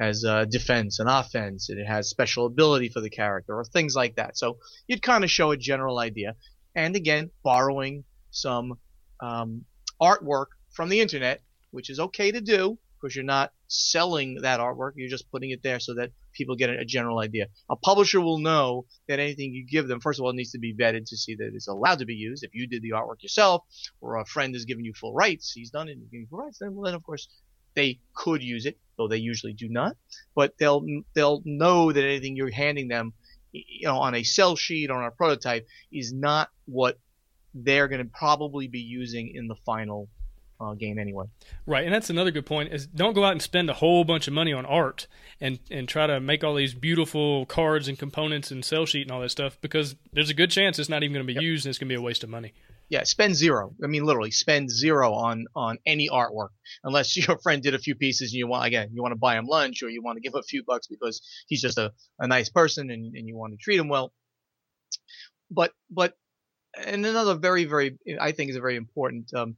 has 0.00 0.24
a 0.24 0.44
defense 0.46 0.98
and 0.98 1.08
offense, 1.08 1.68
and 1.68 1.78
it 1.78 1.86
has 1.86 2.08
special 2.08 2.46
ability 2.46 2.88
for 2.88 3.00
the 3.00 3.10
character, 3.10 3.56
or 3.56 3.64
things 3.64 3.94
like 3.94 4.16
that. 4.16 4.36
So 4.36 4.58
you'd 4.88 5.02
kind 5.02 5.22
of 5.22 5.30
show 5.30 5.52
a 5.52 5.56
general 5.56 5.98
idea, 5.98 6.34
and 6.74 6.96
again, 6.96 7.30
borrowing 7.42 8.04
some 8.30 8.78
um, 9.20 9.64
artwork 10.02 10.46
from 10.72 10.88
the 10.88 11.00
internet, 11.00 11.40
which 11.70 11.90
is 11.90 12.00
okay 12.00 12.32
to 12.32 12.40
do 12.40 12.78
because 13.00 13.14
you're 13.14 13.24
not 13.24 13.52
selling 13.74 14.36
that 14.42 14.60
artwork, 14.60 14.92
you're 14.96 15.08
just 15.08 15.30
putting 15.30 15.50
it 15.50 15.62
there 15.62 15.80
so 15.80 15.94
that 15.94 16.10
people 16.32 16.56
get 16.56 16.70
a 16.70 16.84
general 16.84 17.18
idea. 17.18 17.46
A 17.68 17.76
publisher 17.76 18.20
will 18.20 18.38
know 18.38 18.86
that 19.08 19.18
anything 19.18 19.52
you 19.52 19.66
give 19.66 19.88
them, 19.88 20.00
first 20.00 20.18
of 20.18 20.24
all, 20.24 20.32
needs 20.32 20.52
to 20.52 20.58
be 20.58 20.74
vetted 20.74 21.06
to 21.08 21.16
see 21.16 21.34
that 21.36 21.52
it's 21.54 21.68
allowed 21.68 21.98
to 21.98 22.06
be 22.06 22.14
used. 22.14 22.44
If 22.44 22.54
you 22.54 22.66
did 22.66 22.82
the 22.82 22.90
artwork 22.90 23.22
yourself, 23.22 23.64
or 24.00 24.16
a 24.16 24.24
friend 24.24 24.54
has 24.54 24.64
given 24.64 24.84
you 24.84 24.94
full 24.94 25.12
rights, 25.12 25.52
he's 25.52 25.70
done 25.70 25.88
it, 25.88 25.98
giving 26.10 26.20
you 26.20 26.26
full 26.28 26.40
rights, 26.40 26.58
then, 26.60 26.74
well, 26.74 26.84
then 26.84 26.94
of 26.94 27.02
course 27.02 27.28
they 27.74 27.98
could 28.14 28.42
use 28.42 28.66
it, 28.66 28.78
though 28.96 29.08
they 29.08 29.16
usually 29.18 29.52
do 29.52 29.68
not. 29.68 29.96
But 30.34 30.56
they'll 30.58 30.84
they'll 31.14 31.42
know 31.44 31.92
that 31.92 32.04
anything 32.04 32.36
you're 32.36 32.50
handing 32.50 32.88
them, 32.88 33.12
you 33.52 33.88
know, 33.88 33.98
on 33.98 34.14
a 34.14 34.22
sell 34.22 34.56
sheet 34.56 34.90
or 34.90 35.02
on 35.02 35.08
a 35.08 35.10
prototype 35.10 35.66
is 35.92 36.12
not 36.12 36.50
what 36.66 36.98
they're 37.54 37.88
going 37.88 38.02
to 38.04 38.10
probably 38.12 38.68
be 38.68 38.80
using 38.80 39.32
in 39.34 39.48
the 39.48 39.56
final 39.66 40.08
uh, 40.60 40.74
game 40.74 40.98
anyway. 40.98 41.26
Right, 41.66 41.84
and 41.84 41.94
that's 41.94 42.10
another 42.10 42.30
good 42.30 42.46
point. 42.46 42.72
Is 42.72 42.86
don't 42.86 43.14
go 43.14 43.24
out 43.24 43.32
and 43.32 43.42
spend 43.42 43.70
a 43.70 43.74
whole 43.74 44.04
bunch 44.04 44.28
of 44.28 44.34
money 44.34 44.52
on 44.52 44.66
art 44.66 45.06
and 45.40 45.58
and 45.70 45.88
try 45.88 46.06
to 46.06 46.20
make 46.20 46.44
all 46.44 46.54
these 46.54 46.74
beautiful 46.74 47.46
cards 47.46 47.88
and 47.88 47.98
components 47.98 48.50
and 48.50 48.64
sell 48.64 48.86
sheet 48.86 49.02
and 49.02 49.10
all 49.10 49.20
that 49.20 49.30
stuff 49.30 49.58
because 49.60 49.96
there's 50.12 50.30
a 50.30 50.34
good 50.34 50.50
chance 50.50 50.78
it's 50.78 50.88
not 50.88 51.02
even 51.02 51.12
going 51.12 51.26
to 51.26 51.32
be 51.32 51.34
yep. 51.34 51.42
used 51.42 51.66
and 51.66 51.70
it's 51.70 51.78
going 51.78 51.88
to 51.88 51.92
be 51.92 51.98
a 51.98 52.02
waste 52.02 52.24
of 52.24 52.30
money 52.30 52.52
yeah, 52.88 53.04
spend 53.04 53.34
zero. 53.34 53.74
I 53.82 53.86
mean, 53.86 54.04
literally 54.04 54.30
spend 54.30 54.70
zero 54.70 55.12
on 55.14 55.46
on 55.54 55.78
any 55.86 56.08
artwork, 56.08 56.50
unless 56.82 57.16
your 57.26 57.38
friend 57.38 57.62
did 57.62 57.74
a 57.74 57.78
few 57.78 57.94
pieces 57.94 58.32
and 58.32 58.38
you 58.38 58.46
want 58.46 58.66
again 58.66 58.90
you 58.92 59.02
want 59.02 59.12
to 59.12 59.18
buy 59.18 59.36
him 59.36 59.46
lunch 59.46 59.82
or 59.82 59.88
you 59.88 60.02
want 60.02 60.16
to 60.16 60.20
give 60.20 60.34
a 60.34 60.42
few 60.42 60.62
bucks 60.64 60.86
because 60.86 61.22
he's 61.46 61.62
just 61.62 61.78
a, 61.78 61.92
a 62.18 62.26
nice 62.26 62.50
person 62.50 62.90
and, 62.90 63.14
and 63.14 63.28
you 63.28 63.36
want 63.36 63.52
to 63.52 63.56
treat 63.56 63.78
him 63.78 63.88
well. 63.88 64.12
But 65.50 65.72
but 65.90 66.14
and 66.76 67.04
another 67.06 67.34
very 67.34 67.64
very 67.64 67.98
I 68.20 68.32
think 68.32 68.50
is 68.50 68.56
a 68.56 68.60
very 68.60 68.76
important 68.76 69.32
um, 69.34 69.56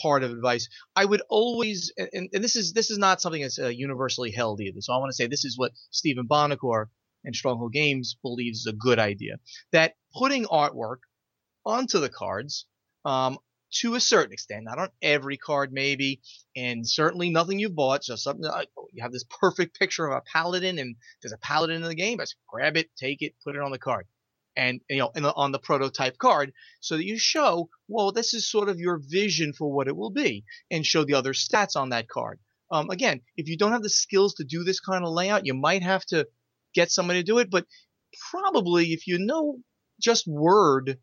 part 0.00 0.22
of 0.22 0.30
advice. 0.30 0.68
I 0.94 1.04
would 1.04 1.22
always 1.28 1.92
and, 1.96 2.28
and 2.32 2.44
this 2.44 2.56
is 2.56 2.72
this 2.72 2.90
is 2.90 2.98
not 2.98 3.20
something 3.20 3.42
that's 3.42 3.58
uh, 3.58 3.68
universally 3.68 4.30
held 4.30 4.60
either. 4.60 4.80
So 4.80 4.92
I 4.92 4.98
want 4.98 5.10
to 5.10 5.14
say 5.16 5.26
this 5.26 5.44
is 5.44 5.58
what 5.58 5.72
Stephen 5.90 6.26
Buonocore 6.28 6.86
and 7.24 7.34
Stronghold 7.34 7.72
Games 7.72 8.16
believes 8.22 8.60
is 8.60 8.66
a 8.66 8.72
good 8.72 8.98
idea. 8.98 9.36
That 9.72 9.94
putting 10.14 10.44
artwork 10.46 10.98
onto 11.64 11.98
the 11.98 12.08
cards 12.08 12.66
um, 13.04 13.38
to 13.80 13.94
a 13.94 14.00
certain 14.00 14.32
extent, 14.32 14.64
not 14.64 14.78
on 14.78 14.88
every 15.02 15.36
card 15.36 15.72
maybe, 15.72 16.20
and 16.54 16.88
certainly 16.88 17.30
nothing 17.30 17.58
you 17.58 17.68
bought. 17.68 18.02
Just 18.02 18.22
something 18.22 18.44
oh, 18.46 18.88
you 18.92 19.02
have 19.02 19.12
this 19.12 19.24
perfect 19.40 19.78
picture 19.78 20.06
of 20.06 20.16
a 20.16 20.22
paladin, 20.32 20.78
and 20.78 20.96
there's 21.20 21.32
a 21.32 21.38
paladin 21.38 21.82
in 21.82 21.88
the 21.88 21.94
game. 21.94 22.18
Just 22.18 22.36
grab 22.48 22.76
it, 22.76 22.88
take 22.96 23.22
it, 23.22 23.34
put 23.44 23.56
it 23.56 23.62
on 23.62 23.72
the 23.72 23.78
card, 23.78 24.06
and 24.56 24.80
you 24.88 24.98
know, 24.98 25.10
the, 25.14 25.34
on 25.34 25.52
the 25.52 25.58
prototype 25.58 26.18
card, 26.18 26.52
so 26.80 26.96
that 26.96 27.04
you 27.04 27.18
show, 27.18 27.68
well, 27.88 28.12
this 28.12 28.34
is 28.34 28.50
sort 28.50 28.68
of 28.68 28.78
your 28.78 28.98
vision 28.98 29.52
for 29.52 29.72
what 29.72 29.88
it 29.88 29.96
will 29.96 30.10
be, 30.10 30.44
and 30.70 30.84
show 30.84 31.04
the 31.04 31.14
other 31.14 31.32
stats 31.32 31.76
on 31.76 31.90
that 31.90 32.08
card. 32.08 32.38
Um, 32.70 32.90
again, 32.90 33.20
if 33.36 33.48
you 33.48 33.56
don't 33.56 33.72
have 33.72 33.82
the 33.82 33.90
skills 33.90 34.34
to 34.34 34.44
do 34.44 34.64
this 34.64 34.80
kind 34.80 35.04
of 35.04 35.12
layout, 35.12 35.46
you 35.46 35.54
might 35.54 35.82
have 35.82 36.04
to 36.06 36.26
get 36.74 36.90
somebody 36.90 37.20
to 37.20 37.24
do 37.24 37.38
it, 37.38 37.50
but 37.50 37.66
probably 38.30 38.92
if 38.92 39.06
you 39.06 39.18
know 39.18 39.58
just 40.00 40.26
word 40.26 40.98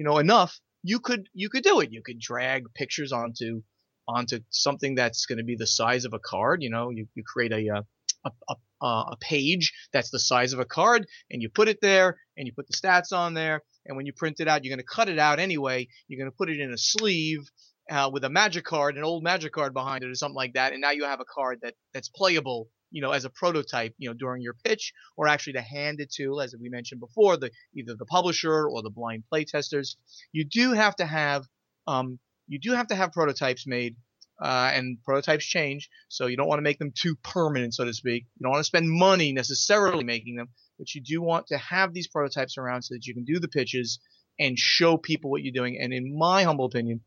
you 0.00 0.04
know 0.04 0.16
enough, 0.18 0.58
you 0.82 0.98
could 0.98 1.28
you 1.34 1.50
could 1.50 1.62
do 1.62 1.80
it. 1.80 1.92
You 1.92 2.02
could 2.02 2.18
drag 2.18 2.64
pictures 2.74 3.12
onto 3.12 3.62
onto 4.08 4.40
something 4.48 4.94
that's 4.94 5.26
going 5.26 5.38
to 5.38 5.44
be 5.44 5.56
the 5.56 5.66
size 5.66 6.06
of 6.06 6.14
a 6.14 6.18
card. 6.18 6.62
You 6.62 6.70
know, 6.70 6.88
you, 6.88 7.06
you 7.14 7.22
create 7.22 7.52
a, 7.52 7.68
uh, 7.68 7.82
a, 8.24 8.54
a 8.82 8.86
a 9.12 9.16
page 9.20 9.74
that's 9.92 10.10
the 10.10 10.18
size 10.18 10.54
of 10.54 10.58
a 10.58 10.64
card, 10.64 11.06
and 11.30 11.42
you 11.42 11.50
put 11.50 11.68
it 11.68 11.80
there, 11.82 12.16
and 12.40 12.46
you 12.46 12.54
put 12.54 12.66
the 12.66 12.72
stats 12.72 13.12
on 13.12 13.34
there, 13.34 13.62
and 13.84 13.96
when 13.96 14.06
you 14.06 14.14
print 14.14 14.40
it 14.40 14.48
out, 14.48 14.64
you're 14.64 14.74
going 14.74 14.84
to 14.84 14.94
cut 14.96 15.10
it 15.10 15.18
out 15.18 15.38
anyway. 15.38 15.86
You're 16.08 16.18
going 16.18 16.30
to 16.30 16.36
put 16.36 16.48
it 16.48 16.58
in 16.58 16.72
a 16.72 16.78
sleeve 16.78 17.40
uh, 17.90 18.08
with 18.10 18.24
a 18.24 18.30
magic 18.30 18.64
card, 18.64 18.96
an 18.96 19.04
old 19.04 19.22
magic 19.22 19.52
card 19.52 19.74
behind 19.74 20.02
it, 20.02 20.10
or 20.10 20.14
something 20.14 20.34
like 20.34 20.54
that, 20.54 20.72
and 20.72 20.80
now 20.80 20.90
you 20.90 21.04
have 21.04 21.20
a 21.20 21.24
card 21.24 21.58
that 21.62 21.74
that's 21.92 22.08
playable 22.08 22.68
you 22.90 23.02
know, 23.02 23.12
as 23.12 23.24
a 23.24 23.30
prototype, 23.30 23.94
you 23.98 24.08
know, 24.08 24.14
during 24.14 24.42
your 24.42 24.54
pitch, 24.64 24.92
or 25.16 25.28
actually 25.28 25.54
to 25.54 25.62
hand 25.62 26.00
it 26.00 26.10
to, 26.12 26.40
as 26.40 26.54
we 26.60 26.68
mentioned 26.68 27.00
before, 27.00 27.36
the 27.36 27.50
either 27.74 27.94
the 27.96 28.06
publisher 28.06 28.68
or 28.68 28.82
the 28.82 28.90
blind 28.90 29.24
playtesters. 29.32 29.96
You 30.32 30.44
do 30.44 30.72
have 30.72 30.96
to 30.96 31.06
have, 31.06 31.44
um, 31.86 32.18
you 32.48 32.58
do 32.58 32.72
have 32.72 32.88
to 32.88 32.96
have 32.96 33.12
prototypes 33.12 33.66
made, 33.66 33.96
uh, 34.42 34.72
and 34.74 34.98
prototypes 35.04 35.44
change, 35.44 35.88
so 36.08 36.26
you 36.26 36.36
don't 36.36 36.48
want 36.48 36.58
to 36.58 36.62
make 36.62 36.78
them 36.78 36.92
too 36.94 37.14
permanent, 37.22 37.74
so 37.74 37.84
to 37.84 37.92
speak. 37.92 38.24
You 38.38 38.44
don't 38.44 38.52
want 38.52 38.60
to 38.60 38.64
spend 38.64 38.90
money 38.90 39.32
necessarily 39.32 40.04
making 40.04 40.36
them, 40.36 40.48
but 40.80 40.94
you 40.94 41.02
do 41.02 41.20
want 41.20 41.46
to 41.48 41.58
have 41.58 41.92
these 41.92 42.08
prototypes 42.08 42.56
around 42.56 42.82
so 42.82 42.94
that 42.94 43.06
you 43.06 43.12
can 43.12 43.24
do 43.24 43.38
the 43.38 43.48
pitches 43.48 44.00
and 44.38 44.58
show 44.58 44.96
people 44.96 45.30
what 45.30 45.42
you're 45.42 45.52
doing. 45.52 45.78
And 45.78 45.92
in 45.92 46.16
my 46.18 46.42
humble 46.44 46.64
opinion, 46.64 47.02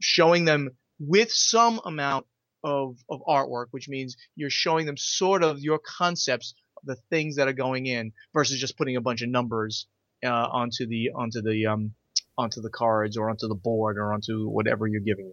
showing 0.00 0.44
them 0.44 0.68
with 1.00 1.32
some 1.32 1.80
amount 1.86 2.26
of, 2.62 2.98
of 3.08 3.22
artwork, 3.26 3.68
which 3.70 3.88
means 3.88 4.16
you're 4.36 4.50
showing 4.50 4.84
them 4.84 4.98
sort 4.98 5.42
of 5.42 5.58
your 5.60 5.78
concepts 5.78 6.54
the 6.84 6.96
things 7.10 7.36
that 7.36 7.48
are 7.48 7.54
going 7.54 7.86
in 7.86 8.12
versus 8.34 8.60
just 8.60 8.76
putting 8.76 8.96
a 8.96 9.00
bunch 9.00 9.22
of 9.22 9.30
numbers 9.30 9.86
uh, 10.24 10.28
onto 10.28 10.86
the 10.86 11.10
onto 11.14 11.40
the 11.40 11.66
um, 11.66 11.94
onto 12.36 12.60
the 12.60 12.70
cards 12.70 13.16
or 13.16 13.30
onto 13.30 13.48
the 13.48 13.54
board 13.54 13.96
or 13.96 14.12
onto 14.12 14.46
whatever 14.48 14.86
you're 14.86 15.00
giving. 15.00 15.32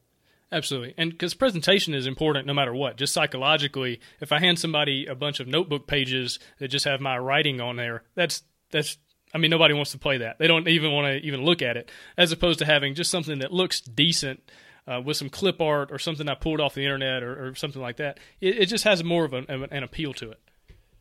Absolutely. 0.56 0.94
And 0.98 1.12
because 1.12 1.34
presentation 1.34 1.94
is 1.94 2.08
important 2.08 2.48
no 2.48 2.54
matter 2.54 2.74
what. 2.74 2.96
Just 2.96 3.14
psychologically, 3.14 4.00
if 4.22 4.32
I 4.32 4.40
hand 4.40 4.58
somebody 4.58 5.06
a 5.06 5.14
bunch 5.14 5.42
of 5.42 5.48
notebook 5.48 5.86
pages 5.86 6.40
that 6.60 6.70
just 6.70 6.86
have 6.86 7.02
my 7.02 7.18
writing 7.18 7.60
on 7.60 7.76
there, 7.76 8.04
that's 8.16 8.42
that's 8.72 8.98
I 9.34 9.38
mean 9.38 9.52
nobody 9.52 9.74
wants 9.74 9.92
to 9.92 9.98
play 9.98 10.20
that. 10.20 10.40
They 10.40 10.48
don't 10.48 10.66
even 10.70 10.94
want 10.94 11.08
to 11.08 11.28
even 11.28 11.44
look 11.44 11.62
at 11.62 11.76
it 11.76 11.92
as 12.18 12.32
opposed 12.32 12.60
to 12.60 12.66
having 12.66 12.96
just 12.96 13.12
something 13.12 13.40
that 13.40 13.52
looks 13.52 13.82
decent 13.82 14.50
uh, 14.88 15.02
with 15.04 15.18
some 15.18 15.30
clip 15.30 15.60
art 15.60 15.92
or 15.92 16.00
something 16.00 16.30
I 16.30 16.36
pulled 16.36 16.62
off 16.62 16.74
the 16.74 16.84
internet 16.84 17.22
or, 17.22 17.48
or 17.48 17.56
something 17.56 17.82
like 17.82 17.98
that. 17.98 18.22
It, 18.40 18.60
it, 18.60 18.66
just 18.68 18.86
has 18.86 19.04
more 19.04 19.26
of 19.26 19.34
an, 19.34 19.48
an 19.50 19.84
appeal 19.84 20.14
to 20.14 20.32
it. 20.32 20.40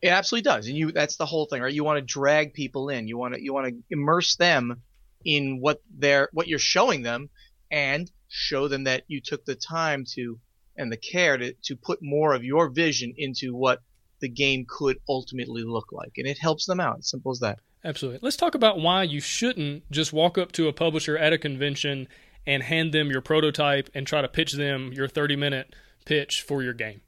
It 0.03 0.09
absolutely 0.09 0.51
does, 0.51 0.67
and 0.67 0.77
you—that's 0.77 1.17
the 1.17 1.27
whole 1.27 1.47
thing, 1.47 1.63
right? 1.63 1.73
You 1.73 1.85
want 1.85 1.99
to 1.99 2.05
drag 2.05 2.55
people 2.55 2.89
in. 2.89 3.07
You 3.07 3.17
want 3.17 3.35
to 3.35 3.43
you 3.43 3.55
want 3.55 3.69
to 3.69 3.83
immerse 3.89 4.35
them 4.37 4.83
in 5.25 5.61
what 5.61 5.81
they're 5.97 6.29
what 6.33 6.49
you're 6.49 6.59
showing 6.59 7.03
them, 7.03 7.31
and 7.71 8.11
show 8.37 8.67
them 8.67 8.85
that 8.85 9.05
you 9.07 9.21
took 9.21 9.45
the 9.45 9.55
time 9.55 10.05
to 10.05 10.41
and 10.77 10.91
the 10.91 10.97
care 10.97 11.37
to 11.37 11.53
to 11.63 11.77
put 11.77 12.01
more 12.03 12.35
of 12.35 12.43
your 12.43 12.69
vision 12.69 13.15
into 13.17 13.55
what 13.55 13.81
the 14.21 14.29
game 14.29 14.67
could 14.69 14.99
ultimately 15.09 15.63
look 15.63 15.93
like, 15.93 16.13
and 16.17 16.27
it 16.27 16.39
helps 16.39 16.67
them 16.67 16.81
out. 16.81 17.05
simple 17.05 17.31
as 17.31 17.39
that. 17.39 17.61
Absolutely. 17.85 18.19
Let's 18.23 18.37
talk 18.37 18.55
about 18.55 18.81
why 18.81 19.03
you 19.05 19.21
shouldn't 19.21 19.89
just 19.91 20.13
walk 20.13 20.37
up 20.37 20.51
to 20.53 20.67
a 20.69 20.73
publisher 20.73 21.17
at 21.17 21.33
a 21.33 21.39
convention 21.39 22.09
and 22.47 22.63
hand 22.63 22.93
them 22.93 23.11
your 23.11 23.21
prototype 23.21 23.89
and 23.95 24.07
try 24.07 24.21
to 24.23 24.29
pitch 24.29 24.53
them 24.55 24.93
your 24.93 25.07
30 25.07 25.37
minute 25.37 25.75
pitch 26.05 26.43
for 26.43 26.63
your 26.63 26.73
game? 26.73 27.03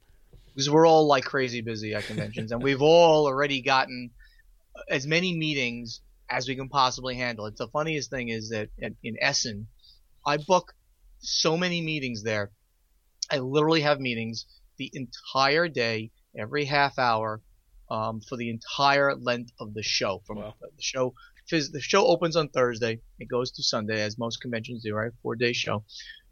Because 0.53 0.69
we're 0.69 0.87
all 0.87 1.07
like 1.07 1.25
crazy 1.25 1.61
busy 1.61 1.93
at 1.93 2.05
conventions, 2.05 2.51
and 2.51 2.63
we've 2.63 2.81
all 2.81 3.25
already 3.25 3.61
gotten 3.61 4.11
as 4.89 5.05
many 5.05 5.35
meetings 5.35 5.99
as 6.29 6.47
we 6.47 6.55
can 6.55 6.69
possibly 6.69 7.15
handle. 7.15 7.47
It's 7.47 7.59
the 7.59 7.67
funniest 7.67 8.09
thing 8.09 8.29
is 8.29 8.49
that 8.49 8.69
in 8.79 9.17
Essen, 9.19 9.67
I 10.25 10.37
book 10.37 10.73
so 11.19 11.57
many 11.57 11.81
meetings 11.81 12.23
there. 12.23 12.51
I 13.31 13.39
literally 13.39 13.81
have 13.81 13.99
meetings 13.99 14.45
the 14.77 14.91
entire 14.93 15.67
day, 15.67 16.11
every 16.37 16.65
half 16.65 16.97
hour, 16.99 17.41
um, 17.89 18.21
for 18.21 18.37
the 18.37 18.49
entire 18.49 19.15
length 19.15 19.51
of 19.59 19.73
the 19.73 19.83
show. 19.83 20.21
From 20.25 20.37
wow. 20.37 20.53
the 20.61 20.81
show, 20.81 21.13
the 21.49 21.81
show 21.81 22.05
opens 22.05 22.35
on 22.35 22.49
Thursday. 22.49 22.99
It 23.19 23.27
goes 23.27 23.51
to 23.51 23.63
Sunday, 23.63 24.01
as 24.01 24.17
most 24.17 24.41
conventions 24.41 24.83
do. 24.83 24.93
Right, 24.93 25.11
four 25.21 25.35
day 25.35 25.53
show. 25.53 25.83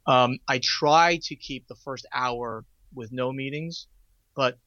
Um, 0.07 0.37
I 0.47 0.59
try 0.63 1.19
to 1.23 1.35
keep 1.35 1.67
the 1.67 1.75
first 1.75 2.05
hour 2.13 2.63
with 2.93 3.11
no 3.11 3.31
meetings, 3.31 3.87
but 4.35 4.57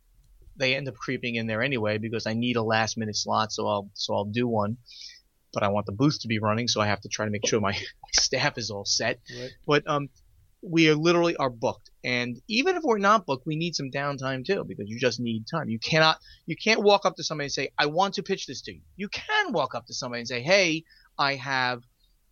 they 0.57 0.75
end 0.75 0.89
up 0.89 0.97
creeping 0.97 1.37
in 1.37 1.47
there 1.47 1.63
anyway 1.63 1.99
because 1.99 2.27
I 2.27 2.35
need 2.35 2.57
a 2.57 2.63
last 2.63 2.99
minute 2.99 3.17
slot, 3.17 3.53
so 3.53 3.67
I'll 3.67 3.91
so 3.95 4.15
I'll 4.15 4.25
do 4.25 4.49
one. 4.49 4.79
But 5.53 5.63
I 5.63 5.69
want 5.69 5.87
the 5.87 5.93
booth 5.93 6.21
to 6.21 6.29
be 6.29 6.39
running, 6.39 6.69
so 6.69 6.81
I 6.81 6.87
have 6.87 7.01
to 7.01 7.09
try 7.09 7.25
to 7.25 7.31
make 7.31 7.47
sure 7.47 7.61
my, 7.61 7.73
my 7.73 8.11
staff 8.13 8.59
is 8.59 8.71
all 8.71 8.85
set. 8.85 9.21
Right. 9.35 9.51
But 9.67 9.89
um, 9.89 10.09
we 10.63 10.89
are 10.89 10.95
literally 10.95 11.37
are 11.37 11.51
booked. 11.51 11.91
And 12.05 12.41
even 12.49 12.77
if 12.77 12.83
we're 12.83 12.99
not 12.99 13.27
booked, 13.27 13.47
we 13.47 13.57
need 13.57 13.75
some 13.75 13.91
downtime 13.91 14.45
too, 14.45 14.65
because 14.67 14.89
you 14.89 14.99
just 14.99 15.21
need 15.21 15.47
time. 15.47 15.69
You 15.69 15.79
cannot, 15.79 16.19
you 16.47 16.57
can't 16.57 16.83
walk 16.83 17.05
up 17.05 17.17
to 17.17 17.25
somebody 17.25 17.47
and 17.47 17.53
say, 17.53 17.71
I 17.79 17.87
want 17.87 18.15
to 18.15 18.23
pitch 18.23 18.47
this 18.47 18.63
to 18.63 18.73
you. 18.73 18.81
You 18.97 19.09
can 19.09 19.53
walk 19.53 19.75
up 19.75 19.87
to 19.87 19.95
somebody 19.95 20.21
and 20.21 20.29
say, 20.29 20.43
Hey, 20.43 20.85
I 21.19 21.35
have, 21.37 21.83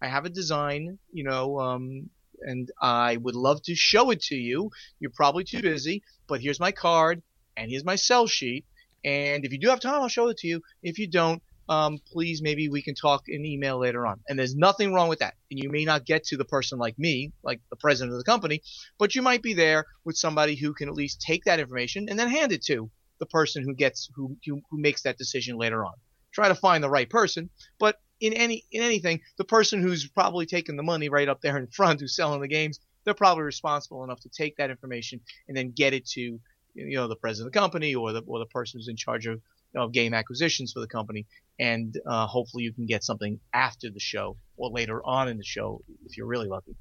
I 0.01 0.09
have 0.09 0.25
a 0.25 0.31
design, 0.31 0.99
you 1.13 1.25
know, 1.25 1.59
um, 1.59 2.11
and 2.43 2.71
I 2.81 3.17
would 3.17 3.35
love 3.35 3.63
to 3.63 3.75
show 3.75 4.11
it 4.11 4.21
to 4.25 4.37
you. 4.37 4.71
You're 5.01 5.13
probably 5.15 5.45
too 5.45 5.63
busy, 5.63 6.03
but 6.27 6.41
here's 6.41 6.61
my 6.61 6.73
card 6.73 7.23
and 7.57 7.71
here's 7.71 7.85
my 7.85 7.97
sell 7.97 8.27
sheet. 8.27 8.67
And 9.05 9.45
if 9.45 9.53
you 9.53 9.59
do 9.59 9.69
have 9.69 9.81
time, 9.81 10.03
I'll 10.03 10.09
show 10.09 10.29
it 10.29 10.39
to 10.39 10.49
you. 10.49 10.63
If 10.83 10.99
you 10.99 11.09
don't, 11.09 11.43
um, 11.69 11.99
please 12.13 12.43
maybe 12.43 12.69
we 12.69 12.83
can 12.83 12.95
talk 12.95 13.25
in 13.29 13.45
email 13.45 13.79
later 13.79 14.07
on. 14.07 14.21
And 14.29 14.39
there's 14.39 14.55
nothing 14.55 14.93
wrong 14.93 15.09
with 15.09 15.19
that. 15.21 15.35
And 15.51 15.63
you 15.63 15.71
may 15.71 15.85
not 15.85 16.07
get 16.07 16.25
to 16.25 16.37
the 16.37 16.45
person 16.45 16.79
like 16.79 16.99
me, 16.99 17.33
like 17.43 17.61
the 17.71 17.77
president 17.77 18.13
of 18.13 18.19
the 18.19 18.31
company, 18.31 18.63
but 18.99 19.15
you 19.15 19.23
might 19.23 19.43
be 19.43 19.55
there 19.55 19.87
with 20.05 20.17
somebody 20.17 20.55
who 20.55 20.75
can 20.75 20.89
at 20.89 20.95
least 20.95 21.21
take 21.21 21.45
that 21.45 21.61
information 21.61 22.09
and 22.09 22.19
then 22.19 22.29
hand 22.29 22.53
it 22.53 22.63
to 22.65 22.91
the 23.19 23.27
person 23.27 23.65
who 23.65 23.75
gets 23.75 24.09
who 24.15 24.37
who, 24.45 24.61
who 24.71 24.81
makes 24.81 25.03
that 25.03 25.19
decision 25.19 25.57
later 25.57 25.85
on. 25.85 25.95
Try 26.33 26.49
to 26.49 26.55
find 26.55 26.85
the 26.85 26.91
right 26.91 27.09
person, 27.09 27.51
but 27.79 27.99
in 28.21 28.33
any 28.33 28.65
in 28.71 28.83
anything, 28.83 29.21
the 29.39 29.45
person 29.45 29.81
who's 29.81 30.07
probably 30.09 30.47
taking 30.47 30.77
the 30.77 30.83
money 30.83 31.09
right 31.09 31.29
up 31.29 31.41
there 31.41 31.57
in 31.57 31.67
front, 31.69 32.01
who's 32.01 32.15
selling 32.15 32.41
the 32.41 32.49
games, 32.49 32.79
they're 33.05 33.15
probably 33.15 33.45
responsible 33.45 34.05
enough 34.05 34.21
to 34.21 34.29
take 34.29 34.57
that 34.57 34.71
information 34.71 35.21
and 35.49 35.57
then 35.57 35.73
get 35.75 35.95
it 35.95 36.07
to 36.07 36.39
you 36.75 36.97
know 36.97 37.09
the 37.09 37.17
president 37.17 37.49
of 37.49 37.53
the 37.53 37.59
company 37.59 37.95
or 37.95 38.13
the 38.13 38.23
or 38.27 38.39
the 38.39 38.47
person 38.47 38.79
who's 38.79 38.89
in 38.89 38.97
charge 38.97 39.27
of 39.27 39.41
of 39.77 39.93
game 39.93 40.15
acquisitions 40.15 40.73
for 40.73 40.81
the 40.81 40.87
company, 40.87 41.27
and 41.59 41.95
uh, 42.07 42.27
hopefully 42.27 42.65
you 42.65 42.73
can 42.73 42.87
get 42.87 43.05
something 43.05 43.39
after 43.53 43.91
the 43.91 44.01
show 44.01 44.37
or 44.57 44.71
later 44.71 45.05
on 45.05 45.29
in 45.29 45.37
the 45.37 45.45
show 45.45 45.83
if 46.07 46.17
you're 46.17 46.27
really 46.27 46.49
lucky. 46.49 46.75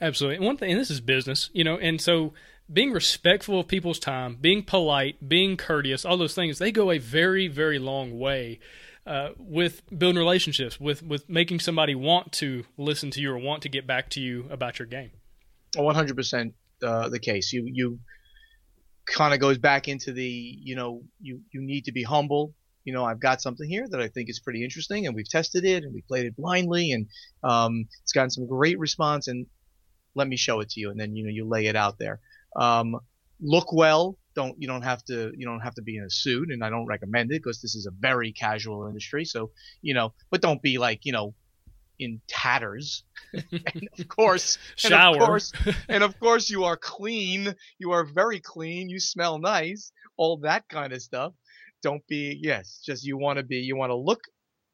Absolutely. 0.00 0.36
And 0.36 0.44
one 0.44 0.56
thing, 0.56 0.72
and 0.72 0.80
this 0.80 0.90
is 0.90 1.00
business, 1.00 1.50
you 1.52 1.64
know, 1.64 1.78
and 1.78 2.00
so 2.00 2.34
being 2.72 2.92
respectful 2.92 3.60
of 3.60 3.68
people's 3.68 3.98
time, 3.98 4.38
being 4.40 4.62
polite, 4.62 5.28
being 5.28 5.56
courteous, 5.56 6.04
all 6.04 6.16
those 6.16 6.34
things, 6.34 6.58
they 6.58 6.72
go 6.72 6.90
a 6.90 6.98
very, 6.98 7.48
very 7.48 7.78
long 7.78 8.18
way. 8.18 8.60
Uh, 9.06 9.32
with 9.36 9.82
building 9.98 10.18
relationships, 10.18 10.80
with 10.80 11.02
with 11.02 11.28
making 11.28 11.60
somebody 11.60 11.94
want 11.94 12.32
to 12.32 12.64
listen 12.78 13.10
to 13.10 13.20
you 13.20 13.30
or 13.30 13.36
want 13.36 13.60
to 13.60 13.68
get 13.68 13.86
back 13.86 14.08
to 14.08 14.18
you 14.18 14.46
about 14.50 14.78
your 14.78 14.86
game. 14.86 15.10
100% 15.76 16.52
uh, 16.82 17.08
the 17.10 17.18
case. 17.18 17.52
You 17.52 17.68
you 17.70 17.98
kind 19.06 19.34
of 19.34 19.40
goes 19.40 19.58
back 19.58 19.88
into 19.88 20.12
the 20.12 20.24
you 20.24 20.74
know 20.74 21.02
you 21.20 21.40
you 21.52 21.60
need 21.60 21.84
to 21.84 21.92
be 21.92 22.02
humble. 22.02 22.54
You 22.84 22.92
know 22.92 23.02
i've 23.02 23.18
got 23.18 23.40
something 23.40 23.66
here 23.66 23.86
that 23.88 24.00
i 24.02 24.08
think 24.08 24.28
is 24.28 24.40
pretty 24.40 24.62
interesting 24.62 25.06
and 25.06 25.16
we've 25.16 25.26
tested 25.26 25.64
it 25.64 25.84
and 25.84 25.94
we 25.94 26.02
played 26.02 26.26
it 26.26 26.36
blindly 26.36 26.92
and 26.92 27.06
um, 27.42 27.86
it's 28.02 28.12
gotten 28.12 28.28
some 28.28 28.46
great 28.46 28.78
response 28.78 29.26
and 29.26 29.46
let 30.14 30.28
me 30.28 30.36
show 30.36 30.60
it 30.60 30.68
to 30.70 30.80
you 30.80 30.90
and 30.90 31.00
then 31.00 31.16
you 31.16 31.24
know 31.24 31.30
you 31.30 31.46
lay 31.48 31.64
it 31.64 31.76
out 31.76 31.98
there. 31.98 32.20
Um, 32.56 32.96
look 33.40 33.72
well. 33.72 34.18
Don't 34.34 34.60
you 34.60 34.68
don't 34.68 34.82
have 34.82 35.02
to 35.04 35.32
you 35.36 35.46
don't 35.46 35.60
have 35.60 35.74
to 35.74 35.82
be 35.82 35.96
in 35.96 36.04
a 36.04 36.10
suit 36.10 36.50
and 36.50 36.64
i 36.64 36.68
don't 36.68 36.86
recommend 36.86 37.30
it 37.30 37.40
because 37.42 37.62
this 37.62 37.76
is 37.76 37.86
a 37.86 37.92
very 37.92 38.32
casual 38.32 38.88
industry 38.88 39.24
so 39.24 39.52
you 39.80 39.94
know 39.94 40.12
but 40.28 40.42
don't 40.42 40.60
be 40.60 40.76
like 40.76 41.04
you 41.04 41.12
know 41.12 41.34
in 41.98 42.20
tatters. 42.28 43.04
and 43.32 43.88
of 43.98 44.08
course, 44.08 44.58
shower. 44.76 45.14
And 45.14 45.22
of 45.22 45.26
course, 45.26 45.52
and 45.88 46.04
of 46.04 46.20
course, 46.20 46.50
you 46.50 46.64
are 46.64 46.76
clean. 46.76 47.54
You 47.78 47.92
are 47.92 48.04
very 48.04 48.40
clean. 48.40 48.88
You 48.88 49.00
smell 49.00 49.38
nice. 49.38 49.92
All 50.16 50.38
that 50.38 50.68
kind 50.68 50.92
of 50.92 51.02
stuff. 51.02 51.32
Don't 51.82 52.06
be 52.06 52.38
yes. 52.40 52.82
Just 52.84 53.04
you 53.04 53.18
want 53.18 53.38
to 53.38 53.42
be. 53.42 53.58
You 53.58 53.76
want 53.76 53.90
to 53.90 53.96
look 53.96 54.22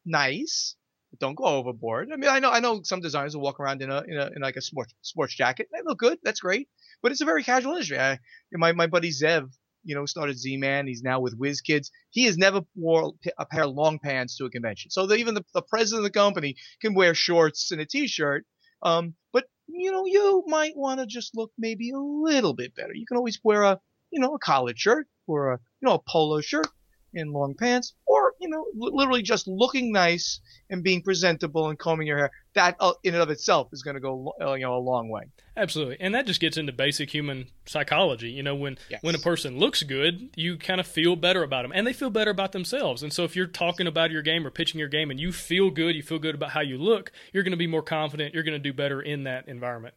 nice. 0.05 0.75
But 1.11 1.19
Don't 1.19 1.35
go 1.35 1.43
overboard. 1.43 2.09
I 2.13 2.15
mean, 2.15 2.29
I 2.29 2.39
know 2.39 2.51
I 2.51 2.59
know 2.59 2.81
some 2.83 3.01
designers 3.01 3.35
will 3.35 3.43
walk 3.43 3.59
around 3.59 3.81
in 3.81 3.91
a 3.91 4.01
in 4.07 4.17
a 4.17 4.29
in 4.35 4.41
like 4.41 4.55
a 4.55 4.61
sports 4.61 4.93
sports 5.01 5.35
jacket. 5.35 5.67
They 5.71 5.81
look 5.83 5.99
good. 5.99 6.19
That's 6.23 6.39
great. 6.39 6.69
But 7.01 7.11
it's 7.11 7.21
a 7.21 7.25
very 7.25 7.43
casual 7.43 7.73
industry. 7.73 7.99
I, 7.99 8.19
my 8.53 8.71
my 8.71 8.87
buddy 8.87 9.09
Zev 9.09 9.49
you 9.83 9.95
know, 9.95 10.05
started 10.05 10.37
Z-Man. 10.37 10.87
He's 10.87 11.01
now 11.01 11.19
with 11.19 11.39
WizKids. 11.39 11.89
He 12.09 12.25
has 12.25 12.37
never 12.37 12.61
wore 12.75 13.13
a 13.37 13.45
pair 13.45 13.63
of 13.63 13.73
long 13.73 13.99
pants 13.99 14.37
to 14.37 14.45
a 14.45 14.49
convention. 14.49 14.91
So 14.91 15.11
even 15.13 15.33
the, 15.33 15.45
the, 15.53 15.61
president 15.61 16.05
of 16.05 16.11
the 16.11 16.19
company 16.19 16.55
can 16.81 16.93
wear 16.93 17.13
shorts 17.13 17.71
and 17.71 17.81
a 17.81 17.85
t-shirt. 17.85 18.45
Um, 18.83 19.15
but 19.31 19.45
you 19.67 19.91
know, 19.91 20.05
you 20.05 20.43
might 20.47 20.75
want 20.75 20.99
to 20.99 21.05
just 21.05 21.35
look 21.35 21.51
maybe 21.57 21.91
a 21.91 21.99
little 21.99 22.53
bit 22.53 22.75
better. 22.75 22.93
You 22.93 23.05
can 23.05 23.17
always 23.17 23.39
wear 23.43 23.63
a, 23.63 23.79
you 24.11 24.19
know, 24.19 24.35
a 24.35 24.39
collared 24.39 24.77
shirt 24.77 25.07
or 25.27 25.53
a, 25.53 25.59
you 25.81 25.87
know, 25.87 25.95
a 25.95 25.99
polo 25.99 26.41
shirt 26.41 26.67
and 27.13 27.31
long 27.31 27.55
pants, 27.55 27.93
or 28.05 28.20
you 28.41 28.49
know, 28.49 28.65
literally 28.75 29.21
just 29.21 29.47
looking 29.47 29.91
nice 29.91 30.39
and 30.69 30.83
being 30.83 31.01
presentable 31.01 31.69
and 31.69 31.77
combing 31.77 32.07
your 32.07 32.17
hair. 32.17 32.31
That 32.55 32.75
uh, 32.79 32.93
in 33.03 33.13
and 33.13 33.23
of 33.23 33.29
itself 33.29 33.69
is 33.71 33.83
going 33.83 33.93
to 33.93 33.99
go 33.99 34.33
uh, 34.41 34.53
you 34.53 34.65
know 34.65 34.75
a 34.75 34.79
long 34.79 35.09
way. 35.09 35.23
Absolutely, 35.55 35.97
and 35.99 36.15
that 36.15 36.25
just 36.25 36.41
gets 36.41 36.57
into 36.57 36.71
basic 36.71 37.09
human 37.11 37.47
psychology. 37.65 38.31
You 38.31 38.43
know, 38.43 38.55
when 38.55 38.77
yes. 38.89 39.01
when 39.03 39.15
a 39.15 39.19
person 39.19 39.59
looks 39.59 39.83
good, 39.83 40.31
you 40.35 40.57
kind 40.57 40.79
of 40.79 40.87
feel 40.87 41.15
better 41.15 41.43
about 41.43 41.61
them, 41.61 41.71
and 41.73 41.85
they 41.85 41.93
feel 41.93 42.09
better 42.09 42.31
about 42.31 42.51
themselves. 42.51 43.03
And 43.03 43.13
so, 43.13 43.23
if 43.23 43.35
you're 43.35 43.47
talking 43.47 43.87
about 43.87 44.11
your 44.11 44.21
game 44.21 44.45
or 44.45 44.49
pitching 44.49 44.79
your 44.79 44.89
game, 44.89 45.11
and 45.11 45.19
you 45.19 45.31
feel 45.31 45.69
good, 45.69 45.95
you 45.95 46.03
feel 46.03 46.19
good 46.19 46.35
about 46.35 46.51
how 46.51 46.61
you 46.61 46.77
look, 46.77 47.11
you're 47.31 47.43
going 47.43 47.51
to 47.51 47.57
be 47.57 47.67
more 47.67 47.83
confident. 47.83 48.33
You're 48.33 48.43
going 48.43 48.53
to 48.53 48.59
do 48.59 48.73
better 48.73 49.01
in 49.01 49.23
that 49.25 49.47
environment. 49.47 49.95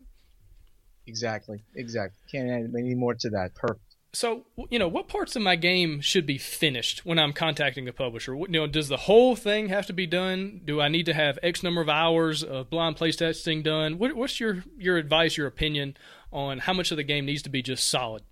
Exactly. 1.07 1.63
Exactly. 1.75 2.19
Can't 2.31 2.51
add 2.51 2.75
any 2.79 2.95
more 2.95 3.15
to 3.15 3.31
that. 3.31 3.55
Perfect. 3.55 3.94
So, 4.15 4.45
you 4.71 4.79
know, 4.79 4.87
what 4.87 5.09
parts 5.09 5.35
of 5.35 5.43
my 5.43 5.57
game 5.57 6.01
should 6.01 6.25
be 6.25 6.39
finished 6.39 7.05
when 7.05 7.19
I'm 7.19 7.33
contacting 7.33 7.89
a 7.89 7.93
publisher? 7.93 8.37
You 8.37 8.47
know, 8.49 8.67
does 8.69 8.87
the 8.89 8.97
whole 8.97 9.35
thing 9.35 9.69
have 9.71 9.87
to 9.87 9.93
be 9.93 10.07
done? 10.07 10.61
Do 10.65 10.81
I 10.81 10.89
need 10.89 11.07
to 11.07 11.15
have 11.15 11.37
X 11.43 11.65
number 11.65 11.81
of 11.81 11.89
hours 11.89 12.45
of 12.45 12.71
blind 12.71 12.97
playtesting 12.97 13.65
done? 13.65 13.99
What, 13.99 14.15
what's 14.15 14.39
your 14.39 14.63
your 14.79 14.99
advice, 14.99 15.37
your 15.37 15.49
opinion 15.49 15.97
on 16.33 16.61
how 16.61 16.73
much 16.73 16.93
of 16.93 16.97
the 16.97 17.03
game 17.03 17.27
needs 17.27 17.43
to 17.43 17.51
be 17.51 17.61
just 17.61 17.91
solid? 17.91 18.23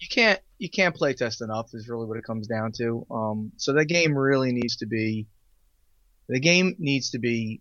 You 0.00 0.08
can't 0.08 0.40
you 0.58 0.68
can't 0.68 0.96
play 0.96 1.14
test 1.14 1.42
enough 1.42 1.70
is 1.74 1.88
really 1.88 2.06
what 2.06 2.18
it 2.18 2.24
comes 2.24 2.48
down 2.48 2.72
to. 2.78 3.06
Um, 3.08 3.52
so 3.56 3.72
the 3.72 3.84
game 3.84 4.16
really 4.16 4.50
needs 4.50 4.76
to 4.78 4.86
be 4.86 5.28
the 6.28 6.40
game 6.40 6.74
needs 6.80 7.10
to 7.10 7.20
be 7.20 7.60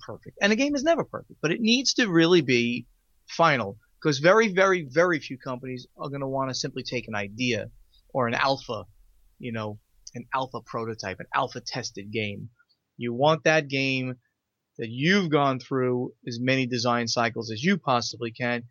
perfect, 0.00 0.38
and 0.40 0.52
the 0.52 0.56
game 0.56 0.76
is 0.76 0.84
never 0.84 1.02
perfect, 1.02 1.40
but 1.42 1.50
it 1.50 1.60
needs 1.60 1.94
to 1.94 2.08
really 2.08 2.42
be 2.42 2.86
final 3.26 3.76
because 4.00 4.18
very, 4.18 4.52
very, 4.52 4.86
very 4.88 5.18
few 5.18 5.38
companies 5.38 5.86
are 5.96 6.08
going 6.08 6.20
to 6.20 6.28
want 6.28 6.50
to 6.50 6.54
simply 6.54 6.82
take 6.82 7.08
an 7.08 7.14
idea 7.14 7.70
or 8.10 8.28
an 8.28 8.34
alpha, 8.34 8.84
you 9.38 9.52
know, 9.52 9.78
an 10.14 10.24
alpha 10.34 10.60
prototype, 10.64 11.20
an 11.20 11.26
alpha 11.34 11.60
tested 11.60 12.12
game. 12.12 12.50
You 12.96 13.12
want 13.12 13.44
that 13.44 13.68
game 13.68 14.16
that 14.78 14.88
you've 14.88 15.30
gone 15.30 15.58
through 15.58 16.12
as 16.26 16.38
many 16.40 16.66
design 16.66 17.08
cycles 17.08 17.50
as 17.50 17.62
you 17.62 17.76
possibly 17.78 18.30
can. 18.30 18.64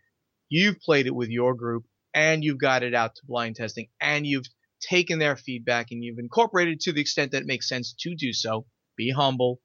You've 0.49 0.79
played 0.79 1.07
it 1.07 1.15
with 1.15 1.29
your 1.29 1.53
group 1.55 1.85
and 2.13 2.43
you've 2.43 2.59
got 2.59 2.83
it 2.83 2.95
out 2.95 3.15
to 3.15 3.21
blind 3.25 3.57
testing 3.57 3.87
and 3.99 4.25
you've 4.25 4.45
taken 4.81 5.19
their 5.19 5.35
feedback 5.35 5.87
and 5.91 6.03
you've 6.03 6.19
incorporated 6.19 6.79
to 6.81 6.93
the 6.93 7.01
extent 7.01 7.31
that 7.31 7.41
it 7.41 7.47
makes 7.47 7.67
sense 7.67 7.93
to 7.99 8.15
do 8.15 8.31
so. 8.31 8.65
Be 8.95 9.11
humble. 9.11 9.59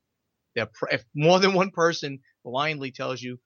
If 0.57 1.05
more 1.15 1.39
than 1.39 1.55
one 1.55 1.71
person 1.71 2.19
blindly 2.45 2.91
tells 2.91 3.23
you 3.23 3.39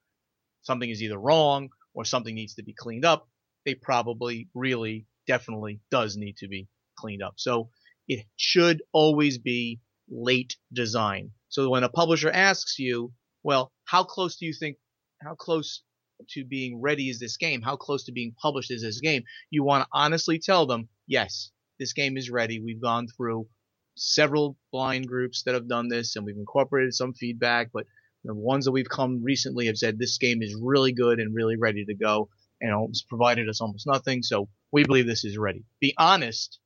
something 0.62 0.88
is 0.88 1.02
either 1.02 1.18
wrong 1.18 1.68
or 1.96 2.04
something 2.04 2.34
needs 2.34 2.54
to 2.54 2.62
be 2.62 2.74
cleaned 2.78 3.04
up, 3.04 3.28
they 3.64 3.74
probably 3.74 4.48
really 4.54 5.06
definitely 5.26 5.80
does 5.90 6.16
need 6.16 6.36
to 6.36 6.46
be 6.46 6.68
cleaned 6.96 7.22
up. 7.22 7.34
So 7.36 7.70
it 8.06 8.24
should 8.36 8.82
always 8.92 9.38
be 9.38 9.80
late 10.08 10.56
design. 10.72 11.30
So 11.48 11.70
when 11.70 11.82
a 11.82 11.88
publisher 11.88 12.30
asks 12.30 12.78
you, 12.78 13.12
well, 13.42 13.72
how 13.84 14.04
close 14.04 14.36
do 14.36 14.46
you 14.46 14.52
think, 14.52 14.76
how 15.22 15.34
close 15.34 15.82
to 16.30 16.44
being 16.44 16.80
ready 16.80 17.08
is 17.08 17.18
this 17.18 17.36
game? 17.36 17.62
How 17.62 17.76
close 17.76 18.04
to 18.04 18.12
being 18.12 18.34
published 18.40 18.70
is 18.70 18.82
this 18.82 19.00
game? 19.00 19.24
You 19.50 19.64
want 19.64 19.84
to 19.84 19.88
honestly 19.92 20.38
tell 20.38 20.66
them, 20.66 20.88
yes, 21.06 21.50
this 21.80 21.92
game 21.92 22.16
is 22.16 22.30
ready. 22.30 22.60
We've 22.60 22.80
gone 22.80 23.08
through 23.16 23.48
several 23.96 24.58
blind 24.70 25.08
groups 25.08 25.42
that 25.44 25.54
have 25.54 25.68
done 25.68 25.88
this 25.88 26.14
and 26.14 26.26
we've 26.26 26.36
incorporated 26.36 26.94
some 26.94 27.14
feedback, 27.14 27.70
but 27.72 27.86
the 28.26 28.34
ones 28.34 28.64
that 28.64 28.72
we've 28.72 28.88
come 28.88 29.22
recently 29.22 29.66
have 29.66 29.76
said 29.76 29.98
this 29.98 30.18
game 30.18 30.42
is 30.42 30.54
really 30.60 30.92
good 30.92 31.18
and 31.20 31.34
really 31.34 31.56
ready 31.56 31.84
to 31.84 31.94
go, 31.94 32.28
and 32.60 32.88
it's 32.88 33.02
provided 33.02 33.48
us 33.48 33.60
almost 33.60 33.86
nothing. 33.86 34.22
So 34.22 34.48
we 34.72 34.84
believe 34.84 35.06
this 35.06 35.24
is 35.24 35.38
ready. 35.38 35.64
Be 35.80 35.94
honest 35.98 36.58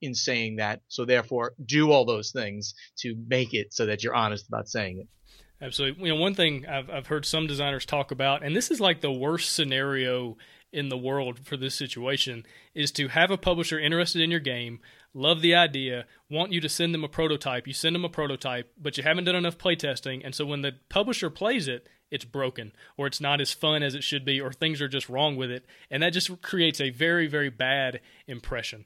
in 0.00 0.14
saying 0.14 0.56
that. 0.56 0.80
So 0.88 1.04
therefore, 1.04 1.52
do 1.64 1.92
all 1.92 2.04
those 2.04 2.32
things 2.32 2.74
to 2.98 3.14
make 3.28 3.54
it 3.54 3.72
so 3.72 3.86
that 3.86 4.02
you're 4.02 4.14
honest 4.14 4.48
about 4.48 4.68
saying 4.68 4.98
it. 5.00 5.08
Absolutely. 5.64 6.08
You 6.08 6.14
know, 6.14 6.20
one 6.20 6.34
thing 6.34 6.66
I've 6.66 6.90
I've 6.90 7.06
heard 7.06 7.24
some 7.24 7.46
designers 7.46 7.86
talk 7.86 8.10
about, 8.10 8.44
and 8.44 8.54
this 8.54 8.70
is 8.70 8.80
like 8.80 9.00
the 9.00 9.12
worst 9.12 9.52
scenario 9.52 10.36
in 10.72 10.88
the 10.88 10.98
world 10.98 11.38
for 11.44 11.56
this 11.56 11.74
situation, 11.74 12.44
is 12.74 12.90
to 12.92 13.08
have 13.08 13.30
a 13.30 13.38
publisher 13.38 13.78
interested 13.78 14.22
in 14.22 14.30
your 14.30 14.40
game, 14.40 14.80
love 15.14 15.42
the 15.42 15.54
idea, 15.54 16.06
want 16.30 16.52
you 16.52 16.60
to 16.60 16.68
send 16.68 16.94
them 16.94 17.04
a 17.04 17.08
prototype. 17.08 17.66
You 17.66 17.72
send 17.72 17.94
them 17.94 18.04
a 18.04 18.08
prototype, 18.08 18.72
but 18.80 18.96
you 18.96 19.02
haven't 19.02 19.24
done 19.24 19.36
enough 19.36 19.58
playtesting, 19.58 20.22
and 20.24 20.34
so 20.34 20.44
when 20.44 20.62
the 20.62 20.72
publisher 20.88 21.30
plays 21.30 21.68
it, 21.68 21.86
it's 22.10 22.24
broken 22.26 22.72
or 22.98 23.06
it's 23.06 23.20
not 23.20 23.40
as 23.40 23.52
fun 23.52 23.82
as 23.82 23.94
it 23.94 24.04
should 24.04 24.24
be 24.24 24.38
or 24.38 24.52
things 24.52 24.82
are 24.82 24.88
just 24.88 25.08
wrong 25.08 25.36
with 25.36 25.50
it, 25.50 25.64
and 25.90 26.02
that 26.02 26.12
just 26.12 26.42
creates 26.42 26.80
a 26.80 26.90
very 26.90 27.26
very 27.26 27.50
bad 27.50 28.00
impression. 28.26 28.84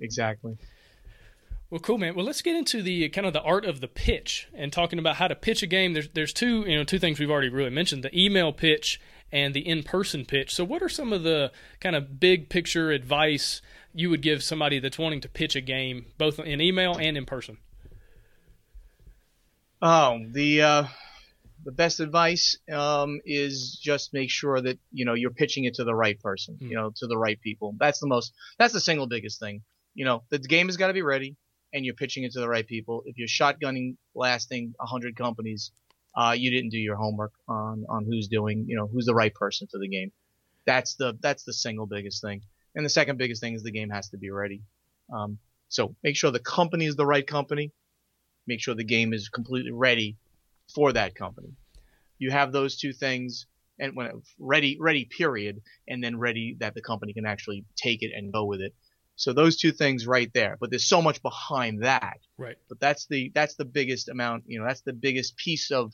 Exactly. 0.00 0.56
Well, 1.72 1.80
cool, 1.80 1.96
man. 1.96 2.14
Well, 2.14 2.26
let's 2.26 2.42
get 2.42 2.54
into 2.54 2.82
the 2.82 3.08
kind 3.08 3.26
of 3.26 3.32
the 3.32 3.40
art 3.40 3.64
of 3.64 3.80
the 3.80 3.88
pitch 3.88 4.46
and 4.52 4.70
talking 4.70 4.98
about 4.98 5.16
how 5.16 5.26
to 5.28 5.34
pitch 5.34 5.62
a 5.62 5.66
game. 5.66 5.94
There's 5.94 6.08
there's 6.10 6.34
two 6.34 6.64
you 6.66 6.76
know 6.76 6.84
two 6.84 6.98
things 6.98 7.18
we've 7.18 7.30
already 7.30 7.48
really 7.48 7.70
mentioned: 7.70 8.04
the 8.04 8.18
email 8.18 8.52
pitch 8.52 9.00
and 9.32 9.54
the 9.54 9.66
in-person 9.66 10.26
pitch. 10.26 10.54
So, 10.54 10.64
what 10.64 10.82
are 10.82 10.88
some 10.88 11.12
of 11.12 11.22
the 11.22 11.50
kind 11.80 11.96
of 11.96 12.20
big 12.20 12.48
picture 12.48 12.90
advice 12.90 13.62
you 13.94 14.10
would 14.10 14.22
give 14.22 14.42
somebody 14.42 14.78
that's 14.78 14.98
wanting 14.98 15.20
to 15.22 15.28
pitch 15.28 15.56
a 15.56 15.60
game, 15.60 16.06
both 16.18 16.38
in 16.38 16.60
email 16.60 16.96
and 16.96 17.16
in 17.16 17.24
person? 17.24 17.58
Oh, 19.80 20.20
the 20.30 20.62
uh, 20.62 20.84
the 21.64 21.72
best 21.72 22.00
advice 22.00 22.56
um, 22.70 23.20
is 23.24 23.78
just 23.82 24.12
make 24.12 24.30
sure 24.30 24.60
that 24.60 24.78
you 24.92 25.04
know 25.04 25.14
you're 25.14 25.30
pitching 25.30 25.64
it 25.64 25.74
to 25.74 25.84
the 25.84 25.94
right 25.94 26.20
person, 26.20 26.58
mm. 26.60 26.70
you 26.70 26.76
know, 26.76 26.92
to 26.96 27.06
the 27.06 27.18
right 27.18 27.40
people. 27.40 27.74
That's 27.78 28.00
the 28.00 28.06
most. 28.06 28.32
That's 28.58 28.72
the 28.72 28.80
single 28.80 29.06
biggest 29.06 29.40
thing. 29.40 29.62
You 29.94 30.04
know, 30.04 30.22
the 30.30 30.38
game 30.38 30.68
has 30.68 30.76
got 30.76 30.88
to 30.88 30.94
be 30.94 31.02
ready 31.02 31.36
and 31.72 31.84
you're 31.84 31.94
pitching 31.94 32.24
it 32.24 32.32
to 32.32 32.40
the 32.40 32.48
right 32.48 32.66
people. 32.66 33.02
If 33.06 33.18
you're 33.18 33.28
shotgunning 33.28 33.96
blasting 34.14 34.74
a 34.80 34.86
hundred 34.86 35.16
companies, 35.16 35.72
uh, 36.14 36.34
you 36.36 36.50
didn't 36.50 36.70
do 36.70 36.78
your 36.78 36.96
homework 36.96 37.32
on 37.48 37.86
on 37.88 38.04
who's 38.04 38.28
doing, 38.28 38.66
you 38.68 38.76
know, 38.76 38.86
who's 38.86 39.06
the 39.06 39.14
right 39.14 39.34
person 39.34 39.66
for 39.70 39.78
the 39.78 39.88
game. 39.88 40.12
That's 40.66 40.94
the 40.94 41.18
that's 41.20 41.44
the 41.44 41.52
single 41.52 41.86
biggest 41.86 42.22
thing. 42.22 42.42
And 42.74 42.84
the 42.84 42.90
second 42.90 43.18
biggest 43.18 43.40
thing 43.40 43.54
is 43.54 43.62
the 43.62 43.70
game 43.70 43.90
has 43.90 44.08
to 44.10 44.18
be 44.18 44.30
ready. 44.30 44.62
Um, 45.12 45.38
so 45.68 45.94
make 46.02 46.16
sure 46.16 46.30
the 46.30 46.38
company 46.38 46.86
is 46.86 46.96
the 46.96 47.06
right 47.06 47.26
company. 47.26 47.72
Make 48.46 48.60
sure 48.60 48.74
the 48.74 48.84
game 48.84 49.12
is 49.12 49.28
completely 49.28 49.72
ready 49.72 50.16
for 50.74 50.92
that 50.92 51.14
company. 51.14 51.54
You 52.18 52.30
have 52.30 52.52
those 52.52 52.76
two 52.76 52.92
things, 52.92 53.46
and 53.78 53.96
when 53.96 54.22
ready, 54.38 54.76
ready, 54.80 55.04
period, 55.04 55.62
and 55.88 56.02
then 56.02 56.18
ready 56.18 56.56
that 56.60 56.74
the 56.74 56.82
company 56.82 57.12
can 57.12 57.26
actually 57.26 57.64
take 57.76 58.02
it 58.02 58.12
and 58.14 58.32
go 58.32 58.44
with 58.44 58.60
it. 58.60 58.74
So 59.22 59.32
those 59.32 59.56
two 59.56 59.70
things 59.70 60.04
right 60.04 60.28
there. 60.34 60.56
But 60.58 60.70
there's 60.70 60.88
so 60.88 61.00
much 61.00 61.22
behind 61.22 61.84
that. 61.84 62.18
Right. 62.36 62.56
But 62.68 62.80
that's 62.80 63.06
the 63.06 63.30
that's 63.36 63.54
the 63.54 63.64
biggest 63.64 64.08
amount. 64.08 64.44
You 64.48 64.58
know, 64.58 64.66
that's 64.66 64.80
the 64.80 64.92
biggest 64.92 65.36
piece 65.36 65.70
of 65.70 65.92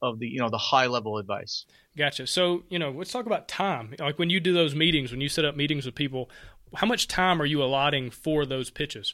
of 0.00 0.18
the 0.18 0.26
you 0.26 0.40
know 0.40 0.48
the 0.48 0.56
high 0.56 0.86
level 0.86 1.18
advice. 1.18 1.66
Gotcha. 1.94 2.26
So 2.26 2.62
you 2.70 2.78
know, 2.78 2.90
let's 2.90 3.12
talk 3.12 3.26
about 3.26 3.48
time. 3.48 3.94
Like 3.98 4.18
when 4.18 4.30
you 4.30 4.40
do 4.40 4.54
those 4.54 4.74
meetings, 4.74 5.10
when 5.10 5.20
you 5.20 5.28
set 5.28 5.44
up 5.44 5.56
meetings 5.56 5.84
with 5.84 5.94
people, 5.94 6.30
how 6.74 6.86
much 6.86 7.06
time 7.06 7.42
are 7.42 7.44
you 7.44 7.62
allotting 7.62 8.10
for 8.10 8.46
those 8.46 8.70
pitches? 8.70 9.12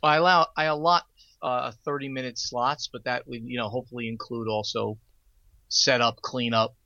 I 0.00 0.16
allow 0.16 0.46
I 0.56 0.66
allot 0.66 1.02
uh, 1.42 1.72
30 1.84 2.10
minute 2.10 2.38
slots, 2.38 2.88
but 2.92 3.02
that 3.04 3.26
would 3.26 3.42
you 3.42 3.58
know 3.58 3.68
hopefully 3.68 4.06
include 4.06 4.46
also 4.46 4.98
set 5.68 6.00
up, 6.00 6.22
clean 6.22 6.54
up, 6.54 6.76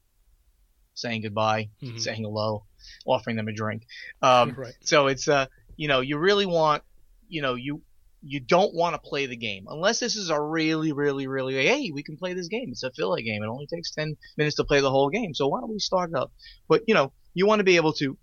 saying 0.95 1.21
goodbye, 1.21 1.69
mm-hmm. 1.83 1.99
saying 1.99 2.23
hello, 2.23 2.65
offering 3.05 3.37
them 3.37 3.49
a 3.49 3.53
drink. 3.53 3.83
Um, 4.23 4.55
right. 4.57 4.75
So 4.81 5.09
it's 5.09 5.29
uh, 5.29 5.49
you 5.77 5.89
know, 5.89 6.01
you 6.01 6.19
really 6.19 6.47
want, 6.47 6.83
you 7.29 7.43
know, 7.43 7.55
you 7.55 7.83
you 8.23 8.41
don't 8.41 8.75
want 8.75 8.95
to 8.95 9.09
play 9.09 9.27
the 9.27 9.37
game 9.37 9.67
unless 9.69 10.01
this 10.01 10.17
is 10.17 10.31
a 10.31 10.41
really, 10.41 10.93
really, 10.93 11.27
really 11.27 11.55
hey, 11.55 11.91
we 11.93 12.03
can 12.03 12.17
play 12.17 12.35
this 12.35 12.49
game. 12.49 12.71
It's 12.71 12.83
a 12.83 12.91
filler 12.93 13.21
game. 13.21 13.43
It 13.43 13.49
only 13.49 13.67
takes 13.67 13.93
ten 13.93 14.17
minutes 14.37 14.57
to 14.57 14.65
play 14.65 14.81
the 14.81 14.91
whole 14.91 15.11
game. 15.11 15.35
So 15.35 15.49
why 15.49 15.61
don't 15.61 15.71
we 15.73 15.79
start 15.79 16.11
it 16.11 16.17
up? 16.17 16.33
But 16.69 16.83
you 16.87 16.95
know, 16.95 17.13
you 17.35 17.47
want 17.47 17.61
to 17.61 17.65
be 17.65 17.77
able 17.77 17.93
to, 17.95 18.17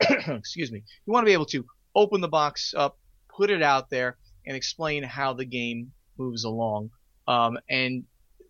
excuse 0.00 0.72
me, 0.72 0.82
you 1.06 1.12
want 1.12 1.24
to 1.24 1.28
be 1.28 1.34
able 1.34 1.46
to 1.46 1.64
open 1.94 2.20
the 2.20 2.28
box 2.28 2.74
up, 2.76 2.98
put 3.28 3.50
it 3.50 3.62
out 3.62 3.90
there, 3.90 4.16
and 4.46 4.56
explain 4.56 5.02
how 5.02 5.34
the 5.34 5.44
game 5.44 5.92
moves 6.18 6.44
along. 6.44 6.90
Um, 7.28 7.58
and 7.68 8.04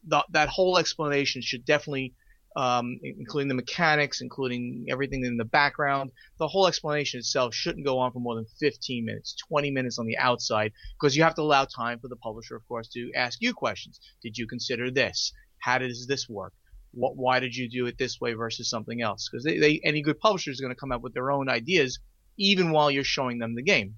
the, 0.07 0.25
that 0.31 0.49
whole 0.49 0.79
explanation 0.79 1.43
should 1.43 1.65
definitely 1.65 2.15
um, 2.57 2.99
including 3.03 3.49
the 3.49 3.55
mechanics, 3.55 4.21
including 4.21 4.87
everything 4.89 5.25
in 5.25 5.37
the 5.37 5.45
background. 5.45 6.11
The 6.39 6.49
whole 6.49 6.67
explanation 6.67 7.19
itself 7.19 7.55
shouldn't 7.55 7.85
go 7.85 7.99
on 7.99 8.13
for 8.13 8.21
more 8.21 8.35
than 8.35 8.47
15 8.61 9.05
minutes, 9.05 9.35
20 9.49 9.71
minutes 9.71 9.99
on 9.99 10.07
the 10.07 10.19
outside, 10.19 10.73
because 11.01 11.17
you 11.17 11.23
have 11.23 11.35
to 11.37 11.43
allow 11.43 11.65
time 11.65 11.99
for 11.99 12.09
the 12.09 12.17
publisher, 12.17 12.57
of 12.57 12.67
course, 12.67 12.89
to 12.89 13.11
ask 13.15 13.39
you 13.41 13.55
questions. 13.55 14.01
Did 14.23 14.37
you 14.37 14.47
consider 14.47 14.91
this? 14.91 15.33
How 15.59 15.79
does 15.79 16.07
this 16.07 16.29
work? 16.29 16.53
What, 16.93 17.17
why 17.17 17.41
did 17.41 17.57
you 17.57 17.71
do 17.71 17.87
it 17.87 17.97
this 17.97 18.21
way 18.21 18.35
versus 18.35 18.69
something 18.69 19.01
else? 19.01 19.29
Because 19.31 19.45
they, 19.45 19.59
they, 19.59 19.81
any 19.83 20.03
good 20.03 20.21
publisher 20.21 20.51
is 20.51 20.61
going 20.61 20.75
to 20.75 20.79
come 20.79 20.93
up 20.93 21.01
with 21.01 21.15
their 21.15 21.31
own 21.31 21.49
ideas, 21.49 21.99
even 22.37 22.71
while 22.71 22.91
you're 22.91 23.05
showing 23.05 23.39
them 23.39 23.55
the 23.55 23.63
game. 23.63 23.97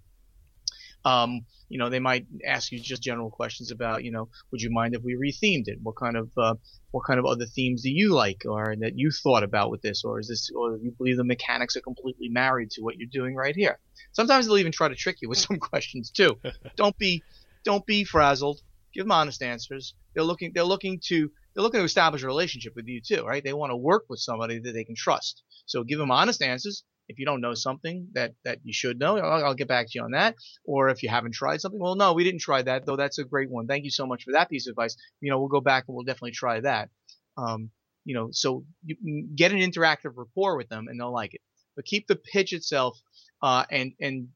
Um, 1.05 1.45
you 1.69 1.79
know, 1.79 1.91
they 1.91 1.99
might 2.01 2.27
ask 2.47 2.73
you 2.73 2.79
just 2.79 3.03
general 3.03 3.31
questions 3.31 3.71
about, 3.71 4.05
you 4.05 4.11
know, 4.11 4.29
would 4.51 4.63
you 4.63 4.71
mind 4.71 4.95
if 4.95 5.03
we 5.03 5.15
rethemed 5.15 5.65
it? 5.67 5.79
What 5.83 5.97
kind 5.97 6.17
of, 6.17 6.31
uh, 6.37 6.55
what 6.93 7.05
kind 7.07 7.19
of 7.19 7.27
other 7.27 7.47
themes 7.47 7.83
do 7.83 7.91
you 7.91 8.13
like 8.13 8.43
or 8.47 8.75
that 8.81 8.97
you 8.97 9.11
thought 9.11 9.43
about 9.43 9.71
with 9.71 9.83
this? 9.83 10.05
Or 10.05 10.19
is 10.19 10.29
this, 10.29 10.51
or 10.55 10.77
you 10.77 10.95
believe 10.97 11.17
the 11.17 11.25
mechanics 11.25 11.77
are 11.77 11.81
completely 11.81 12.29
married 12.29 12.71
to 12.73 12.83
what 12.83 12.97
you're 12.97 13.09
doing 13.11 13.35
right 13.35 13.55
here? 13.55 13.79
Sometimes 14.13 14.47
they'll 14.47 14.59
even 14.59 14.73
try 14.73 14.89
to 14.89 14.95
trick 14.95 15.17
you 15.21 15.29
with 15.29 15.39
some 15.47 15.59
questions 15.59 16.11
too. 16.11 16.39
don't 16.77 16.97
be, 16.97 17.23
don't 17.65 17.85
be 17.87 18.05
frazzled. 18.05 18.61
Give 18.95 19.05
them 19.05 19.13
honest 19.13 19.43
answers. 19.43 19.95
They're 20.15 20.25
looking, 20.25 20.53
they're 20.55 20.65
looking 20.65 21.01
to, 21.07 21.31
they're 21.55 21.63
looking 21.63 21.81
to 21.81 21.85
establish 21.85 22.23
a 22.23 22.27
relationship 22.27 22.75
with 22.77 22.87
you 22.87 23.01
too, 23.01 23.25
right? 23.25 23.43
They 23.43 23.53
want 23.53 23.73
to 23.73 23.77
work 23.77 24.05
with 24.09 24.21
somebody 24.21 24.61
that 24.61 24.73
they 24.73 24.85
can 24.85 24.95
trust. 24.95 25.43
So 25.67 25.83
give 25.83 25.99
them 25.99 26.11
honest 26.11 26.43
answers 26.43 26.85
if 27.09 27.19
you 27.19 27.27
don't 27.27 27.41
know 27.41 27.55
something 27.55 28.09
that 28.15 28.33
that 28.45 28.59
you 28.65 28.73
should 28.73 28.99
know, 28.99 29.19
I'll, 29.19 29.45
I'll, 29.45 29.55
get 29.55 29.69
back 29.69 29.87
to 29.87 29.99
you 29.99 30.05
on 30.05 30.13
that. 30.13 30.37
Or 30.65 30.89
if 30.89 31.03
you 31.03 31.09
haven't 31.09 31.33
tried 31.33 31.61
something, 31.61 31.81
well, 31.81 31.97
no, 31.97 32.13
we 32.15 32.25
didn't 32.25 32.41
try 32.41 32.63
that 32.63 32.87
though. 32.87 32.97
That's 32.97 33.19
a 33.19 33.25
great 33.25 33.51
one. 33.51 33.67
Thank 33.67 33.85
you 33.85 33.91
so 33.91 34.07
much 34.07 34.25
for 34.25 34.33
that 34.33 34.51
piece 34.51 34.67
of 34.67 34.73
advice. 34.73 34.97
You 35.21 35.31
know, 35.31 35.39
we'll 35.39 35.49
go 35.49 35.61
back 35.61 35.85
and 35.87 35.95
we'll 35.95 36.05
definitely 36.05 36.33
try 36.33 36.61
that. 36.61 36.91
Um, 37.37 37.71
you 38.05 38.15
know, 38.15 38.29
so 38.33 38.65
you 38.85 39.29
get 39.35 39.53
an 39.53 39.59
interactive 39.59 40.13
rapport 40.17 40.57
with 40.57 40.69
them 40.69 40.89
and 40.89 40.99
they'll 40.99 41.13
like 41.13 41.35
it. 41.35 41.41
But 41.77 41.87
keep 41.87 42.07
the 42.07 42.17
pitch 42.17 42.53
itself, 42.53 42.99
uh, 43.43 43.65
and 43.71 43.93
and 44.01 44.29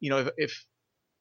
you 0.00 0.10
know 0.10 0.18
if, 0.18 0.28
if 0.36 0.66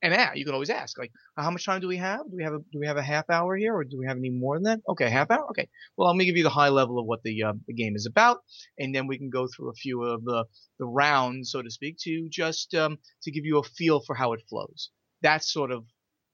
and 0.06 0.14
yeah, 0.14 0.34
you 0.36 0.46
can 0.46 0.54
always 0.54 0.70
ask, 0.70 1.00
like, 1.00 1.12
how 1.36 1.50
much 1.50 1.66
time 1.66 1.82
do 1.82 1.88
we 1.88 1.98
have? 1.98 2.20
Do 2.30 2.38
we 2.38 2.44
have 2.44 2.54
a 2.54 2.60
do 2.60 2.80
we 2.80 2.86
have 2.86 2.98
a 2.98 3.02
half 3.02 3.28
hour 3.30 3.58
here, 3.58 3.76
or 3.76 3.84
do 3.84 3.98
we 3.98 4.06
have 4.06 4.18
any 4.18 4.30
more 4.30 4.56
than 4.56 4.64
that? 4.66 4.80
Okay, 4.88 5.10
half 5.10 5.32
hour. 5.32 5.50
Okay. 5.50 5.68
Well, 5.98 6.08
let 6.10 6.16
me 6.16 6.26
give 6.26 6.38
you 6.38 6.44
the 6.44 6.50
high 6.52 6.70
level 6.70 7.00
of 7.00 7.08
what 7.08 7.24
the 7.24 7.42
uh, 7.42 7.54
the 7.66 7.74
game 7.74 7.96
is 7.96 8.06
about, 8.06 8.38
and 8.78 8.94
then 8.94 9.08
we 9.08 9.18
can 9.18 9.32
go 9.32 9.48
through 9.48 9.72
a 9.72 9.74
few 9.74 10.04
of 10.04 10.24
the 10.24 10.46
the 10.78 10.86
rounds, 10.86 11.50
so 11.50 11.64
to 11.64 11.72
speak, 11.72 11.98
to 12.02 12.30
just 12.30 12.76
um, 12.76 13.00
to 13.24 13.32
give 13.32 13.46
you 13.46 13.58
a 13.58 13.64
feel 13.64 14.00
for 14.06 14.14
how 14.14 14.34
it 14.34 14.44
flows. 14.48 14.92
That's 15.24 15.52
sort 15.52 15.72
of 15.72 15.86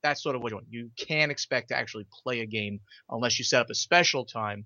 that's 0.03 0.21
sort 0.21 0.35
of 0.35 0.41
what 0.41 0.51
you 0.51 0.57
want. 0.57 0.67
You 0.69 0.89
can't 0.97 1.31
expect 1.31 1.69
to 1.69 1.77
actually 1.77 2.07
play 2.23 2.41
a 2.41 2.45
game 2.45 2.81
unless 3.09 3.39
you 3.39 3.45
set 3.45 3.61
up 3.61 3.69
a 3.69 3.75
special 3.75 4.25
time 4.25 4.65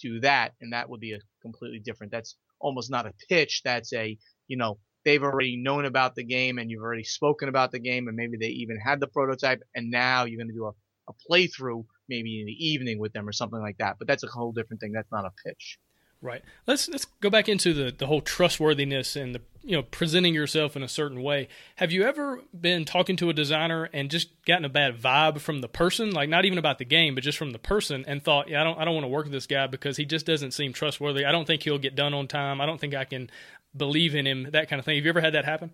to 0.00 0.08
do 0.08 0.20
that, 0.20 0.52
and 0.60 0.72
that 0.72 0.88
would 0.88 1.00
be 1.00 1.14
a 1.14 1.18
completely 1.42 1.80
different. 1.80 2.12
That's 2.12 2.36
almost 2.60 2.88
not 2.88 3.06
a 3.06 3.14
pitch. 3.28 3.62
That's 3.64 3.92
a 3.92 4.16
you 4.46 4.56
know 4.56 4.78
they've 5.04 5.22
already 5.22 5.56
known 5.56 5.84
about 5.84 6.14
the 6.14 6.24
game 6.24 6.58
and 6.58 6.70
you've 6.70 6.82
already 6.82 7.04
spoken 7.04 7.48
about 7.48 7.72
the 7.72 7.78
game 7.78 8.08
and 8.08 8.16
maybe 8.16 8.36
they 8.36 8.48
even 8.48 8.78
had 8.78 9.00
the 9.00 9.06
prototype 9.06 9.62
and 9.74 9.90
now 9.90 10.24
you're 10.24 10.38
going 10.38 10.48
to 10.48 10.54
do 10.54 10.66
a, 10.66 10.72
a 11.08 11.12
playthrough 11.30 11.84
maybe 12.08 12.40
in 12.40 12.46
the 12.46 12.66
evening 12.66 12.98
with 12.98 13.12
them 13.12 13.28
or 13.28 13.32
something 13.32 13.60
like 13.60 13.78
that. 13.78 13.96
But 13.98 14.08
that's 14.08 14.24
a 14.24 14.28
whole 14.28 14.52
different 14.52 14.80
thing. 14.80 14.92
That's 14.92 15.10
not 15.12 15.24
a 15.24 15.30
pitch. 15.44 15.78
Right. 16.24 16.42
Let's 16.66 16.88
let's 16.88 17.04
go 17.20 17.28
back 17.28 17.50
into 17.50 17.74
the, 17.74 17.94
the 17.96 18.06
whole 18.06 18.22
trustworthiness 18.22 19.14
and 19.14 19.34
the 19.34 19.42
you 19.62 19.76
know 19.76 19.82
presenting 19.82 20.32
yourself 20.32 20.74
in 20.74 20.82
a 20.82 20.88
certain 20.88 21.22
way. 21.22 21.48
Have 21.76 21.92
you 21.92 22.04
ever 22.04 22.40
been 22.58 22.86
talking 22.86 23.16
to 23.16 23.28
a 23.28 23.34
designer 23.34 23.90
and 23.92 24.10
just 24.10 24.30
gotten 24.46 24.64
a 24.64 24.70
bad 24.70 24.98
vibe 24.98 25.40
from 25.40 25.60
the 25.60 25.68
person, 25.68 26.12
like 26.12 26.30
not 26.30 26.46
even 26.46 26.56
about 26.56 26.78
the 26.78 26.86
game, 26.86 27.14
but 27.14 27.24
just 27.24 27.36
from 27.36 27.50
the 27.50 27.58
person, 27.58 28.06
and 28.08 28.24
thought, 28.24 28.48
yeah, 28.48 28.62
I 28.62 28.64
don't 28.64 28.78
I 28.78 28.86
don't 28.86 28.94
want 28.94 29.04
to 29.04 29.08
work 29.08 29.26
with 29.26 29.34
this 29.34 29.46
guy 29.46 29.66
because 29.66 29.98
he 29.98 30.06
just 30.06 30.24
doesn't 30.24 30.52
seem 30.52 30.72
trustworthy. 30.72 31.26
I 31.26 31.32
don't 31.32 31.46
think 31.46 31.62
he'll 31.62 31.76
get 31.76 31.94
done 31.94 32.14
on 32.14 32.26
time. 32.26 32.58
I 32.58 32.64
don't 32.64 32.80
think 32.80 32.94
I 32.94 33.04
can 33.04 33.28
believe 33.76 34.14
in 34.14 34.26
him. 34.26 34.48
That 34.52 34.68
kind 34.68 34.78
of 34.78 34.86
thing. 34.86 34.96
Have 34.96 35.04
you 35.04 35.10
ever 35.10 35.20
had 35.20 35.34
that 35.34 35.44
happen? 35.44 35.70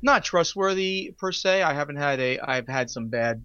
Not 0.00 0.24
trustworthy 0.24 1.14
per 1.18 1.32
se. 1.32 1.62
I 1.62 1.74
haven't 1.74 1.96
had 1.96 2.20
a. 2.20 2.38
I've 2.38 2.68
had 2.68 2.90
some 2.90 3.08
bad, 3.08 3.42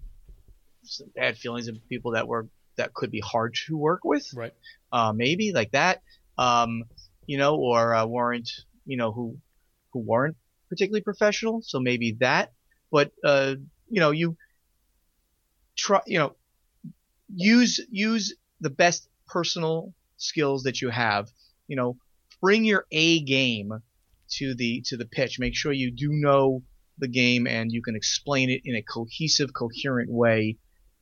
some 0.84 1.08
bad 1.14 1.36
feelings 1.36 1.68
of 1.68 1.76
people 1.88 2.12
that 2.12 2.28
were 2.28 2.48
that 2.76 2.94
could 2.94 3.10
be 3.10 3.20
hard 3.20 3.54
to 3.66 3.76
work 3.76 4.04
with. 4.04 4.32
Right. 4.34 4.54
Uh, 4.92 5.12
maybe 5.12 5.52
like 5.52 5.72
that 5.72 6.02
um, 6.38 6.84
you 7.26 7.36
know, 7.36 7.56
or 7.56 7.94
uh, 7.94 8.06
weren't, 8.06 8.50
you 8.86 8.96
know, 8.96 9.12
who 9.12 9.36
who 9.92 10.00
weren't 10.00 10.36
particularly 10.68 11.02
professional. 11.02 11.60
So 11.62 11.80
maybe 11.80 12.16
that, 12.20 12.52
but 12.90 13.12
uh, 13.24 13.56
you 13.88 14.00
know, 14.00 14.12
you 14.12 14.36
try, 15.76 16.00
you 16.06 16.18
know, 16.18 16.36
use 17.34 17.80
use 17.90 18.34
the 18.60 18.70
best 18.70 19.08
personal 19.26 19.92
skills 20.16 20.62
that 20.62 20.80
you 20.80 20.90
have. 20.90 21.28
You 21.66 21.76
know, 21.76 21.96
bring 22.40 22.64
your 22.64 22.86
A 22.92 23.20
game 23.20 23.82
to 24.36 24.54
the 24.54 24.82
to 24.86 24.96
the 24.96 25.06
pitch. 25.06 25.38
Make 25.38 25.54
sure 25.54 25.72
you 25.72 25.90
do 25.90 26.08
know 26.10 26.62
the 26.98 27.08
game 27.08 27.46
and 27.46 27.70
you 27.72 27.82
can 27.82 27.96
explain 27.96 28.50
it 28.50 28.62
in 28.64 28.74
a 28.74 28.82
cohesive, 28.82 29.50
coherent 29.54 30.10
way, 30.10 30.56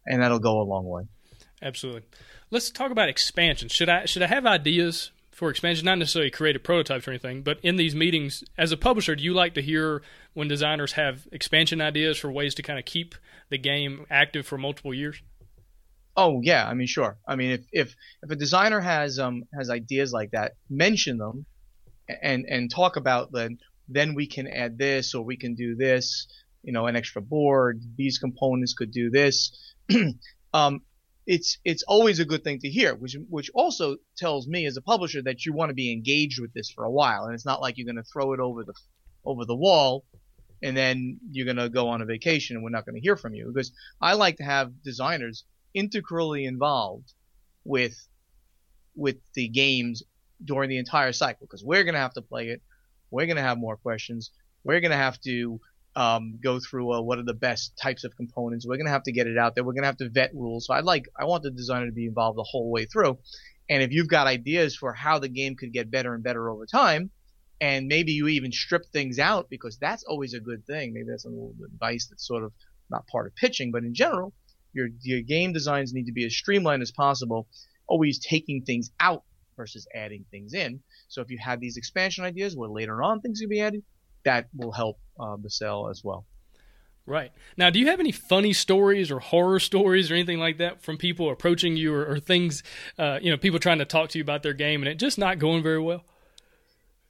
and 0.06 0.22
that'll 0.22 0.38
go 0.38 0.60
a 0.60 0.62
long 0.62 0.86
way. 0.86 1.04
Absolutely. 1.62 2.02
Let's 2.50 2.70
talk 2.70 2.90
about 2.90 3.08
expansion. 3.08 3.68
Should 3.68 3.88
I 3.88 4.04
should 4.04 4.22
I 4.22 4.26
have 4.26 4.46
ideas 4.46 5.10
for 5.32 5.50
expansion, 5.50 5.84
not 5.84 5.98
necessarily 5.98 6.30
creative 6.30 6.62
prototypes 6.62 7.06
or 7.06 7.10
anything, 7.10 7.42
but 7.42 7.58
in 7.62 7.76
these 7.76 7.94
meetings, 7.94 8.42
as 8.56 8.72
a 8.72 8.76
publisher, 8.76 9.14
do 9.14 9.22
you 9.22 9.34
like 9.34 9.52
to 9.52 9.60
hear 9.60 10.00
when 10.32 10.48
designers 10.48 10.92
have 10.92 11.28
expansion 11.30 11.78
ideas 11.78 12.16
for 12.16 12.32
ways 12.32 12.54
to 12.54 12.62
kind 12.62 12.78
of 12.78 12.86
keep 12.86 13.14
the 13.50 13.58
game 13.58 14.06
active 14.08 14.46
for 14.46 14.56
multiple 14.56 14.94
years? 14.94 15.20
Oh 16.16 16.40
yeah, 16.42 16.66
I 16.66 16.74
mean 16.74 16.86
sure. 16.86 17.18
I 17.28 17.36
mean 17.36 17.50
if 17.50 17.60
if 17.72 17.94
if 18.22 18.30
a 18.30 18.36
designer 18.36 18.80
has 18.80 19.18
um 19.18 19.44
has 19.56 19.68
ideas 19.70 20.12
like 20.12 20.30
that, 20.30 20.52
mention 20.70 21.18
them, 21.18 21.44
and 22.08 22.44
and 22.48 22.70
talk 22.70 22.96
about 22.96 23.32
then 23.32 23.58
then 23.88 24.14
we 24.14 24.26
can 24.26 24.46
add 24.46 24.78
this 24.78 25.14
or 25.14 25.24
we 25.24 25.36
can 25.36 25.54
do 25.54 25.74
this. 25.74 26.26
You 26.62 26.72
know, 26.72 26.86
an 26.86 26.96
extra 26.96 27.22
board. 27.22 27.80
These 27.96 28.18
components 28.18 28.74
could 28.74 28.90
do 28.90 29.10
this. 29.10 29.56
um, 30.52 30.80
it's 31.26 31.58
it's 31.64 31.82
always 31.84 32.20
a 32.20 32.24
good 32.24 32.44
thing 32.44 32.60
to 32.60 32.68
hear, 32.68 32.94
which 32.94 33.16
which 33.28 33.50
also 33.54 33.96
tells 34.16 34.46
me 34.46 34.66
as 34.66 34.76
a 34.76 34.82
publisher 34.82 35.22
that 35.22 35.44
you 35.44 35.52
want 35.52 35.70
to 35.70 35.74
be 35.74 35.92
engaged 35.92 36.40
with 36.40 36.52
this 36.54 36.70
for 36.70 36.84
a 36.84 36.90
while, 36.90 37.24
and 37.24 37.34
it's 37.34 37.46
not 37.46 37.60
like 37.60 37.76
you're 37.76 37.84
going 37.84 37.96
to 37.96 38.10
throw 38.12 38.32
it 38.32 38.40
over 38.40 38.64
the 38.64 38.74
over 39.24 39.44
the 39.44 39.56
wall, 39.56 40.04
and 40.62 40.76
then 40.76 41.18
you're 41.30 41.44
going 41.44 41.56
to 41.56 41.68
go 41.68 41.88
on 41.88 42.00
a 42.00 42.04
vacation 42.04 42.56
and 42.56 42.64
we're 42.64 42.70
not 42.70 42.86
going 42.86 42.94
to 42.94 43.00
hear 43.00 43.16
from 43.16 43.34
you. 43.34 43.50
Because 43.52 43.72
I 44.00 44.14
like 44.14 44.36
to 44.36 44.44
have 44.44 44.82
designers 44.82 45.44
integrally 45.74 46.44
involved 46.44 47.12
with 47.64 47.96
with 48.94 49.16
the 49.34 49.48
games 49.48 50.02
during 50.44 50.70
the 50.70 50.78
entire 50.78 51.12
cycle, 51.12 51.46
because 51.46 51.64
we're 51.64 51.84
going 51.84 51.94
to 51.94 52.00
have 52.00 52.14
to 52.14 52.22
play 52.22 52.48
it, 52.48 52.62
we're 53.10 53.26
going 53.26 53.36
to 53.36 53.42
have 53.42 53.58
more 53.58 53.76
questions, 53.76 54.30
we're 54.64 54.80
going 54.80 54.90
to 54.90 54.96
have 54.96 55.20
to 55.20 55.60
um, 55.94 56.38
go 56.42 56.60
through 56.60 56.92
uh, 56.92 57.00
what 57.00 57.18
are 57.18 57.24
the 57.24 57.34
best 57.34 57.76
types 57.80 58.04
of 58.04 58.14
components. 58.16 58.66
We're 58.66 58.76
going 58.76 58.86
to 58.86 58.92
have 58.92 59.04
to 59.04 59.12
get 59.12 59.26
it 59.26 59.38
out 59.38 59.54
there. 59.54 59.64
We're 59.64 59.72
going 59.72 59.84
to 59.84 59.88
have 59.88 59.96
to 59.98 60.10
vet 60.10 60.34
rules. 60.34 60.66
So 60.66 60.74
I 60.74 60.80
like, 60.80 61.06
I 61.18 61.24
want 61.24 61.42
the 61.42 61.50
designer 61.50 61.86
to 61.86 61.92
be 61.92 62.06
involved 62.06 62.36
the 62.36 62.46
whole 62.48 62.70
way 62.70 62.84
through. 62.84 63.18
And 63.70 63.82
if 63.82 63.92
you've 63.92 64.08
got 64.08 64.26
ideas 64.26 64.76
for 64.76 64.92
how 64.92 65.18
the 65.18 65.28
game 65.28 65.56
could 65.56 65.72
get 65.72 65.90
better 65.90 66.14
and 66.14 66.22
better 66.22 66.50
over 66.50 66.66
time, 66.66 67.10
and 67.60 67.86
maybe 67.86 68.12
you 68.12 68.28
even 68.28 68.52
strip 68.52 68.82
things 68.92 69.18
out 69.18 69.48
because 69.48 69.78
that's 69.78 70.04
always 70.04 70.34
a 70.34 70.40
good 70.40 70.66
thing. 70.66 70.92
Maybe 70.92 71.06
that's 71.08 71.24
a 71.24 71.28
little 71.28 71.54
advice 71.64 72.06
that's 72.08 72.26
sort 72.26 72.44
of 72.44 72.52
not 72.90 73.06
part 73.06 73.26
of 73.26 73.34
pitching, 73.34 73.72
but 73.72 73.82
in 73.82 73.94
general, 73.94 74.34
your 74.72 74.88
your 75.00 75.22
game 75.22 75.52
designs 75.52 75.94
need 75.94 76.04
to 76.04 76.12
be 76.12 76.26
as 76.26 76.36
streamlined 76.36 76.82
as 76.82 76.92
possible, 76.92 77.48
always 77.88 78.18
taking 78.18 78.62
things 78.62 78.90
out 79.00 79.24
versus 79.56 79.86
adding 79.94 80.24
things 80.30 80.54
in. 80.54 80.80
So 81.08 81.20
if 81.22 81.30
you 81.30 81.38
have 81.38 81.60
these 81.60 81.76
expansion 81.76 82.24
ideas 82.24 82.56
where 82.56 82.68
later 82.68 83.02
on 83.02 83.20
things 83.20 83.40
can 83.40 83.48
be 83.48 83.60
added, 83.60 83.82
that 84.24 84.48
will 84.54 84.72
help 84.72 84.98
uh, 85.18 85.36
the 85.42 85.50
sale 85.50 85.88
as 85.90 86.02
well. 86.04 86.26
Right. 87.06 87.30
Now, 87.56 87.70
do 87.70 87.78
you 87.78 87.86
have 87.86 88.00
any 88.00 88.10
funny 88.10 88.52
stories 88.52 89.12
or 89.12 89.20
horror 89.20 89.60
stories 89.60 90.10
or 90.10 90.14
anything 90.14 90.40
like 90.40 90.58
that 90.58 90.82
from 90.82 90.96
people 90.96 91.30
approaching 91.30 91.76
you 91.76 91.94
or, 91.94 92.04
or 92.04 92.18
things, 92.18 92.64
uh, 92.98 93.20
you 93.22 93.30
know, 93.30 93.36
people 93.36 93.60
trying 93.60 93.78
to 93.78 93.84
talk 93.84 94.10
to 94.10 94.18
you 94.18 94.22
about 94.22 94.42
their 94.42 94.52
game 94.52 94.82
and 94.82 94.88
it 94.88 94.96
just 94.96 95.16
not 95.16 95.38
going 95.38 95.62
very 95.62 95.80
well? 95.80 96.04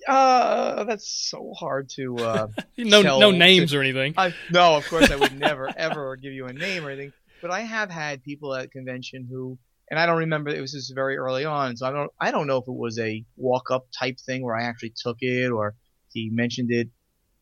Uh, 0.07 0.85
that's 0.85 1.09
so 1.09 1.53
hard 1.59 1.89
to 1.89 2.17
uh, 2.19 2.47
no 2.77 3.01
no 3.01 3.31
names 3.31 3.71
to, 3.71 3.79
or 3.79 3.83
anything. 3.83 4.15
I, 4.17 4.35
no, 4.53 4.77
of 4.77 4.87
course 4.87 5.11
I 5.11 5.17
would 5.17 5.37
never 5.37 5.69
ever 5.77 6.15
give 6.17 6.33
you 6.33 6.47
a 6.47 6.53
name 6.53 6.85
or 6.85 6.91
anything. 6.91 7.13
But 7.41 7.51
I 7.51 7.63
have 7.63 7.91
had 7.91 8.23
people 8.23 8.55
at 8.55 8.71
convention 8.71 9.27
who, 9.29 9.59
and 9.91 10.01
I 10.01 10.07
don't 10.07 10.19
remember. 10.19 10.51
It 10.51 10.61
was 10.61 10.73
just 10.73 10.95
very 10.95 11.17
early 11.17 11.45
on, 11.45 11.77
so 11.77 11.87
I 11.87 11.93
don't 11.93 12.11
I 12.21 12.31
don't 12.31 12.47
know 12.47 12.59
if 12.59 12.69
it 12.69 12.75
was 12.75 12.99
a 12.99 13.25
walk 13.37 13.71
up 13.71 13.87
type 13.97 14.19
thing 14.19 14.43
where 14.43 14.57
I 14.57 14.65
actually 14.65 14.95
took 14.97 15.19
it 15.21 15.51
or 15.51 15.75
he 16.13 16.31
mentioned 16.31 16.71
it 16.71 16.89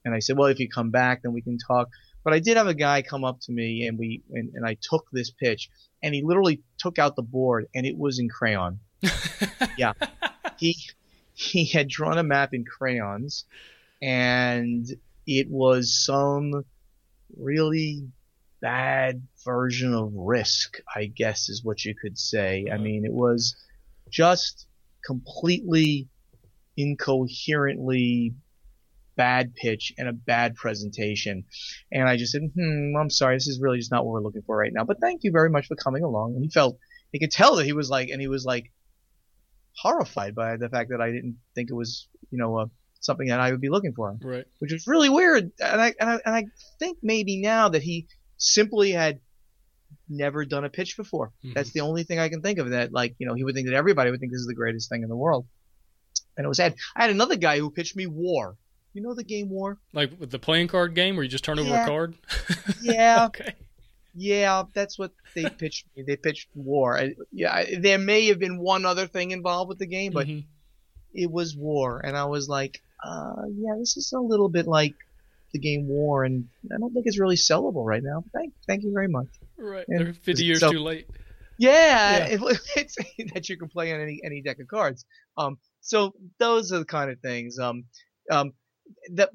and 0.04 0.14
I 0.14 0.18
said, 0.18 0.36
well, 0.36 0.48
if 0.48 0.58
you 0.58 0.68
come 0.68 0.90
back, 0.90 1.22
then 1.22 1.32
we 1.32 1.40
can 1.40 1.58
talk. 1.58 1.88
But 2.22 2.34
I 2.34 2.38
did 2.38 2.56
have 2.56 2.66
a 2.66 2.74
guy 2.74 3.02
come 3.02 3.24
up 3.24 3.40
to 3.42 3.52
me 3.52 3.86
and 3.86 3.98
we, 3.98 4.22
and, 4.32 4.50
and 4.54 4.66
I 4.66 4.76
took 4.80 5.06
this 5.12 5.30
pitch 5.30 5.70
and 6.02 6.14
he 6.14 6.22
literally 6.22 6.62
took 6.78 6.98
out 6.98 7.16
the 7.16 7.22
board 7.22 7.66
and 7.74 7.86
it 7.86 7.96
was 7.96 8.18
in 8.18 8.28
crayon. 8.28 8.80
yeah. 9.78 9.92
He, 10.58 10.76
he 11.34 11.66
had 11.66 11.88
drawn 11.88 12.18
a 12.18 12.22
map 12.22 12.54
in 12.54 12.64
crayons 12.64 13.44
and 14.00 14.86
it 15.26 15.48
was 15.50 15.94
some 16.04 16.64
really 17.36 18.06
bad 18.60 19.22
version 19.44 19.94
of 19.94 20.12
risk, 20.14 20.78
I 20.94 21.06
guess 21.06 21.48
is 21.48 21.64
what 21.64 21.84
you 21.84 21.94
could 21.94 22.18
say. 22.18 22.66
I 22.72 22.78
mean, 22.78 23.04
it 23.04 23.12
was 23.12 23.56
just 24.10 24.66
completely 25.04 26.08
incoherently 26.76 28.34
bad 29.16 29.54
pitch 29.54 29.92
and 29.98 30.08
a 30.08 30.12
bad 30.12 30.56
presentation. 30.56 31.44
And 31.92 32.08
I 32.08 32.16
just 32.16 32.32
said, 32.32 32.42
hmm, 32.54 32.96
I'm 32.98 33.10
sorry, 33.10 33.36
this 33.36 33.46
is 33.46 33.60
really 33.60 33.78
just 33.78 33.92
not 33.92 34.04
what 34.04 34.12
we're 34.12 34.22
looking 34.22 34.42
for 34.42 34.56
right 34.56 34.72
now. 34.72 34.84
But 34.84 35.00
thank 35.00 35.22
you 35.22 35.30
very 35.30 35.50
much 35.50 35.66
for 35.66 35.76
coming 35.76 36.02
along. 36.02 36.34
And 36.34 36.42
he 36.42 36.50
felt, 36.50 36.78
he 37.12 37.20
could 37.20 37.30
tell 37.30 37.56
that 37.56 37.66
he 37.66 37.72
was 37.72 37.90
like, 37.90 38.08
and 38.08 38.20
he 38.20 38.28
was 38.28 38.44
like 38.44 38.72
horrified 39.76 40.34
by 40.34 40.56
the 40.56 40.68
fact 40.68 40.90
that 40.90 41.00
I 41.00 41.10
didn't 41.10 41.36
think 41.54 41.70
it 41.70 41.74
was, 41.74 42.08
you 42.30 42.38
know, 42.38 42.58
uh, 42.58 42.66
something 43.00 43.28
that 43.28 43.40
I 43.40 43.50
would 43.50 43.60
be 43.60 43.68
looking 43.68 43.92
for. 43.92 44.16
Right. 44.20 44.46
Which 44.58 44.72
was 44.72 44.86
really 44.86 45.10
weird. 45.10 45.52
And 45.60 45.80
I, 45.80 45.94
and 46.00 46.10
I, 46.10 46.18
and 46.24 46.34
I 46.34 46.44
think 46.78 46.98
maybe 47.02 47.40
now 47.40 47.68
that 47.68 47.82
he 47.82 48.08
simply 48.36 48.92
had 48.92 49.20
never 50.08 50.44
done 50.44 50.64
a 50.64 50.70
pitch 50.70 50.96
before. 50.96 51.32
Mm-hmm. 51.44 51.52
That's 51.54 51.72
the 51.72 51.80
only 51.80 52.04
thing 52.04 52.18
I 52.18 52.28
can 52.28 52.42
think 52.42 52.58
of 52.58 52.70
that, 52.70 52.92
like, 52.92 53.14
you 53.18 53.26
know, 53.26 53.34
he 53.34 53.44
would 53.44 53.54
think 53.54 53.68
that 53.68 53.74
everybody 53.76 54.10
would 54.10 54.20
think 54.20 54.32
this 54.32 54.40
is 54.40 54.46
the 54.46 54.54
greatest 54.54 54.88
thing 54.88 55.02
in 55.02 55.08
the 55.08 55.16
world. 55.16 55.46
And 56.36 56.44
it 56.44 56.48
was 56.48 56.56
sad. 56.56 56.74
I 56.96 57.02
had 57.02 57.10
another 57.10 57.36
guy 57.36 57.58
who 57.58 57.70
pitched 57.70 57.96
me 57.96 58.06
War. 58.06 58.56
You 58.92 59.02
know 59.02 59.14
the 59.14 59.24
game 59.24 59.50
War? 59.50 59.78
Like 59.92 60.12
with 60.18 60.30
the 60.30 60.38
playing 60.38 60.68
card 60.68 60.94
game 60.94 61.16
where 61.16 61.24
you 61.24 61.28
just 61.28 61.44
turn 61.44 61.58
over 61.58 61.74
a 61.74 61.86
card? 61.86 62.14
yeah. 62.82 63.26
okay. 63.26 63.54
Yeah, 64.14 64.64
that's 64.72 64.96
what 64.98 65.12
they 65.34 65.48
pitched 65.50 65.86
me. 65.96 66.04
They 66.04 66.16
pitched 66.16 66.48
War. 66.54 66.96
I, 66.96 67.14
yeah, 67.32 67.64
there 67.78 67.98
may 67.98 68.26
have 68.26 68.38
been 68.38 68.58
one 68.58 68.86
other 68.86 69.08
thing 69.08 69.32
involved 69.32 69.68
with 69.68 69.78
the 69.78 69.86
game, 69.86 70.12
but 70.12 70.28
mm-hmm. 70.28 70.46
it 71.12 71.30
was 71.30 71.56
War, 71.56 71.98
and 71.98 72.16
I 72.16 72.26
was 72.26 72.48
like, 72.48 72.80
uh, 73.04 73.42
yeah, 73.56 73.74
this 73.76 73.96
is 73.96 74.12
a 74.12 74.20
little 74.20 74.48
bit 74.48 74.68
like 74.68 74.94
the 75.54 75.58
game 75.58 75.88
War, 75.88 76.24
and 76.24 76.44
I 76.70 76.76
don't 76.78 76.92
think 76.92 77.06
it's 77.06 77.18
really 77.18 77.36
sellable 77.36 77.86
right 77.86 78.02
now. 78.02 78.22
Thank, 78.34 78.52
thank 78.66 78.82
you 78.82 78.92
very 78.92 79.08
much. 79.08 79.28
Right, 79.56 79.86
and, 79.88 80.06
they're 80.06 80.12
fifty 80.12 80.44
years 80.44 80.60
so, 80.60 80.70
too 80.70 80.80
late. 80.80 81.08
Yeah, 81.58 82.18
yeah. 82.18 82.24
It, 82.26 82.40
it's 82.76 82.96
that 83.32 83.48
you 83.48 83.56
can 83.56 83.68
play 83.68 83.94
on 83.94 84.00
any 84.00 84.20
any 84.22 84.42
deck 84.42 84.58
of 84.60 84.68
cards. 84.68 85.06
Um, 85.38 85.58
so 85.80 86.14
those 86.38 86.72
are 86.72 86.80
the 86.80 86.84
kind 86.84 87.10
of 87.10 87.20
things. 87.20 87.58
Um, 87.58 87.84
um, 88.30 88.52
that 89.14 89.30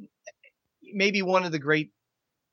maybe 0.84 1.22
one 1.22 1.46
of 1.46 1.52
the 1.52 1.60
great 1.60 1.92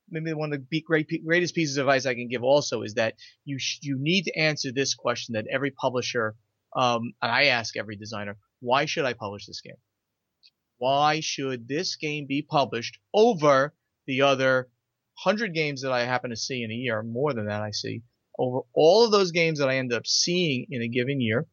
maybe 0.09 0.33
one 0.33 0.53
of 0.53 0.61
the 0.71 0.81
great 0.83 1.11
greatest 1.25 1.55
pieces 1.55 1.77
of 1.77 1.87
advice 1.87 2.07
I 2.07 2.15
can 2.15 2.29
give 2.29 2.43
also 2.43 2.83
is 2.83 2.95
that 2.95 3.15
you 3.45 3.59
sh- 3.59 3.81
you 3.83 3.99
need 3.99 4.23
to 4.23 4.39
answer 4.39 4.71
this 4.73 4.95
question 4.95 5.35
that 5.35 5.47
every 5.51 5.71
publisher 5.71 6.37
um, 6.75 7.13
and 7.21 7.33
I 7.33 7.47
ask 7.47 7.77
every 7.77 7.97
designer 7.97 8.37
why 8.61 8.85
should 8.85 9.05
I 9.05 9.13
publish 9.13 9.47
this 9.47 9.61
game 9.61 9.77
why 10.79 11.21
should 11.21 11.69
this 11.69 11.97
game 11.97 12.27
be 12.27 12.43
published 12.43 12.99
over 13.15 13.75
the 14.07 14.23
other 14.23 14.69
hundred 15.15 15.55
games 15.55 15.83
that 15.83 15.93
I 15.93 16.05
happen 16.05 16.31
to 16.31 16.37
see 16.37 16.63
in 16.63 16.71
a 16.71 16.75
year 16.75 17.03
more 17.03 17.33
than 17.33 17.47
that 17.47 17.63
I 17.63 17.71
see 17.71 18.03
over 18.39 18.61
all 18.75 19.05
of 19.05 19.13
those 19.13 19.31
games 19.33 19.59
that 19.59 19.69
I 19.69 19.77
end 19.77 19.93
up 19.93 20.07
seeing 20.07 20.67
in 20.71 20.83
a 20.83 20.89
given 20.89 21.21
year 21.21 21.47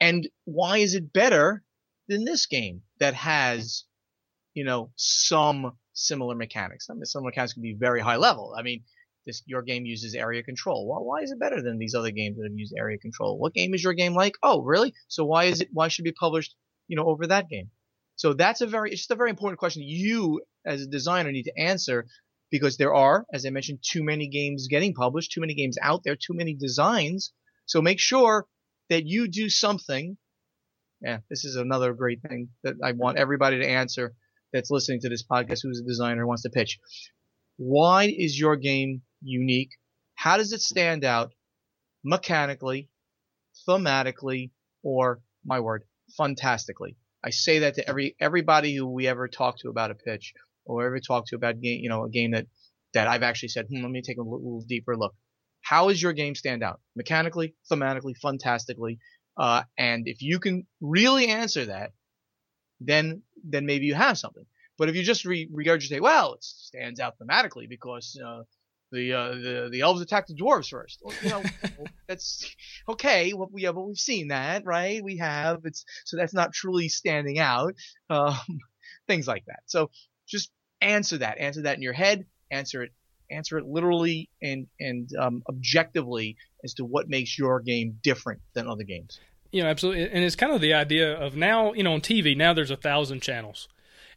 and 0.00 0.28
why 0.44 0.78
is 0.78 0.94
it 0.94 1.12
better 1.12 1.64
than 2.08 2.24
this 2.24 2.46
game 2.46 2.82
that 2.98 3.14
has 3.14 3.84
you 4.56 4.64
know, 4.64 4.90
some 4.96 5.76
similar 5.92 6.34
mechanics. 6.34 6.88
I 6.90 6.94
mean, 6.94 7.04
some 7.04 7.24
mechanics 7.24 7.52
can 7.52 7.62
be 7.62 7.76
very 7.78 8.00
high 8.00 8.16
level. 8.16 8.54
I 8.58 8.62
mean, 8.62 8.82
this 9.26 9.42
your 9.44 9.60
game 9.60 9.84
uses 9.84 10.14
area 10.14 10.42
control. 10.42 10.88
Well, 10.88 11.04
why 11.04 11.20
is 11.20 11.30
it 11.30 11.38
better 11.38 11.60
than 11.60 11.78
these 11.78 11.94
other 11.94 12.10
games 12.10 12.38
that 12.38 12.44
have 12.44 12.58
used 12.58 12.74
area 12.76 12.96
control? 12.96 13.38
What 13.38 13.52
game 13.52 13.74
is 13.74 13.84
your 13.84 13.92
game 13.92 14.14
like? 14.14 14.32
Oh, 14.42 14.62
really? 14.62 14.94
So 15.08 15.26
why 15.26 15.44
is 15.44 15.60
it? 15.60 15.68
Why 15.72 15.88
should 15.88 16.04
it 16.06 16.10
be 16.10 16.16
published? 16.18 16.56
You 16.88 16.96
know, 16.96 17.04
over 17.04 17.26
that 17.26 17.50
game. 17.50 17.70
So 18.16 18.32
that's 18.32 18.62
a 18.62 18.66
very, 18.66 18.90
it's 18.90 19.02
just 19.02 19.10
a 19.10 19.16
very 19.16 19.30
important 19.30 19.58
question 19.58 19.82
you 19.84 20.40
as 20.64 20.82
a 20.82 20.86
designer 20.86 21.30
need 21.30 21.44
to 21.44 21.58
answer 21.58 22.06
because 22.50 22.76
there 22.76 22.94
are, 22.94 23.26
as 23.32 23.44
I 23.44 23.50
mentioned, 23.50 23.80
too 23.82 24.02
many 24.02 24.28
games 24.28 24.68
getting 24.68 24.94
published, 24.94 25.32
too 25.32 25.40
many 25.40 25.54
games 25.54 25.76
out 25.80 26.02
there, 26.04 26.16
too 26.16 26.34
many 26.34 26.54
designs. 26.54 27.32
So 27.66 27.82
make 27.82 28.00
sure 28.00 28.46
that 28.88 29.06
you 29.06 29.28
do 29.28 29.48
something. 29.48 30.16
Yeah, 31.02 31.18
this 31.28 31.44
is 31.44 31.56
another 31.56 31.92
great 31.92 32.22
thing 32.22 32.48
that 32.62 32.74
I 32.82 32.92
want 32.92 33.18
everybody 33.18 33.60
to 33.60 33.68
answer 33.68 34.14
that's 34.52 34.70
listening 34.70 35.00
to 35.00 35.08
this 35.08 35.24
podcast 35.24 35.60
who's 35.62 35.80
a 35.80 35.86
designer 35.86 36.26
wants 36.26 36.42
to 36.42 36.50
pitch. 36.50 36.78
Why 37.58 38.04
is 38.04 38.38
your 38.38 38.56
game 38.56 39.02
unique? 39.20 39.70
How 40.14 40.38
does 40.38 40.52
it 40.52 40.60
stand 40.60 41.04
out 41.04 41.32
mechanically, 42.02 42.88
thematically, 43.68 44.52
or 44.82 45.20
my 45.44 45.60
word, 45.60 45.84
fantastically? 46.16 46.96
I 47.24 47.30
say 47.30 47.60
that 47.60 47.74
to 47.74 47.88
every 47.88 48.16
everybody 48.20 48.74
who 48.74 48.86
we 48.86 49.06
ever 49.06 49.28
talk 49.28 49.58
to 49.60 49.68
about 49.68 49.90
a 49.90 49.94
pitch 49.94 50.32
or 50.64 50.86
ever 50.86 51.00
talk 51.00 51.26
to 51.28 51.36
about 51.36 51.60
game, 51.60 51.80
you 51.82 51.88
know, 51.88 52.04
a 52.04 52.10
game 52.10 52.32
that 52.32 52.46
that 52.94 53.08
I've 53.08 53.22
actually 53.22 53.50
said, 53.50 53.66
hmm, 53.68 53.82
let 53.82 53.90
me 53.90 54.02
take 54.02 54.18
a 54.18 54.22
little 54.22 54.64
deeper 54.66 54.96
look. 54.96 55.14
How 55.62 55.88
does 55.88 56.00
your 56.00 56.12
game 56.12 56.34
stand 56.34 56.62
out 56.62 56.80
mechanically, 56.94 57.54
thematically, 57.70 58.16
fantastically? 58.16 58.98
Uh, 59.36 59.64
and 59.76 60.06
if 60.06 60.22
you 60.22 60.38
can 60.38 60.66
really 60.80 61.28
answer 61.28 61.66
that, 61.66 61.92
then 62.80 63.22
then 63.44 63.66
maybe 63.66 63.86
you 63.86 63.94
have 63.94 64.18
something. 64.18 64.44
But 64.78 64.88
if 64.88 64.96
you 64.96 65.02
just 65.02 65.24
re- 65.24 65.48
regurgitate, 65.48 66.00
well, 66.00 66.34
it 66.34 66.44
stands 66.44 67.00
out 67.00 67.14
thematically 67.18 67.68
because 67.68 68.18
uh, 68.24 68.42
the 68.92 69.12
uh, 69.12 69.28
the 69.30 69.68
the 69.70 69.80
elves 69.80 70.00
attack 70.00 70.26
the 70.26 70.34
dwarves 70.34 70.68
first. 70.68 71.00
Well, 71.02 71.14
you 71.22 71.28
know, 71.30 71.42
that's 72.08 72.54
okay, 72.88 73.32
well, 73.32 73.50
yeah, 73.54 73.72
but 73.72 73.82
we've 73.82 73.96
seen 73.96 74.28
that, 74.28 74.64
right? 74.64 75.02
We 75.02 75.18
have. 75.18 75.60
It's 75.64 75.84
so 76.04 76.16
that's 76.16 76.34
not 76.34 76.52
truly 76.52 76.88
standing 76.88 77.38
out. 77.38 77.74
Um, 78.10 78.38
things 79.06 79.26
like 79.26 79.44
that. 79.46 79.60
So 79.66 79.90
just 80.26 80.50
answer 80.80 81.18
that. 81.18 81.38
Answer 81.38 81.62
that 81.62 81.76
in 81.76 81.82
your 81.82 81.92
head. 81.92 82.26
Answer 82.50 82.82
it. 82.84 82.92
Answer 83.30 83.58
it 83.58 83.66
literally 83.66 84.30
and 84.40 84.68
and 84.78 85.10
um, 85.18 85.42
objectively 85.48 86.36
as 86.62 86.74
to 86.74 86.84
what 86.84 87.08
makes 87.08 87.38
your 87.38 87.60
game 87.60 87.98
different 88.02 88.40
than 88.54 88.68
other 88.68 88.84
games. 88.84 89.18
You 89.50 89.62
know, 89.62 89.68
absolutely. 89.68 90.10
And 90.10 90.24
it's 90.24 90.36
kind 90.36 90.52
of 90.52 90.60
the 90.60 90.74
idea 90.74 91.14
of 91.14 91.36
now, 91.36 91.72
you 91.72 91.82
know, 91.82 91.94
on 91.94 92.00
TV, 92.00 92.36
now 92.36 92.52
there's 92.52 92.70
a 92.70 92.76
thousand 92.76 93.22
channels. 93.22 93.68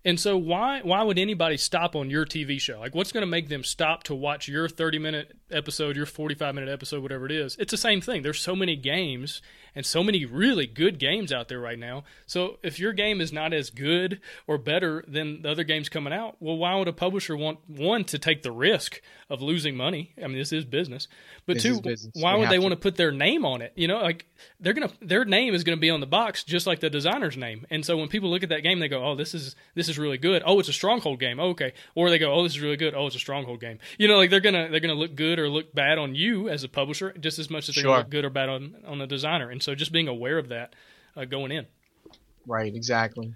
And 0.06 0.18
so 0.20 0.38
why 0.38 0.80
why 0.82 1.04
would 1.04 1.20
anybody 1.20 1.58
stop 1.58 1.96
on 1.96 2.10
your 2.10 2.26
TV 2.26 2.60
show? 2.60 2.80
Like 2.80 2.96
what's 2.96 3.12
going 3.12 3.22
to 3.22 3.28
make 3.28 3.50
them 3.50 3.64
stop 3.64 4.04
to 4.04 4.16
watch 4.16 4.48
your 4.48 4.70
30 4.70 5.00
minute 5.00 5.34
episode, 5.52 5.98
your 5.98 6.06
45 6.06 6.56
minute 6.56 6.70
episode, 6.70 7.02
whatever 7.02 7.26
it 7.26 7.32
is? 7.32 7.58
It's 7.60 7.72
the 7.72 7.78
same 7.78 8.00
thing. 8.00 8.22
There's 8.22 8.40
so 8.40 8.56
many 8.56 8.76
games 8.76 9.42
and 9.80 9.86
so 9.86 10.04
many 10.04 10.26
really 10.26 10.68
good 10.68 11.00
games 11.00 11.32
out 11.32 11.48
there 11.48 11.60
right 11.60 11.80
now. 11.80 12.04
So 12.26 12.60
if 12.64 12.80
your 12.80 12.92
game 12.92 13.22
is 13.22 13.32
not 13.32 13.54
as 13.54 13.70
good 13.70 14.20
or 14.46 14.58
better 14.58 15.04
than 15.08 15.42
the 15.44 15.50
other 15.52 15.64
games 15.64 15.88
coming 15.88 16.12
out, 16.12 16.36
well 16.42 16.58
why 16.58 16.76
would 16.76 16.90
a 16.90 16.94
publisher 16.94 17.38
want 17.38 17.60
one 17.68 18.04
to 18.06 18.20
take 18.20 18.44
the 18.44 18.52
risk 18.52 19.02
of 19.30 19.42
losing 19.42 19.78
money? 19.78 20.12
I 20.22 20.28
mean, 20.28 20.38
this 20.38 20.52
is 20.52 20.66
business. 20.66 21.08
But 21.46 21.54
This 21.56 21.64
two, 21.64 21.80
business. 21.82 22.12
why 22.16 22.34
We 22.34 22.42
would 22.42 22.50
they 22.50 22.56
to. 22.58 22.62
want 22.62 22.74
to 22.74 22.78
put 22.80 22.98
their 22.98 23.12
name 23.12 23.46
on 23.46 23.62
it? 23.62 23.72
You 23.76 23.88
know, 23.88 24.00
like 24.02 24.26
they're 24.60 24.74
to 24.74 24.92
their 25.02 25.24
name 25.26 25.54
is 25.54 25.64
going 25.64 25.78
to 25.78 25.82
be 25.82 25.90
on 25.90 26.02
the 26.02 26.06
box 26.08 26.44
just 26.44 26.68
like 26.68 26.80
the 26.82 26.90
designer's 26.90 27.38
name. 27.38 27.66
And 27.70 27.86
so 27.86 27.96
when 27.98 28.10
people 28.10 28.30
look 28.30 28.44
at 28.44 28.50
that 28.50 28.62
game 28.64 28.80
they 28.80 28.88
go, 28.90 29.04
"Oh, 29.04 29.16
this 29.16 29.34
is 29.34 29.56
this 29.76 29.88
is 29.90 29.98
really 29.98 30.18
good. 30.18 30.44
Oh, 30.46 30.60
it's 30.60 30.70
a 30.70 30.74
stronghold 30.74 31.20
game. 31.20 31.40
Oh, 31.40 31.50
okay." 31.52 31.74
Or 31.96 32.10
they 32.10 32.20
go, 32.20 32.34
"Oh, 32.34 32.44
this 32.44 32.52
is 32.54 32.60
really 32.60 32.76
good. 32.78 32.94
Oh, 32.94 33.08
it's 33.08 33.16
a 33.16 33.20
stronghold 33.20 33.62
game." 33.62 33.80
You 33.98 34.08
know, 34.10 34.18
like 34.18 34.30
they're 34.30 34.40
going 34.42 34.56
to 34.56 34.70
they're 34.70 34.80
to 34.94 35.00
look 35.00 35.16
good 35.16 35.40
or 35.40 35.48
look 35.50 35.74
bad 35.74 35.98
on 35.98 36.16
you 36.16 36.50
as 36.50 36.64
a 36.64 36.70
publisher 36.70 37.14
just 37.20 37.40
as 37.40 37.50
much 37.50 37.70
as 37.70 37.76
they're 37.76 37.84
Sure. 37.84 37.98
look 38.00 38.10
good 38.10 38.26
or 38.26 38.30
bad 38.30 38.50
on 38.50 38.76
on 38.86 38.98
the 39.00 39.08
designer. 39.08 39.50
And 39.50 39.62
so 39.64 39.69
just 39.76 39.92
being 39.92 40.08
aware 40.08 40.38
of 40.38 40.50
that 40.50 40.74
uh, 41.16 41.26
going 41.26 41.52
in. 41.52 41.66
Right. 42.46 42.74
Exactly. 42.74 43.34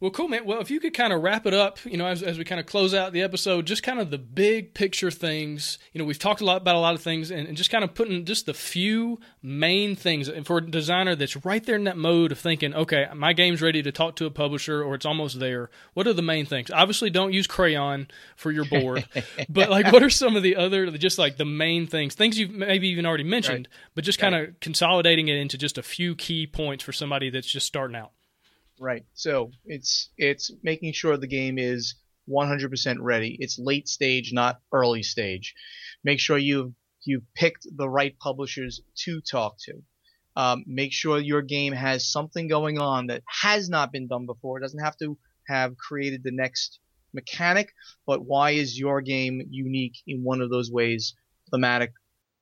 Well, 0.00 0.10
cool, 0.10 0.28
man. 0.28 0.46
Well, 0.46 0.62
if 0.62 0.70
you 0.70 0.80
could 0.80 0.94
kind 0.94 1.12
of 1.12 1.22
wrap 1.22 1.44
it 1.44 1.52
up, 1.52 1.78
you 1.84 1.98
know, 1.98 2.06
as, 2.06 2.22
as 2.22 2.38
we 2.38 2.44
kind 2.44 2.58
of 2.58 2.64
close 2.64 2.94
out 2.94 3.12
the 3.12 3.20
episode, 3.20 3.66
just 3.66 3.82
kind 3.82 4.00
of 4.00 4.10
the 4.10 4.16
big 4.16 4.72
picture 4.72 5.10
things. 5.10 5.78
You 5.92 5.98
know, 5.98 6.06
we've 6.06 6.18
talked 6.18 6.40
a 6.40 6.44
lot 6.46 6.62
about 6.62 6.74
a 6.74 6.78
lot 6.78 6.94
of 6.94 7.02
things, 7.02 7.30
and, 7.30 7.46
and 7.46 7.54
just 7.54 7.68
kind 7.68 7.84
of 7.84 7.92
putting 7.92 8.24
just 8.24 8.46
the 8.46 8.54
few 8.54 9.20
main 9.42 9.94
things. 9.94 10.26
And 10.28 10.46
for 10.46 10.56
a 10.56 10.66
designer 10.66 11.14
that's 11.14 11.44
right 11.44 11.62
there 11.62 11.76
in 11.76 11.84
that 11.84 11.98
mode 11.98 12.32
of 12.32 12.38
thinking, 12.38 12.74
okay, 12.74 13.08
my 13.14 13.34
game's 13.34 13.60
ready 13.60 13.82
to 13.82 13.92
talk 13.92 14.16
to 14.16 14.24
a 14.24 14.30
publisher, 14.30 14.82
or 14.82 14.94
it's 14.94 15.04
almost 15.04 15.38
there. 15.38 15.68
What 15.92 16.06
are 16.06 16.14
the 16.14 16.22
main 16.22 16.46
things? 16.46 16.70
Obviously, 16.70 17.10
don't 17.10 17.34
use 17.34 17.46
crayon 17.46 18.08
for 18.36 18.50
your 18.50 18.64
board, 18.64 19.06
but 19.50 19.68
like, 19.68 19.92
what 19.92 20.02
are 20.02 20.08
some 20.08 20.34
of 20.34 20.42
the 20.42 20.56
other, 20.56 20.90
just 20.92 21.18
like 21.18 21.36
the 21.36 21.44
main 21.44 21.86
things, 21.86 22.14
things 22.14 22.38
you've 22.38 22.50
maybe 22.50 22.88
even 22.88 23.04
already 23.04 23.24
mentioned, 23.24 23.68
but 23.94 24.04
just 24.04 24.18
kind 24.18 24.34
of 24.34 24.58
consolidating 24.60 25.28
it 25.28 25.36
into 25.36 25.58
just 25.58 25.76
a 25.76 25.82
few 25.82 26.14
key 26.14 26.46
points 26.46 26.82
for 26.82 26.92
somebody 26.92 27.28
that's 27.28 27.50
just 27.50 27.66
starting 27.66 27.96
out. 27.96 28.12
Right. 28.80 29.04
So 29.12 29.50
it's 29.66 30.08
it's 30.16 30.50
making 30.62 30.94
sure 30.94 31.18
the 31.18 31.26
game 31.26 31.58
is 31.58 31.96
100% 32.30 32.96
ready. 33.00 33.36
It's 33.38 33.58
late 33.58 33.86
stage, 33.88 34.32
not 34.32 34.60
early 34.72 35.02
stage. 35.02 35.54
Make 36.02 36.18
sure 36.18 36.38
you've 36.38 36.72
you've 37.04 37.24
picked 37.34 37.66
the 37.76 37.90
right 37.90 38.18
publishers 38.18 38.80
to 39.04 39.20
talk 39.20 39.56
to. 39.66 39.82
Um, 40.34 40.64
make 40.66 40.94
sure 40.94 41.18
your 41.18 41.42
game 41.42 41.74
has 41.74 42.10
something 42.10 42.48
going 42.48 42.78
on 42.78 43.08
that 43.08 43.22
has 43.26 43.68
not 43.68 43.92
been 43.92 44.08
done 44.08 44.24
before. 44.24 44.56
It 44.56 44.62
doesn't 44.62 44.82
have 44.82 44.96
to 44.98 45.18
have 45.46 45.76
created 45.76 46.22
the 46.24 46.32
next 46.32 46.78
mechanic, 47.12 47.74
but 48.06 48.24
why 48.24 48.52
is 48.52 48.78
your 48.78 49.02
game 49.02 49.42
unique 49.50 49.98
in 50.06 50.24
one 50.24 50.40
of 50.40 50.48
those 50.48 50.70
ways, 50.70 51.14
thematic, 51.50 51.92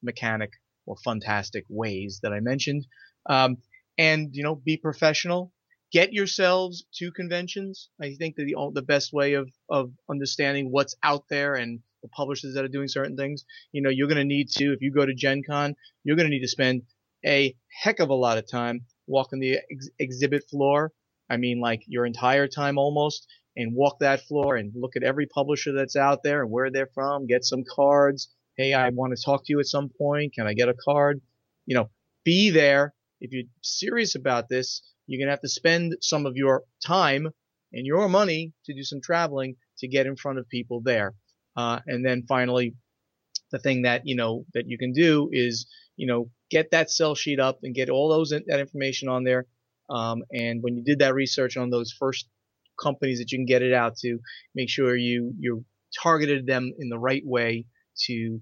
mechanic, 0.05 0.53
or 0.87 0.97
fantastic 1.03 1.65
ways 1.69 2.21
that 2.23 2.33
I 2.33 2.39
mentioned? 2.39 2.87
Um, 3.29 3.57
and 3.97 4.29
you 4.37 4.45
know, 4.45 4.55
be 4.55 4.77
professional 4.77 5.53
get 5.93 6.13
yourselves 6.13 6.85
to 6.95 7.11
conventions. 7.13 7.89
I 8.01 8.15
think 8.15 8.37
that 8.37 8.45
the 8.45 8.71
the 8.75 8.83
best 8.83 9.13
way 9.13 9.35
of 9.35 9.51
of 9.69 9.93
understanding 10.11 10.71
what's 10.71 10.95
out 11.03 11.25
there 11.29 11.55
and 11.55 11.81
the 12.03 12.09
publishers 12.09 12.55
that 12.55 12.65
are 12.65 12.69
doing 12.69 12.89
certain 12.89 13.17
things, 13.17 13.45
you 13.73 13.83
know, 13.83 13.91
you're 13.91 14.09
going 14.09 14.19
to 14.19 14.25
need 14.25 14.49
to 14.51 14.73
if 14.73 14.81
you 14.81 14.93
go 14.93 15.05
to 15.05 15.15
Gen 15.15 15.43
Con, 15.49 15.75
you're 16.05 16.17
going 16.17 16.29
to 16.29 16.35
need 16.35 16.43
to 16.43 16.49
spend 16.49 16.83
a 17.27 17.57
heck 17.83 17.99
of 17.99 18.11
a 18.11 18.15
lot 18.15 18.39
of 18.39 18.49
time 18.49 18.83
walking 19.07 19.41
the 19.41 19.59
ex- 19.71 19.91
exhibit 19.99 20.49
floor. 20.49 20.93
I 21.31 21.37
mean, 21.37 21.61
like 21.61 21.83
your 21.87 22.07
entire 22.07 22.47
time 22.47 22.79
almost, 22.79 23.27
and 23.59 23.75
walk 23.75 23.99
that 23.99 24.23
floor 24.23 24.57
and 24.57 24.73
look 24.75 24.97
at 24.97 25.03
every 25.03 25.27
publisher 25.27 25.73
that's 25.73 25.97
out 25.97 26.23
there 26.23 26.43
and 26.43 26.51
where 26.51 26.71
they're 26.71 26.91
from. 26.95 27.27
Get 27.27 27.45
some 27.45 27.65
cards. 27.69 28.29
Hey, 28.57 28.73
I 28.73 28.89
want 28.91 29.15
to 29.17 29.23
talk 29.23 29.45
to 29.45 29.53
you 29.53 29.59
at 29.59 29.67
some 29.67 29.91
point. 29.99 30.35
Can 30.35 30.47
I 30.47 30.55
get 30.55 30.69
a 30.69 30.75
card? 30.75 31.21
You 31.67 31.75
know, 31.75 31.91
be 32.25 32.51
there. 32.51 32.95
If 33.21 33.33
you're 33.33 33.45
serious 33.63 34.15
about 34.15 34.49
this, 34.49 34.83
you're 35.07 35.19
going 35.19 35.29
to 35.29 35.33
have 35.33 35.41
to 35.41 35.49
spend 35.49 35.97
some 36.01 36.27
of 36.27 36.37
your 36.37 36.65
time 36.87 37.29
and 37.73 37.87
your 37.87 38.09
money 38.09 38.53
to 38.67 38.75
do 38.75 38.83
some 38.83 39.01
traveling 39.01 39.57
to 39.79 39.89
get 39.89 40.07
in 40.07 40.17
front 40.17 40.39
of 40.39 40.49
people 40.49 40.81
there. 40.81 41.15
Uh, 41.57 41.81
and 41.87 42.05
then 42.05 42.25
finally, 42.29 42.75
the 43.51 43.59
thing 43.59 43.83
that, 43.83 44.03
you 44.05 44.15
know, 44.15 44.45
that 44.55 44.69
you 44.69 44.79
can 44.79 44.93
do 44.93 45.29
is, 45.33 45.67
you 45.97 46.07
know, 46.07 46.31
get 46.51 46.71
that 46.71 46.91
sell 46.91 47.15
sheet 47.15 47.41
up 47.41 47.59
and 47.63 47.75
get 47.75 47.91
all 47.91 48.09
those, 48.09 48.31
that 48.31 48.61
information 48.61 49.09
on 49.09 49.25
there. 49.25 49.47
Um, 49.91 50.23
and 50.33 50.63
when 50.63 50.77
you 50.77 50.85
did 50.85 50.99
that 51.01 51.15
research 51.15 51.57
on 51.57 51.71
those 51.71 51.93
first 51.93 52.29
companies 52.81 53.19
that 53.19 53.33
you 53.33 53.39
can 53.39 53.47
get 53.47 53.63
it 53.63 53.73
out 53.73 53.97
to, 53.99 54.19
make 54.55 54.69
sure 54.69 54.97
you, 54.97 55.33
you 55.39 55.65
targeted 56.03 56.47
them 56.47 56.73
in 56.79 56.89
the 56.91 56.99
right 56.99 57.25
way 57.25 57.65
to, 58.07 58.41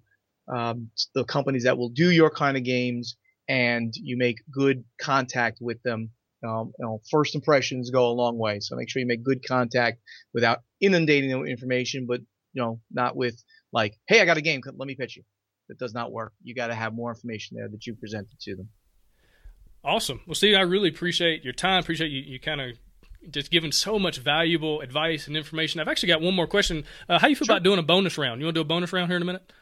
um, 0.55 0.91
the 1.15 1.25
companies 1.25 1.65
that 1.65 1.79
will 1.79 1.89
do 1.89 2.11
your 2.11 2.31
kind 2.31 2.57
of 2.57 2.65
games 2.65 3.17
and 3.49 3.95
you 3.97 4.17
make 4.17 4.39
good 4.51 4.85
contact 5.01 5.59
with 5.61 5.83
them 5.83 6.11
um, 6.45 6.73
you 6.79 6.85
know, 6.85 7.01
first 7.11 7.35
impressions 7.35 7.91
go 7.91 8.09
a 8.09 8.13
long 8.13 8.39
way. 8.39 8.61
So 8.61 8.77
make 8.77 8.89
sure 8.89 9.01
you 9.01 9.07
make 9.07 9.25
good 9.25 9.47
contact 9.47 10.01
without 10.35 10.61
inundating 10.81 11.31
them 11.31 11.41
with 11.41 11.49
information, 11.49 12.07
but 12.07 12.21
you 12.53 12.63
know, 12.63 12.81
not 12.91 13.17
with 13.17 13.43
like, 13.73 13.99
"Hey, 14.07 14.21
I 14.21 14.25
got 14.25 14.37
a 14.37 14.43
game. 14.43 14.61
Let 14.65 14.87
me 14.87 14.95
pitch 14.95 15.17
you." 15.17 15.23
That 15.69 15.79
does 15.79 15.95
not 15.95 16.13
work. 16.13 16.33
You 16.43 16.55
got 16.55 16.69
to 16.69 16.75
have 16.75 16.95
more 16.95 17.11
information 17.11 17.57
there 17.57 17.69
that 17.69 17.87
you 17.87 17.95
presented 17.95 18.39
to 18.41 18.57
them. 18.57 18.69
Awesome. 19.85 20.21
Well, 20.27 20.35
Steve, 20.35 20.57
I 20.57 20.61
really 20.61 20.89
appreciate 20.89 21.43
your 21.43 21.53
time. 21.53 21.81
Appreciate 21.81 22.11
you, 22.11 22.21
you 22.21 22.39
kind 22.39 22.61
of 22.61 22.79
just 23.31 23.51
giving 23.51 23.73
so 23.73 23.99
much 23.99 24.19
valuable 24.19 24.81
advice 24.81 25.27
and 25.27 25.37
information. 25.37 25.81
I've 25.81 25.89
actually 25.89 26.09
got 26.09 26.21
one 26.21 26.35
more 26.35 26.47
question. 26.47 26.85
Uh, 27.09 27.19
how 27.19 27.27
you 27.27 27.35
feel 27.35 27.47
about 27.47 27.65
doing 27.65 27.81
a 27.81 27.83
bonus 27.83 28.17
round? 28.17 28.41
You 28.41 28.47
want 28.47 28.55
to 28.55 28.59
do 28.59 28.65
a 28.65 28.69
bonus 28.69 28.93
round 28.93 29.09
here 29.09 29.17
in 29.17 29.23
a 29.23 29.27
minute? 29.27 29.53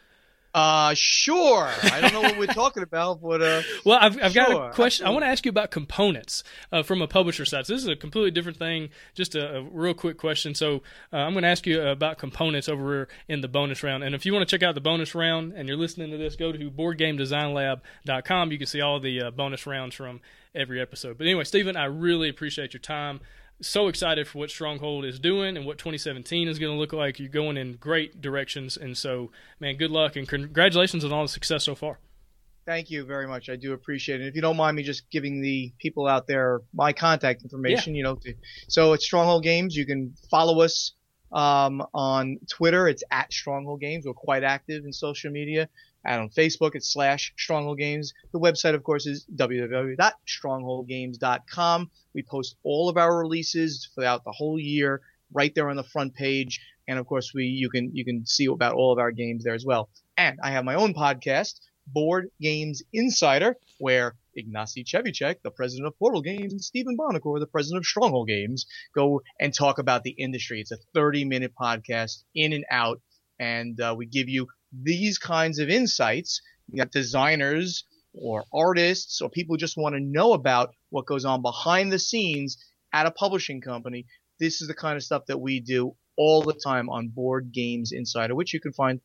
Uh, 0.54 0.94
sure. 0.94 1.68
I 1.82 2.00
don't 2.00 2.12
know 2.12 2.20
what 2.20 2.38
we're 2.38 2.46
talking 2.46 2.84
about, 2.84 3.20
but 3.20 3.42
uh, 3.42 3.62
Well, 3.84 3.98
I've, 4.00 4.22
I've 4.22 4.34
got 4.34 4.52
a 4.52 4.72
question. 4.72 5.04
I 5.04 5.10
want 5.10 5.24
to 5.24 5.26
ask 5.28 5.44
you 5.44 5.48
about 5.50 5.72
components 5.72 6.44
uh, 6.70 6.84
from 6.84 7.02
a 7.02 7.08
publisher 7.08 7.44
side. 7.44 7.66
So 7.66 7.72
this 7.72 7.82
is 7.82 7.88
a 7.88 7.96
completely 7.96 8.30
different 8.30 8.56
thing. 8.56 8.90
Just 9.14 9.34
a, 9.34 9.56
a 9.56 9.62
real 9.62 9.94
quick 9.94 10.16
question. 10.16 10.54
So 10.54 10.82
uh, 11.12 11.16
I'm 11.16 11.32
going 11.32 11.42
to 11.42 11.48
ask 11.48 11.66
you 11.66 11.82
about 11.82 12.18
components 12.18 12.68
over 12.68 13.08
in 13.28 13.40
the 13.40 13.48
bonus 13.48 13.82
round. 13.82 14.04
And 14.04 14.14
if 14.14 14.24
you 14.24 14.32
want 14.32 14.48
to 14.48 14.56
check 14.56 14.62
out 14.62 14.76
the 14.76 14.80
bonus 14.80 15.12
round 15.12 15.54
and 15.54 15.66
you're 15.66 15.76
listening 15.76 16.12
to 16.12 16.16
this, 16.16 16.36
go 16.36 16.52
to 16.52 16.70
boardgamedesignlab.com. 16.70 18.52
You 18.52 18.58
can 18.58 18.66
see 18.68 18.80
all 18.80 19.00
the 19.00 19.22
uh, 19.22 19.30
bonus 19.32 19.66
rounds 19.66 19.96
from 19.96 20.20
every 20.54 20.80
episode. 20.80 21.18
But 21.18 21.26
anyway, 21.26 21.44
Stephen, 21.44 21.76
I 21.76 21.86
really 21.86 22.28
appreciate 22.28 22.72
your 22.74 22.80
time. 22.80 23.20
So 23.60 23.88
excited 23.88 24.26
for 24.28 24.38
what 24.38 24.50
Stronghold 24.50 25.04
is 25.04 25.18
doing 25.18 25.56
and 25.56 25.64
what 25.64 25.78
2017 25.78 26.48
is 26.48 26.58
going 26.58 26.72
to 26.72 26.78
look 26.78 26.92
like. 26.92 27.18
You're 27.18 27.28
going 27.28 27.56
in 27.56 27.74
great 27.74 28.20
directions. 28.20 28.76
And 28.76 28.96
so, 28.98 29.30
man, 29.60 29.76
good 29.76 29.90
luck 29.90 30.16
and 30.16 30.28
congratulations 30.28 31.04
on 31.04 31.12
all 31.12 31.22
the 31.22 31.28
success 31.28 31.64
so 31.64 31.74
far. 31.74 31.98
thank 32.66 32.90
you 32.90 33.04
very 33.04 33.26
much. 33.26 33.48
I 33.48 33.56
do 33.56 33.72
appreciate 33.72 34.20
it. 34.20 34.26
If 34.26 34.34
you 34.34 34.40
don't 34.42 34.56
mind 34.56 34.76
me 34.76 34.82
just 34.82 35.10
giving 35.10 35.40
the 35.42 35.72
people 35.78 36.06
out 36.06 36.26
there 36.26 36.60
my 36.72 36.92
contact 36.92 37.42
information, 37.42 37.94
you 37.94 38.02
know, 38.02 38.18
so 38.68 38.92
it's 38.94 39.04
Stronghold 39.04 39.42
Games. 39.42 39.76
You 39.76 39.86
can 39.86 40.14
follow 40.30 40.60
us 40.62 40.92
um, 41.32 41.82
on 41.92 42.38
Twitter. 42.50 42.88
It's 42.88 43.02
at 43.10 43.32
Stronghold 43.32 43.80
Games. 43.80 44.04
We're 44.06 44.14
quite 44.14 44.44
active 44.44 44.84
in 44.84 44.92
social 44.92 45.30
media. 45.30 45.68
And 46.04 46.22
on 46.22 46.30
Facebook, 46.30 46.74
it's 46.74 46.92
slash 46.92 47.32
Stronghold 47.38 47.78
Games. 47.78 48.12
The 48.32 48.40
website, 48.40 48.74
of 48.74 48.82
course, 48.82 49.06
is 49.06 49.24
www.strongholdgames.com. 49.34 51.90
We 52.14 52.22
post 52.22 52.56
all 52.62 52.88
of 52.88 52.96
our 52.96 53.16
releases 53.16 53.88
throughout 53.94 54.24
the 54.24 54.32
whole 54.32 54.58
year 54.60 55.00
right 55.32 55.54
there 55.54 55.70
on 55.70 55.76
the 55.76 55.84
front 55.84 56.14
page. 56.14 56.60
And 56.86 56.98
of 56.98 57.06
course, 57.06 57.32
we 57.34 57.44
you 57.44 57.70
can 57.70 57.90
you 57.94 58.04
can 58.04 58.26
see 58.26 58.46
about 58.46 58.74
all 58.74 58.92
of 58.92 58.98
our 58.98 59.10
games 59.10 59.44
there 59.44 59.54
as 59.54 59.64
well. 59.64 59.88
And 60.16 60.38
I 60.42 60.50
have 60.50 60.64
my 60.64 60.74
own 60.74 60.94
podcast, 60.94 61.60
Board 61.86 62.30
Games 62.40 62.82
Insider, 62.92 63.56
where 63.78 64.14
Ignacy 64.38 64.84
Trzewiczek, 64.84 65.36
the 65.42 65.50
president 65.50 65.86
of 65.86 65.98
Portal 65.98 66.20
Games, 66.20 66.52
and 66.52 66.62
Stephen 66.62 66.96
Buonocore, 66.96 67.40
the 67.40 67.46
president 67.46 67.82
of 67.82 67.86
Stronghold 67.86 68.28
Games, 68.28 68.66
go 68.94 69.22
and 69.40 69.54
talk 69.54 69.78
about 69.78 70.02
the 70.02 70.10
industry. 70.10 70.60
It's 70.60 70.72
a 70.72 70.78
30 70.94 71.24
minute 71.24 71.52
podcast 71.58 72.24
in 72.34 72.52
and 72.52 72.64
out. 72.70 73.00
And 73.38 73.80
uh, 73.80 73.94
we 73.96 74.06
give 74.06 74.28
you 74.28 74.48
these 74.82 75.18
kinds 75.18 75.58
of 75.58 75.68
insights. 75.68 76.40
You 76.70 76.78
got 76.78 76.90
designers 76.90 77.84
or 78.14 78.44
artists 78.52 79.20
or 79.20 79.28
people 79.28 79.54
who 79.54 79.58
just 79.58 79.76
want 79.76 79.94
to 79.94 80.00
know 80.00 80.32
about 80.32 80.74
what 80.90 81.06
goes 81.06 81.24
on 81.24 81.42
behind 81.42 81.92
the 81.92 81.98
scenes 81.98 82.56
at 82.92 83.06
a 83.06 83.10
publishing 83.10 83.60
company. 83.60 84.06
This 84.38 84.62
is 84.62 84.68
the 84.68 84.74
kind 84.74 84.96
of 84.96 85.02
stuff 85.02 85.26
that 85.26 85.38
we 85.38 85.60
do 85.60 85.94
all 86.16 86.42
the 86.42 86.54
time 86.54 86.88
on 86.88 87.08
Board 87.08 87.52
Games 87.52 87.92
Insider, 87.92 88.34
which 88.34 88.54
you 88.54 88.60
can 88.60 88.72
find 88.72 89.00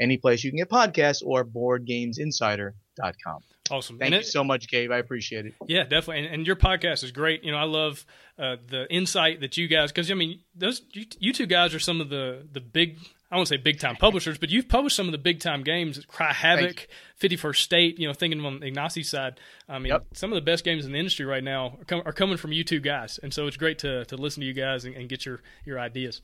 any 0.00 0.16
place 0.16 0.44
you 0.44 0.50
can 0.50 0.58
get 0.58 0.68
podcasts 0.68 1.22
or 1.24 1.44
boardgamesinsider.com. 1.44 3.42
Awesome. 3.70 3.98
Thank 3.98 4.06
and 4.06 4.14
you 4.14 4.20
it, 4.20 4.26
so 4.26 4.42
much, 4.42 4.68
Gabe. 4.68 4.90
I 4.90 4.98
appreciate 4.98 5.46
it. 5.46 5.54
Yeah, 5.66 5.84
definitely. 5.84 6.24
And, 6.24 6.34
and, 6.34 6.46
your 6.46 6.56
podcast 6.56 7.04
is 7.04 7.12
great. 7.12 7.44
You 7.44 7.52
know, 7.52 7.58
I 7.58 7.64
love 7.64 8.04
uh, 8.36 8.56
the 8.68 8.92
insight 8.92 9.40
that 9.42 9.56
you 9.56 9.68
guys, 9.68 9.92
because 9.92 10.10
I 10.10 10.14
mean, 10.14 10.40
those 10.56 10.82
you, 10.92 11.06
you, 11.20 11.32
two 11.32 11.46
guys 11.46 11.72
are 11.72 11.78
some 11.78 12.00
of 12.00 12.08
the 12.08 12.46
the 12.50 12.60
big. 12.60 12.98
I 13.30 13.36
won't 13.36 13.48
say 13.48 13.56
big 13.56 13.78
time 13.78 13.96
publishers, 13.96 14.38
but 14.38 14.50
you've 14.50 14.68
published 14.68 14.96
some 14.96 15.06
of 15.06 15.12
the 15.12 15.18
big 15.18 15.38
time 15.38 15.62
games, 15.62 16.04
Cry 16.06 16.32
Havoc, 16.32 16.88
Fifty 17.16 17.36
First 17.36 17.62
State. 17.62 17.98
You 17.98 18.08
know, 18.08 18.12
thinking 18.12 18.44
on 18.44 18.62
Ignacy's 18.62 19.08
side, 19.08 19.38
I 19.68 19.78
mean, 19.78 19.92
yep. 19.92 20.06
some 20.14 20.32
of 20.32 20.34
the 20.34 20.40
best 20.40 20.64
games 20.64 20.84
in 20.84 20.92
the 20.92 20.98
industry 20.98 21.24
right 21.24 21.44
now 21.44 21.78
are, 21.80 21.84
com- 21.84 22.02
are, 22.04 22.12
coming 22.12 22.36
from 22.36 22.52
you 22.52 22.64
two 22.64 22.80
guys, 22.80 23.20
and 23.22 23.32
so 23.32 23.46
it's 23.46 23.56
great 23.56 23.78
to 23.80 24.04
to 24.06 24.16
listen 24.16 24.40
to 24.40 24.46
you 24.46 24.52
guys 24.52 24.84
and, 24.84 24.96
and 24.96 25.08
get 25.08 25.24
your 25.24 25.40
your 25.64 25.78
ideas. 25.78 26.22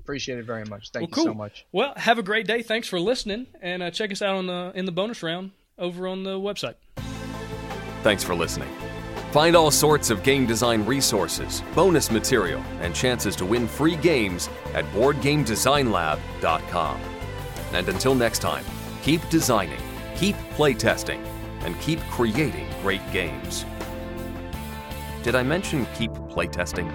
Appreciate 0.00 0.38
it 0.38 0.46
very 0.46 0.64
much. 0.64 0.90
Thank 0.90 1.02
well, 1.02 1.08
you 1.08 1.14
cool. 1.14 1.24
so 1.24 1.34
much. 1.34 1.66
Well, 1.70 1.92
have 1.96 2.18
a 2.18 2.22
great 2.22 2.46
day. 2.46 2.62
Thanks 2.62 2.88
for 2.88 2.98
listening, 2.98 3.46
and 3.60 3.82
uh, 3.82 3.90
check 3.90 4.10
us 4.10 4.22
out 4.22 4.36
on 4.36 4.46
the 4.46 4.72
in 4.74 4.86
the 4.86 4.92
bonus 4.92 5.22
round 5.22 5.50
over 5.78 6.08
on 6.08 6.22
the 6.22 6.38
website. 6.38 6.76
Thanks 8.02 8.24
for 8.24 8.34
listening. 8.34 8.68
Find 9.32 9.54
all 9.54 9.70
sorts 9.70 10.08
of 10.08 10.22
game 10.22 10.46
design 10.46 10.86
resources, 10.86 11.62
bonus 11.74 12.10
material, 12.10 12.64
and 12.80 12.94
chances 12.94 13.36
to 13.36 13.44
win 13.44 13.68
free 13.68 13.96
games 13.96 14.48
at 14.72 14.86
BoardGameDesignLab.com. 14.86 17.00
And 17.72 17.88
until 17.90 18.14
next 18.14 18.38
time, 18.38 18.64
keep 19.02 19.20
designing, 19.28 19.82
keep 20.16 20.34
playtesting, 20.56 21.22
and 21.60 21.78
keep 21.80 22.00
creating 22.04 22.70
great 22.80 23.02
games. 23.12 23.66
Did 25.22 25.34
I 25.34 25.42
mention 25.42 25.86
keep 25.94 26.12
playtesting? 26.12 26.90